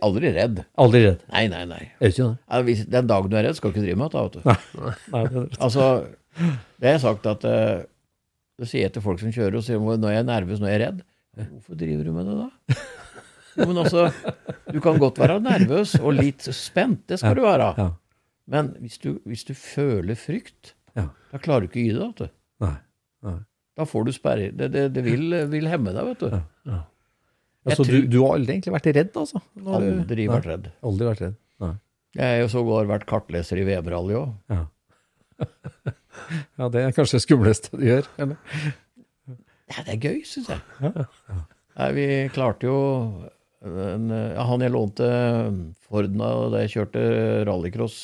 aldri 0.05 0.30
redd. 0.38 0.61
Aldri 0.80 1.01
redd. 1.03 1.23
Nei, 1.34 1.43
nei, 1.51 1.63
nei. 1.67 1.82
Er 1.99 2.13
ikke 2.13 2.28
det? 2.30 2.38
Ja, 2.47 2.61
hvis, 2.63 2.86
den 2.88 3.09
dagen 3.09 3.32
du 3.32 3.36
er 3.36 3.43
redd, 3.49 3.57
skal 3.59 3.73
du 3.73 3.75
ikke 3.75 3.84
drive 3.88 3.99
med 3.99 4.13
dette, 4.13 4.23
vet 4.23 4.38
du. 4.38 4.80
Nei, 5.11 5.23
det 5.28 5.41
er 5.41 5.57
Altså, 5.67 5.88
det 6.80 6.88
har 6.88 6.95
jeg 6.95 7.03
sagt 7.03 7.25
at 7.34 7.43
Du 7.47 8.63
Det 8.63 8.69
sier 8.71 8.86
jeg 8.88 8.93
til 8.95 9.03
folk 9.05 9.19
som 9.21 9.34
kjører, 9.36 9.57
og 9.59 9.65
sier 9.67 9.82
når 9.84 10.13
jeg 10.15 10.21
er 10.23 10.30
nervøs, 10.32 10.61
når 10.63 10.71
jeg 10.71 10.80
er 10.80 10.86
redd. 10.88 11.03
Hvorfor 11.51 11.78
driver 11.78 12.07
du 12.07 12.13
med 12.15 12.25
det 12.32 12.38
da? 12.39 12.78
Jo, 13.57 13.65
men 13.69 13.78
altså, 13.84 14.07
du 14.71 14.80
kan 14.86 14.97
godt 15.01 15.19
være 15.21 15.39
nervøs 15.41 15.95
og 15.99 16.13
litt 16.17 16.45
spent, 16.53 17.03
det 17.09 17.19
skal 17.21 17.36
du 17.38 17.43
være. 17.45 17.67
Ja. 17.78 17.88
Men 18.47 18.71
hvis 18.80 18.97
du, 19.03 19.15
hvis 19.28 19.43
du 19.49 19.53
føler 19.57 20.15
frykt, 20.17 20.73
Ja. 20.97 21.09
da 21.34 21.38
klarer 21.41 21.65
du 21.65 21.67
ikke 21.69 21.82
å 21.82 21.86
gi 21.86 21.93
det, 21.93 22.01
vet 22.07 22.21
du. 22.23 22.28
Nei. 22.65 22.75
Nei. 23.28 23.38
Da 23.78 23.86
får 23.86 24.05
du 24.07 24.11
sperre. 24.15 24.49
Det, 24.57 24.71
det, 24.73 24.88
det 24.95 25.03
vil, 25.05 25.36
vil 25.51 25.67
hemme 25.69 25.93
deg, 25.93 26.05
vet 26.13 26.23
du. 26.23 26.30
Ja, 26.34 26.41
Jeg 26.71 26.97
så 27.76 27.84
du, 27.84 27.91
tror- 27.91 28.07
du 28.13 28.18
har 28.24 28.36
aldri 28.38 28.53
egentlig 28.55 28.74
vært 28.78 28.89
redd, 28.95 29.11
altså? 29.18 29.41
Når 29.59 29.76
Aldri 29.82 30.28
vært 30.32 30.45
redd. 30.47 30.68
Aldri 30.88 31.07
vært 31.09 31.22
redd. 31.26 31.36
Nei. 31.63 31.74
Jeg 32.18 32.28
har 32.32 32.39
jo 32.43 32.47
sågar 32.53 32.88
vært 32.89 33.05
kartleser 33.09 33.59
i 33.61 33.65
VM-rally 33.68 34.15
òg. 34.18 34.30
Ja. 34.49 34.61
ja, 36.57 36.70
det 36.74 36.82
er 36.86 36.95
kanskje 36.95 37.18
det 37.20 37.24
skumleste 37.26 37.78
du 37.78 37.84
gjør. 37.88 38.07
Eller? 38.24 38.38
Ja, 39.68 39.84
det 39.84 39.97
er 39.97 39.99
gøy, 40.07 40.22
syns 40.26 40.47
jeg. 40.53 40.61
Nei, 41.78 41.89
vi 41.97 42.05
klarte 42.34 42.70
jo 42.70 42.78
en, 43.68 44.07
ja, 44.13 44.43
Han 44.47 44.63
jeg 44.63 44.72
lånte 44.74 45.07
Forden 45.89 46.22
av 46.24 46.47
da 46.53 46.61
jeg 46.63 46.72
kjørte 46.78 47.03
rallycross 47.49 47.97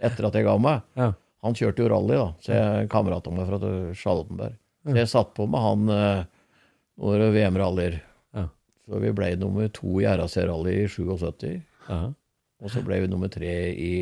etter 0.00 0.26
at 0.30 0.38
jeg 0.38 0.46
ga 0.46 0.54
meg, 0.56 0.80
Ja. 0.96 1.10
han 1.44 1.54
kjørte 1.58 1.82
jo 1.84 1.90
rally, 1.92 2.16
da. 2.16 2.28
Så 2.40 2.54
jeg 2.56 2.88
kamerata 2.92 3.30
meg 3.34 3.50
fra 3.50 3.58
Charlottenberg. 4.00 4.54
Så 4.88 4.96
jeg 4.96 5.10
satt 5.12 5.34
på 5.36 5.44
med 5.50 5.60
han 5.60 5.90
eh, 5.92 6.22
noen 6.96 7.34
VM-rallyer. 7.36 7.98
Ja. 8.90 8.96
Så 8.96 9.00
vi 9.04 9.12
ble 9.14 9.28
nummer 9.38 9.68
to 9.72 10.00
i 10.02 10.08
RAC-rally 10.10 10.74
i 10.82 10.88
77. 10.90 11.62
Ja. 11.88 12.00
Og 12.60 12.72
så 12.74 12.82
ble 12.84 12.98
vi 13.04 13.08
nummer 13.12 13.30
tre 13.32 13.54
i 13.72 13.92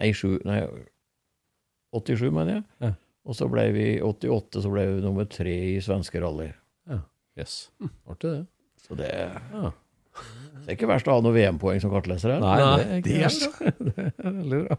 Nei, 0.00 0.08
sju, 0.16 0.38
nei 0.48 0.62
87, 1.92 2.30
mener 2.32 2.56
jeg. 2.56 2.64
Ja. 2.82 2.92
Og 3.28 3.36
så 3.38 3.46
ble 3.52 3.68
vi 3.76 3.84
i 3.98 4.00
88 4.02 4.62
så 4.64 4.70
ble 4.72 4.86
vi 4.88 5.02
nummer 5.04 5.28
tre 5.30 5.52
i 5.74 5.78
svenske 5.84 6.18
rally. 6.24 6.48
Yes. 7.38 7.70
Artig, 8.10 8.28
det. 8.32 8.42
Så 8.82 8.96
det, 8.98 9.06
Ja. 9.52 9.70
det 10.64 10.66
er 10.66 10.74
ikke 10.74 10.88
verst 10.90 11.06
å 11.08 11.14
ha 11.14 11.22
noen 11.24 11.32
VM-poeng 11.36 11.78
som 11.80 11.92
kartleser 11.94 12.34
her. 12.34 12.42
Nei, 12.42 12.56
Nei, 12.60 13.00
det 13.06 13.14
er 13.22 13.30
ikke 13.30 13.70
det 13.86 14.08
er 14.10 14.34
veldig 14.40 14.58
bra. 14.66 14.76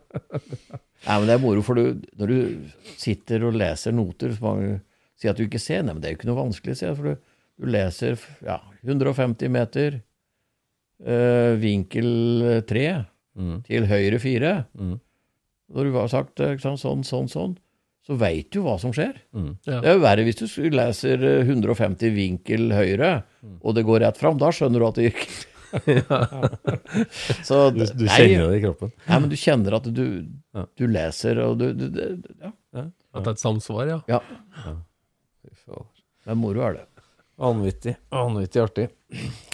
Nei, 1.07 1.15
men 1.15 1.25
det 1.29 1.33
er 1.37 1.41
moro, 1.41 1.63
for 1.65 1.79
du, 1.79 2.03
når 2.19 2.33
du 2.33 2.67
sitter 3.01 3.47
og 3.47 3.57
leser 3.57 3.95
noter 3.95 4.35
så 4.35 4.43
man 4.45 4.81
sier 5.17 5.31
at 5.33 5.39
du 5.39 5.47
ikke 5.47 5.61
ser, 5.63 5.81
nei, 5.81 5.95
men 5.95 6.03
det 6.03 6.09
er 6.11 6.13
jo 6.13 6.19
ikke 6.21 6.29
noe 6.29 6.41
vanskelig 6.43 6.75
å 6.75 6.81
se, 6.83 6.91
for 6.99 7.09
du, 7.09 7.31
du 7.59 7.67
leser 7.69 8.17
ja, 8.45 8.59
150 8.83 9.49
meter, 9.53 10.01
øh, 11.05 11.57
vinkel 11.61 12.63
3 12.69 12.85
Mm. 13.33 13.63
til 13.65 13.87
høyre 13.89 14.19
4. 14.21 14.49
Mm. 14.77 14.99
Når 15.73 15.87
du 15.87 15.95
har 15.97 16.07
sagt 16.11 16.37
sant, 16.61 16.77
sånn, 16.77 17.01
sånn, 17.01 17.25
sånn, 17.31 17.55
så 18.05 18.13
veit 18.19 18.51
du 18.53 18.59
hva 18.61 18.75
som 18.77 18.91
skjer. 18.93 19.15
Mm. 19.33 19.55
Ja. 19.65 19.79
Det 19.81 19.89
er 19.89 19.95
jo 19.95 20.03
verre 20.03 20.25
hvis 20.27 20.37
du 20.37 20.69
leser 20.69 21.17
øh, 21.17 21.41
150 21.47 22.13
vinkel 22.13 22.69
høyre, 22.75 23.23
og 23.63 23.73
det 23.73 23.85
går 23.87 24.03
rett 24.05 24.21
fram. 24.21 24.37
Da 24.37 24.51
skjønner 24.53 24.83
du 24.83 24.85
at 24.85 24.99
det 25.01 25.07
gikk 25.09 25.25
Så 27.49 27.71
Du, 27.73 27.81
du 27.81 28.05
nei, 28.05 28.13
kjenner 28.13 28.51
det 28.51 28.59
i 28.59 28.63
kroppen. 28.67 28.91
Nei, 29.07 29.19
men 29.23 29.31
du 29.31 29.37
kjenner 29.39 29.79
at 29.79 29.87
du, 29.89 30.03
Ja. 30.53 30.65
du 30.77 30.85
leser, 30.85 31.41
og 31.41 31.57
du, 31.57 31.71
du 31.73 31.87
du 31.89 32.01
Ja. 32.37 32.51
At 33.13 33.23
det 33.23 33.29
er 33.29 33.35
et 33.35 33.41
samsvar, 33.41 33.87
ja. 33.89 33.99
ja. 34.09 34.19
ja. 34.65 35.81
er 36.29 36.37
moro, 36.37 36.61
er 36.69 36.77
det. 36.77 36.85
Vanvittig. 37.39 37.95
Vanvittig 38.13 38.61
artig. 38.61 38.87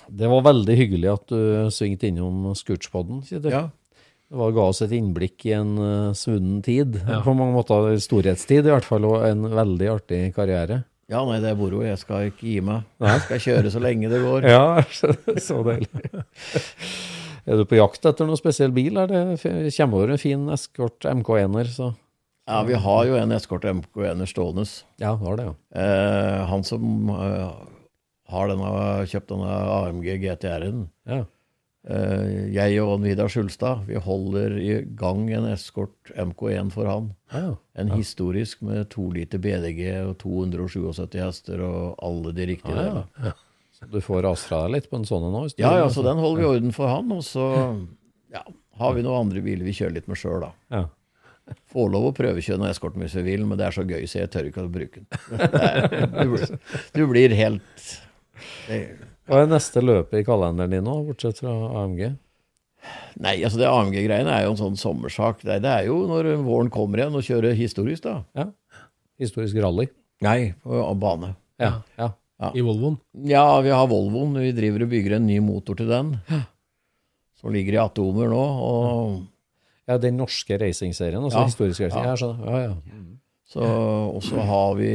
Det 0.09 0.27
var 0.31 0.45
veldig 0.45 0.75
hyggelig 0.75 1.09
at 1.13 1.31
du 1.31 1.69
svingte 1.73 2.09
innom 2.09 2.49
Scootspodden, 2.57 3.21
Kjetil. 3.27 3.53
Ja. 3.53 3.65
Det 4.29 4.37
var, 4.37 4.51
ga 4.53 4.67
oss 4.69 4.83
et 4.85 4.91
innblikk 4.93 5.41
i 5.49 5.55
en 5.57 5.71
uh, 5.81 6.11
svunnen 6.13 6.59
tid. 6.65 6.99
Ja. 7.01 7.23
På 7.25 7.33
mange 7.33 7.55
måter 7.55 7.95
storhetstid, 8.03 8.67
i 8.67 8.73
hvert 8.73 8.85
fall, 8.85 9.07
og 9.09 9.23
en 9.25 9.47
veldig 9.57 9.87
artig 9.89 10.19
karriere. 10.35 10.83
ja, 11.09 11.23
nei, 11.25 11.39
det 11.41 11.49
er 11.49 11.57
moro. 11.57 11.79
Jeg 11.81 11.97
skal 11.97 12.27
ikke 12.29 12.45
gi 12.45 12.59
meg. 12.61 12.83
Jeg 13.01 13.23
skal 13.23 13.41
kjøre 13.47 13.71
så 13.73 13.81
lenge 13.81 14.11
det 14.11 14.19
går. 14.21 14.45
Ja, 14.53 14.83
så 15.47 15.63
deilig. 15.65 16.11
Er 17.49 17.57
du 17.57 17.65
på 17.65 17.79
jakt 17.79 18.05
etter 18.05 18.27
noen 18.29 18.37
spesiell 18.37 18.75
bil? 18.75 18.99
Er 19.01 19.09
det 19.09 19.39
kommer 19.41 20.03
over 20.03 20.13
en 20.13 20.21
fin 20.21 20.45
eskort 20.53 21.09
MK1-er, 21.09 21.73
så 21.73 21.89
Ja, 22.49 22.61
vi 22.65 22.77
har 22.77 23.01
jo 23.09 23.17
en 23.17 23.33
eskort 23.33 23.65
MK1 23.65 24.21
stående. 24.29 24.67
Ja, 25.01 25.15
har 25.17 25.37
det, 25.41 25.47
ja. 25.49 25.55
Eh, 25.81 26.45
han 26.49 26.63
som 26.65 27.09
eh, 27.13 27.49
har 28.29 28.49
denne, 28.51 28.69
kjøpt 29.09 29.31
denne 29.33 29.57
AMG 29.75 30.07
GTR-en, 30.23 30.83
ja. 31.09 31.19
eh, 31.89 32.31
jeg 32.53 32.79
og 32.83 33.01
Vidar 33.03 33.31
Skjulstad, 33.31 33.85
vi 33.89 33.97
holder 34.05 34.57
i 34.61 34.71
gang 34.99 35.25
en 35.33 35.47
eskort 35.49 36.11
MK1 36.13 36.69
for 36.75 36.89
han. 36.89 37.11
ja. 37.33 37.55
En 37.79 37.93
historisk 37.95 38.61
med 38.67 38.89
to 38.91 39.05
liter 39.15 39.39
BDG 39.39 39.85
og 40.03 40.17
277 40.21 41.15
hester 41.23 41.61
og 41.63 41.95
alle 42.03 42.33
de 42.35 42.49
riktige 42.51 42.75
Ah, 42.75 43.05
ja. 43.23 43.31
Så 43.79 43.87
du 43.87 44.01
får 44.03 44.25
rast 44.25 44.49
fra 44.49 44.65
deg 44.65 44.73
litt 44.75 44.89
på 44.91 44.97
en 44.99 45.05
sånn 45.07 45.23
en 45.29 45.31
nå? 45.37 45.45
Ja, 45.55 45.69
ja, 45.79 45.85
så 45.87 46.03
den 46.03 46.19
holder 46.19 46.41
vi 46.41 46.43
i 46.43 46.49
orden 46.57 46.73
for 46.75 46.91
han. 46.91 47.07
Og 47.15 47.21
så 47.23 47.45
ja, 48.33 48.41
har 48.81 48.97
vi 48.97 49.05
noen 49.05 49.21
andre 49.29 49.39
biler 49.45 49.63
vi 49.63 49.71
kjører 49.77 49.95
litt 49.95 50.09
med 50.11 50.19
sjøl, 50.19 50.43
da. 50.43 50.49
Ja. 50.75 50.81
Får 51.71 51.87
lov 51.93 52.09
å 52.09 52.11
prøvekjøre 52.17 52.59
noen 52.59 52.73
eskorten 52.73 53.01
hvis 53.05 53.15
vi 53.21 53.23
vil, 53.29 53.45
men 53.47 53.57
det 53.57 53.69
er 53.69 53.77
så 53.77 53.85
gøy, 53.87 54.03
så 54.03 54.19
jeg 54.19 54.29
tør 54.35 54.49
ikke 54.51 54.65
å 54.67 54.73
bruke 54.73 54.99
den. 54.99 55.07
Du 56.97 57.05
blir, 57.07 57.33
helt 57.39 57.87
Hva 59.29 59.43
er 59.43 59.51
neste 59.51 59.81
løpet 59.83 60.21
i 60.21 60.25
kalenderen 60.27 60.73
din 60.73 60.85
nå, 60.87 60.95
bortsett 61.07 61.41
fra 61.43 61.53
AMG? 61.83 62.03
Nei, 63.19 63.35
altså 63.43 63.59
det 63.59 63.67
AMG-greiene 63.69 64.31
er 64.31 64.45
jo 64.45 64.53
en 64.53 64.61
sånn 64.61 64.77
sommersak. 64.79 65.41
Det, 65.43 65.59
det 65.65 65.69
er 65.71 65.89
jo 65.89 65.99
når 66.09 66.31
våren 66.45 66.71
kommer 66.73 67.01
igjen 67.01 67.17
og 67.19 67.25
kjører 67.27 67.57
historisk, 67.57 68.05
da. 68.07 68.21
Ja. 68.37 68.47
Historisk 69.19 69.59
rally? 69.59 69.89
Nei, 70.23 70.53
på 70.63 70.79
bane. 70.99 71.33
Ja. 71.59 71.81
ja. 71.99 72.13
I 72.55 72.63
Volvoen. 72.63 72.95
Ja, 73.27 73.43
vi 73.63 73.73
har 73.75 73.89
Volvoen. 73.91 74.37
Vi 74.39 74.53
driver 74.55 74.85
og 74.85 74.91
bygger 74.93 75.17
en 75.17 75.27
ny 75.27 75.41
motor 75.43 75.75
til 75.79 75.91
den. 75.91 76.13
Som 77.39 77.51
ligger 77.55 77.75
i 77.75 77.83
atomer 77.83 78.31
nå. 78.31 78.45
Og 78.69 79.19
Ja, 79.89 79.97
den 79.97 80.19
norske 80.21 80.57
racingserien, 80.61 81.23
altså 81.23 81.39
Ja. 81.41 81.45
historisk 81.49 81.81
racing. 81.81 82.03
Ja. 82.03 82.05
Ja, 82.05 82.15
jeg 82.15 82.21
skjønner. 82.21 82.45
Ja, 82.45 82.59
ja. 82.69 82.73
så, 83.49 83.69
og 84.15 84.23
så 84.23 84.43
har 84.45 84.75
vi 84.79 84.91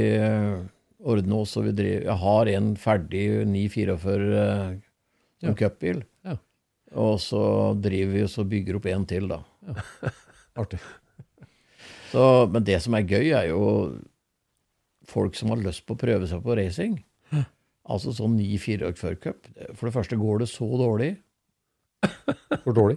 eh, 1.05 1.11
ordnet 1.12 1.36
oss, 1.36 1.55
og 1.61 1.68
vi 1.68 1.76
driver, 1.76 2.09
jeg 2.09 2.18
har 2.24 2.50
en 2.55 2.72
ferdig 2.80 3.24
944 3.52 4.26
uh, 4.32 4.74
som 5.40 5.50
Ja. 5.50 5.55
cupbil. 5.55 6.02
Ja. 6.24 6.36
Og 6.94 7.18
så 7.20 7.74
driver 7.80 8.12
vi 8.14 8.22
og 8.24 8.38
og 8.38 8.48
bygger 8.48 8.76
opp 8.80 8.86
en 8.86 9.07
til, 9.07 9.28
da. 9.28 9.42
Artig. 10.57 10.80
Så, 12.12 12.48
men 12.50 12.64
det 12.64 12.80
som 12.82 12.94
er 12.94 13.02
gøy, 13.02 13.32
er 13.34 13.48
jo 13.50 13.98
folk 15.05 15.34
som 15.36 15.50
har 15.50 15.61
lyst 15.61 15.84
på 15.86 15.96
å 15.96 16.00
prøve 16.00 16.28
seg 16.30 16.42
på 16.42 16.57
racing. 16.57 17.02
Altså 17.84 18.14
sånn 18.16 18.38
944 18.38 19.16
cup. 19.20 19.48
For 19.76 19.88
det 19.88 19.94
første 19.94 20.16
går 20.16 20.38
det 20.40 20.48
så 20.48 20.64
dårlig. 20.80 21.11
For 22.62 22.72
dårlig? 22.72 22.96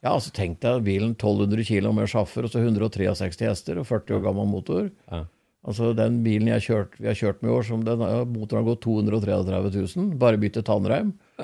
Ja, 0.00 0.14
altså 0.14 0.32
Tenk 0.32 0.60
deg 0.60 0.82
bilen 0.84 1.14
1200 1.14 1.64
kg 1.68 1.92
med 1.96 2.10
sjaffer 2.10 2.44
og 2.44 2.52
så 2.52 2.60
163 2.60 3.48
hester 3.48 3.80
og 3.80 3.88
40 3.88 4.18
år 4.18 4.24
gammel 4.26 4.48
motor. 4.48 4.90
Ja. 5.08 5.22
Altså 5.68 5.90
Den 5.96 6.22
bilen 6.24 6.48
jeg 6.48 6.64
kjørt, 6.64 6.94
vi 6.96 7.08
har 7.10 7.18
kjørt 7.18 7.42
med 7.42 7.50
i 7.50 7.54
år, 7.58 7.66
som 7.68 7.82
den, 7.84 8.00
ja, 8.00 8.22
motoren 8.24 8.62
har 8.62 8.70
gått 8.70 8.84
233 8.86 9.60
000. 9.96 10.14
Bare 10.20 10.40
bytte 10.40 10.62
tannreim. 10.66 11.12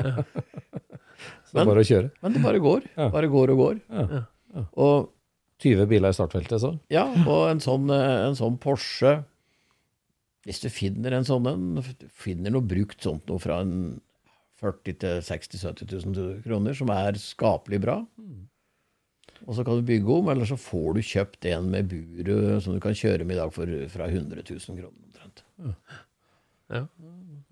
Så 1.47 1.57
det 1.57 1.63
er 1.63 1.69
bare 1.69 1.83
å 1.85 1.89
kjøre. 1.89 2.09
Men 2.25 2.35
det 2.35 2.43
bare 2.45 2.63
går. 2.63 2.89
Ja. 2.97 3.11
Bare 3.13 3.29
går 3.33 3.53
og 3.55 3.61
går. 3.61 3.77
Ja. 3.93 4.23
Og 4.77 5.13
20 5.65 5.89
biler 5.89 6.13
i 6.13 6.17
startfeltet, 6.17 6.61
så. 6.61 6.75
ja, 6.93 7.07
og 7.25 7.47
en 7.49 7.63
sånn, 7.65 7.89
eh, 7.93 8.27
en 8.27 8.37
sånn 8.37 8.59
Porsche 8.61 9.23
Hvis 10.45 10.61
du 10.61 10.67
finner 10.69 11.17
en 11.17 11.25
sånn 11.25 11.49
en, 11.49 11.63
finner 12.13 12.53
noe 12.53 12.65
brukt 12.69 13.01
sånt 13.03 13.25
noe 13.31 13.41
fra 13.41 13.63
en 13.65 13.73
40 14.61 14.99
000-60 15.25 15.63
000-70 15.65 16.05
000 16.13 16.37
kroner, 16.45 16.77
som 16.77 16.93
er 16.93 17.17
skapelig 17.21 17.81
bra. 17.83 17.97
Og 19.45 19.57
så 19.57 19.65
kan 19.67 19.79
du 19.79 19.87
bygge 19.87 20.17
om, 20.17 20.31
eller 20.33 20.49
så 20.49 20.59
får 20.61 20.97
du 20.97 21.03
kjøpt 21.05 21.49
en 21.53 21.69
med 21.73 21.91
buret 21.91 22.65
som 22.65 22.77
du 22.77 22.81
kan 22.83 22.97
kjøre 22.97 23.27
med 23.27 23.37
i 23.37 23.41
dag 23.41 23.53
for 23.55 23.71
fra 23.93 24.09
100 24.09 24.43
000 24.43 24.81
kroner 24.81 24.89
omtrent. 24.91 25.45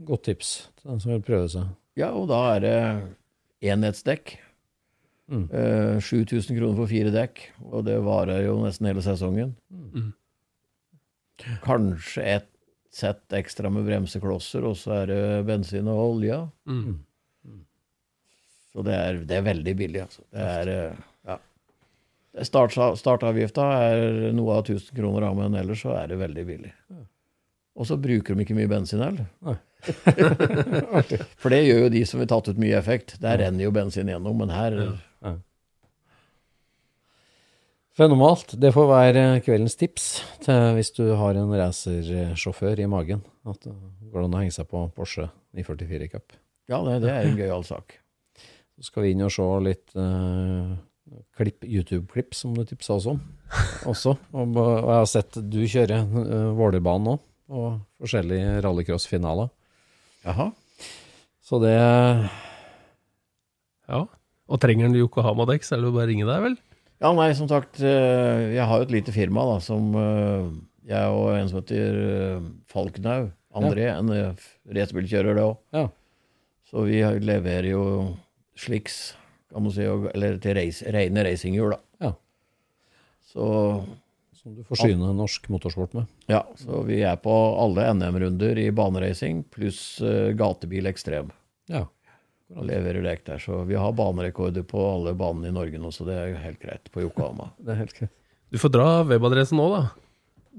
Godt 0.08 0.24
tips 0.30 0.54
til 0.80 0.90
den 0.90 1.02
som 1.04 1.14
vil 1.14 1.22
prøve 1.26 1.50
seg. 1.52 1.70
Ja, 1.98 2.10
og 2.16 2.26
da 2.32 2.40
er 2.56 2.64
det 2.64 2.78
enhetsdekk. 3.70 4.36
Mm. 5.30 5.46
Eh, 5.48 6.00
7000 6.04 6.58
kroner 6.58 6.76
for 6.76 6.90
fire 6.90 7.12
dekk, 7.14 7.40
og 7.70 7.86
det 7.86 7.96
varer 8.04 8.44
jo 8.44 8.58
nesten 8.64 8.90
hele 8.90 9.04
sesongen. 9.04 9.54
Kanskje 11.64 12.26
et 12.36 12.50
sett 12.94 13.34
ekstra 13.34 13.70
med 13.72 13.86
bremseklosser, 13.88 14.66
og 14.68 14.76
så 14.78 15.00
er 15.00 15.10
det 15.10 15.22
bensin 15.48 15.88
og 15.90 16.02
olje. 16.12 16.38
Mm. 16.70 17.00
Så 18.74 18.82
det 18.86 18.94
er, 18.98 19.18
det 19.22 19.36
er 19.38 19.46
veldig 19.46 19.74
billig, 19.78 20.00
altså. 20.02 20.22
Det 20.34 20.46
er, 20.58 20.70
eh, 20.74 21.02
ja. 21.30 21.36
Det 21.38 21.40
er 21.40 21.40
Start, 21.40 21.44
startavgifta 22.42 23.66
er 23.86 24.32
noe 24.34 24.58
av 24.58 24.64
1000 24.64 24.96
kroner 24.96 25.28
av, 25.28 25.36
men 25.38 25.54
ellers 25.60 25.84
så 25.84 25.94
er 25.98 26.10
det 26.10 26.18
veldig 26.22 26.44
billig. 26.48 26.72
Og 27.74 27.88
så 27.88 27.98
bruker 27.98 28.34
de 28.34 28.44
ikke 28.44 28.56
mye 28.58 28.70
bensin 28.70 29.02
heller. 29.02 29.26
For 31.42 31.52
det 31.52 31.64
gjør 31.64 31.80
jo 31.84 31.94
de 31.94 32.04
som 32.08 32.22
vil 32.22 32.30
tatt 32.30 32.50
ut 32.50 32.60
mye 32.62 32.78
effekt. 32.78 33.16
Der 33.22 33.40
renner 33.42 33.66
jo 33.66 33.74
bensin 33.74 34.10
gjennom, 34.10 34.38
men 34.42 34.54
her 34.54 34.78
Fenomenalt. 37.94 38.56
Det 38.58 38.72
får 38.74 38.88
være 38.90 39.20
kveldens 39.46 39.76
tips 39.78 40.06
til 40.42 40.72
hvis 40.74 40.90
du 40.96 41.04
har 41.14 41.36
en 41.38 41.52
racersjåfør 41.54 42.82
i 42.82 42.88
magen. 42.90 43.20
At 43.46 43.60
det 43.62 43.74
går 44.10 44.24
an 44.24 44.34
å 44.34 44.40
henge 44.42 44.54
seg 44.56 44.66
på 44.70 44.80
Porsche 44.96 45.28
944 45.54 46.08
Cup. 46.10 46.34
Ja, 46.70 46.80
det, 46.82 47.04
det 47.04 47.12
er 47.12 47.28
en 47.28 47.38
gøyal 47.38 47.62
sak. 47.66 47.94
Så 48.74 48.88
skal 48.88 49.06
vi 49.06 49.12
inn 49.14 49.22
og 49.22 49.30
se 49.30 49.46
litt 49.62 49.94
klipp, 49.94 50.74
YouTube-klipp 51.36 52.34
som 52.34 52.54
du 52.56 52.64
tipsa 52.66 52.96
oss 52.96 53.06
om. 53.10 53.20
Også. 53.90 54.16
Og, 54.32 54.56
og 54.56 54.88
jeg 54.88 54.98
har 54.98 55.10
sett 55.10 55.38
du 55.52 55.60
kjøre 55.68 56.00
uh, 56.04 56.50
Vålerbanen 56.56 57.10
nå, 57.10 57.16
og 57.54 57.80
forskjellige 58.02 58.60
rallycross-finaler. 58.64 59.50
Jaha. 60.24 60.50
Så 61.44 61.60
det 61.62 61.76
Ja. 63.88 64.04
Og 64.44 64.60
trenger 64.60 64.92
du 64.92 65.00
Yokohama-dekk, 65.00 65.64
så 65.64 65.76
er 65.76 65.82
det 65.82 65.88
jo 65.88 65.96
bare 65.96 66.08
å 66.08 66.10
ringe 66.10 66.28
deg, 66.28 66.42
vel? 66.44 66.56
Ja, 67.04 67.10
nei, 67.16 67.30
som 67.36 67.48
sagt, 67.50 67.80
eh, 67.80 68.54
jeg 68.54 68.64
har 68.64 68.80
jo 68.80 68.86
et 68.86 68.92
lite 68.92 69.12
firma 69.12 69.44
da, 69.48 69.56
som 69.60 69.94
eh, 69.98 70.46
jeg 70.88 71.16
og 71.16 71.32
en 71.36 71.50
som 71.50 71.60
heter 71.60 71.96
Falknau 72.70 73.26
Falkenhaug, 73.28 73.32
André, 73.54 73.88
en 73.92 74.12
eh, 74.12 74.46
racerbilkjører 74.76 75.36
det 75.38 75.44
òg. 75.44 75.58
Ja. 75.76 75.84
Så 76.70 76.84
vi 76.88 77.00
leverer 77.24 77.70
jo 77.70 77.84
slicks, 78.58 79.14
kan 79.54 79.62
man 79.64 79.72
si, 79.74 79.84
eller 79.86 80.38
til 80.42 80.56
race, 80.58 80.84
rene 80.94 81.24
racinghjul, 81.26 81.72
da. 81.76 81.80
Ja. 82.08 82.12
Så 83.32 83.46
Som 84.42 84.54
du 84.58 84.62
forsyner 84.68 85.14
norsk 85.16 85.46
motorsport 85.48 85.94
med. 85.96 86.04
ja, 86.28 86.42
så 86.60 86.82
vi 86.84 86.98
er 87.06 87.16
på 87.16 87.32
alle 87.62 87.86
NM-runder 87.94 88.58
i 88.60 88.68
baneracing 88.76 89.44
pluss 89.54 90.00
uh, 90.04 90.32
gatebil 90.36 90.86
ekstrem. 90.90 91.30
Ja. 91.72 91.86
Og 92.54 92.66
leverer 92.68 93.00
dekk 93.06 93.22
der. 93.24 93.38
Så 93.40 93.62
vi 93.66 93.74
har 93.80 93.94
banerekorder 93.96 94.62
på 94.68 94.82
alle 94.84 95.14
banene 95.16 95.48
i 95.48 95.54
Norge 95.56 95.80
nå, 95.80 95.88
så 95.96 96.04
det 96.06 96.14
er 96.20 96.34
helt 96.44 96.60
greit 96.60 96.90
på 96.92 97.00
Yokohama. 97.06 97.48
Det 97.64 97.72
er 97.72 97.80
helt 97.80 97.96
greit. 97.96 98.12
Du 98.52 98.58
får 98.60 98.70
dra 98.76 98.88
webadressen 99.08 99.56
nå, 99.58 99.70
da. 99.72 99.84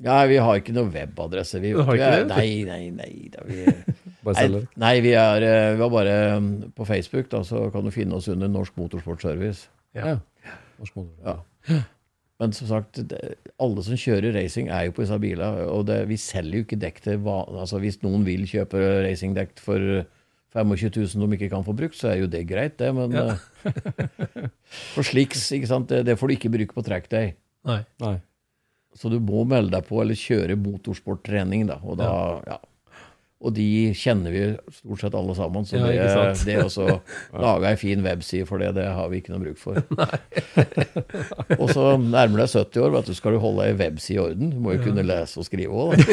Nei, 0.03 0.23
vi 0.33 0.39
har 0.43 0.57
ikke 0.59 0.73
noe 0.75 0.89
webadresse. 0.91 1.61
Vi, 1.63 1.69
Du 1.77 1.83
har 1.85 1.93
vi 1.93 2.01
ikke 2.01 2.09
er, 2.17 2.25
det? 2.25 2.35
nei, 2.35 2.49
nei, 2.67 2.89
nei. 2.91 3.29
Da, 3.31 3.45
vi, 3.47 3.61
Bare 4.25 4.45
nei, 4.81 4.93
vi 5.05 5.11
er 5.19 5.45
eh, 5.45 5.71
vi 5.75 5.81
var 5.83 5.91
bare 5.93 6.15
mm, 6.41 6.53
på 6.77 6.87
Facebook, 6.89 7.29
da, 7.31 7.43
så 7.47 7.67
kan 7.73 7.85
du 7.85 7.91
finne 7.93 8.17
oss 8.17 8.27
under 8.31 8.49
Norsk 8.51 8.77
Motorsportservice. 8.81 9.69
Ja. 9.95 10.17
Norsk 10.79 10.97
motorsport. 10.97 11.27
Ja. 11.69 11.81
Men 12.41 12.51
som 12.51 12.67
sagt, 12.67 12.99
det, 13.07 13.19
alle 13.63 13.83
som 13.85 13.95
kjører 13.95 14.33
racing, 14.35 14.67
er 14.67 14.89
jo 14.89 14.95
på 14.97 15.05
disse 15.05 15.17
bilene. 15.23 15.69
Og 15.71 15.85
det, 15.87 16.01
vi 16.09 16.17
selger 16.19 16.59
jo 16.59 16.65
ikke 16.65 16.81
dekk 16.81 16.97
til 17.05 17.29
altså 17.31 17.79
Hvis 17.79 18.01
noen 18.03 18.25
vil 18.27 18.43
kjøpe 18.49 18.81
racingdekk 19.05 19.61
for 19.63 19.79
25 20.55 20.91
000 21.15 21.29
de 21.31 21.37
ikke 21.37 21.51
kan 21.51 21.63
få 21.67 21.75
brukt, 21.75 21.95
så 21.99 22.11
er 22.11 22.21
jo 22.23 22.27
det 22.31 22.43
greit, 22.47 22.77
det. 22.79 22.91
Men 22.95 23.15
Ja. 23.15 23.25
eh, 23.63 24.49
for 24.95 25.03
sliks, 25.07 25.47
ikke 25.55 25.67
sant, 25.71 25.89
det, 25.91 26.03
det 26.07 26.17
får 26.19 26.27
du 26.31 26.35
ikke 26.35 26.51
bruke 26.51 26.75
på 26.75 26.83
track 26.83 27.09
day. 27.11 27.33
Nei. 27.67 27.81
Nei. 28.03 28.17
Så 28.95 29.11
du 29.11 29.17
må 29.19 29.43
melde 29.47 29.73
deg 29.73 29.87
på 29.87 29.99
eller 30.03 30.15
kjøre 30.15 30.55
motorsporttrening, 30.59 31.67
da. 31.71 31.79
Og 31.83 31.97
da, 31.99 32.11
ja. 32.47 32.59
Og 33.43 33.51
de 33.53 33.91
kjenner 33.99 34.31
vi 34.31 34.43
stort 34.71 35.01
sett 35.03 35.15
alle 35.19 35.33
sammen, 35.35 35.65
så 35.67 35.75
Ja, 35.75 35.89
det, 35.91 36.05
sant? 36.13 36.45
det 36.47 36.55
å 36.63 36.69
så 36.71 36.85
lage 37.35 37.67
ei 37.67 37.75
fin 37.77 37.99
webside 38.05 38.45
for 38.47 38.57
det, 38.63 38.69
det 38.77 38.85
har 38.87 39.09
vi 39.11 39.17
ikke 39.19 39.33
noe 39.33 39.43
bruk 39.43 39.59
for. 39.59 39.75
og 41.61 41.67
så 41.75 41.97
nærmer 41.99 42.45
deg 42.45 42.49
70 42.55 42.79
år, 42.85 42.93
vet 42.95 43.09
du, 43.11 43.13
skal 43.17 43.35
du 43.35 43.39
holde 43.43 43.65
ei 43.67 43.75
webside 43.75 44.15
i 44.15 44.23
orden. 44.23 44.53
Du 44.55 44.59
må 44.63 44.69
jo 44.77 44.85
kunne 44.87 45.03
lese 45.05 45.35
og 45.43 45.47
skrive 45.49 45.75
òg, 45.75 45.99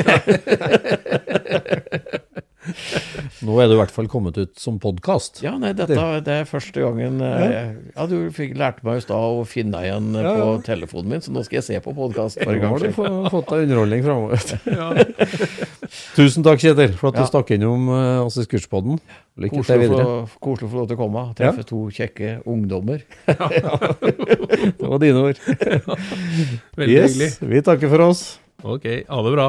Nå 3.42 3.56
er 3.58 3.66
det 3.70 3.74
i 3.74 3.78
hvert 3.80 3.90
fall 3.94 4.06
kommet 4.10 4.36
ut 4.38 4.52
som 4.60 4.76
podkast. 4.82 5.40
Ja, 5.42 5.56
nei, 5.58 5.72
dette 5.74 5.96
det 6.22 6.34
er 6.42 6.44
første 6.46 6.78
gangen 6.84 7.18
eh, 7.26 7.72
Ja, 7.96 8.04
du 8.06 8.28
fikk 8.34 8.52
lærte 8.60 8.84
meg 8.86 9.00
i 9.00 9.02
stad 9.02 9.18
å 9.18 9.42
finne 9.48 9.74
deg 9.80 9.88
igjen 9.88 10.12
ja, 10.14 10.22
Ja, 10.22 10.34
på 10.46 10.60
telefonen 10.66 11.10
min, 11.16 11.24
så 11.24 11.34
nå 11.34 11.42
skal 11.46 11.58
jeg 11.58 11.66
se 11.66 11.80
på 11.82 11.94
podkast 11.96 12.38
Nå 12.42 12.54
har 12.70 12.84
du 12.84 12.92
fått 12.94 13.50
deg 13.50 13.64
underholdning 13.66 14.04
framover. 14.06 14.38
Tusen 16.16 16.46
takk, 16.46 16.62
Kjetil, 16.62 16.94
for 16.98 17.10
at 17.10 17.18
Ja. 17.18 17.24
du 17.26 17.32
stakk 17.32 17.50
innom 17.56 17.88
uh, 17.90 18.22
oss 18.24 18.38
i 18.40 18.46
Skurspodden. 18.46 19.00
Lykke 19.42 19.64
til 19.66 19.82
videre. 19.82 20.06
få- 20.30 20.40
koselig 20.44 20.68
å 20.68 20.72
få 20.72 20.80
lov 20.82 20.88
til 20.92 20.96
å 20.96 21.00
komme. 21.02 21.24
Treffe 21.38 21.66
to 21.68 21.82
kjekke 21.92 22.36
ungdommer. 22.48 23.02
Det 23.26 24.86
var 24.86 24.98
dine 25.02 25.26
ord. 25.28 25.40
Veldig 26.78 26.94
yes, 26.94 27.12
hyggelig. 27.16 27.30
vi 27.52 27.62
takker 27.66 27.92
for 27.92 28.06
oss. 28.10 28.24
Ok, 28.62 28.86
ha 29.08 29.22
det 29.26 29.32
bra. 29.34 29.48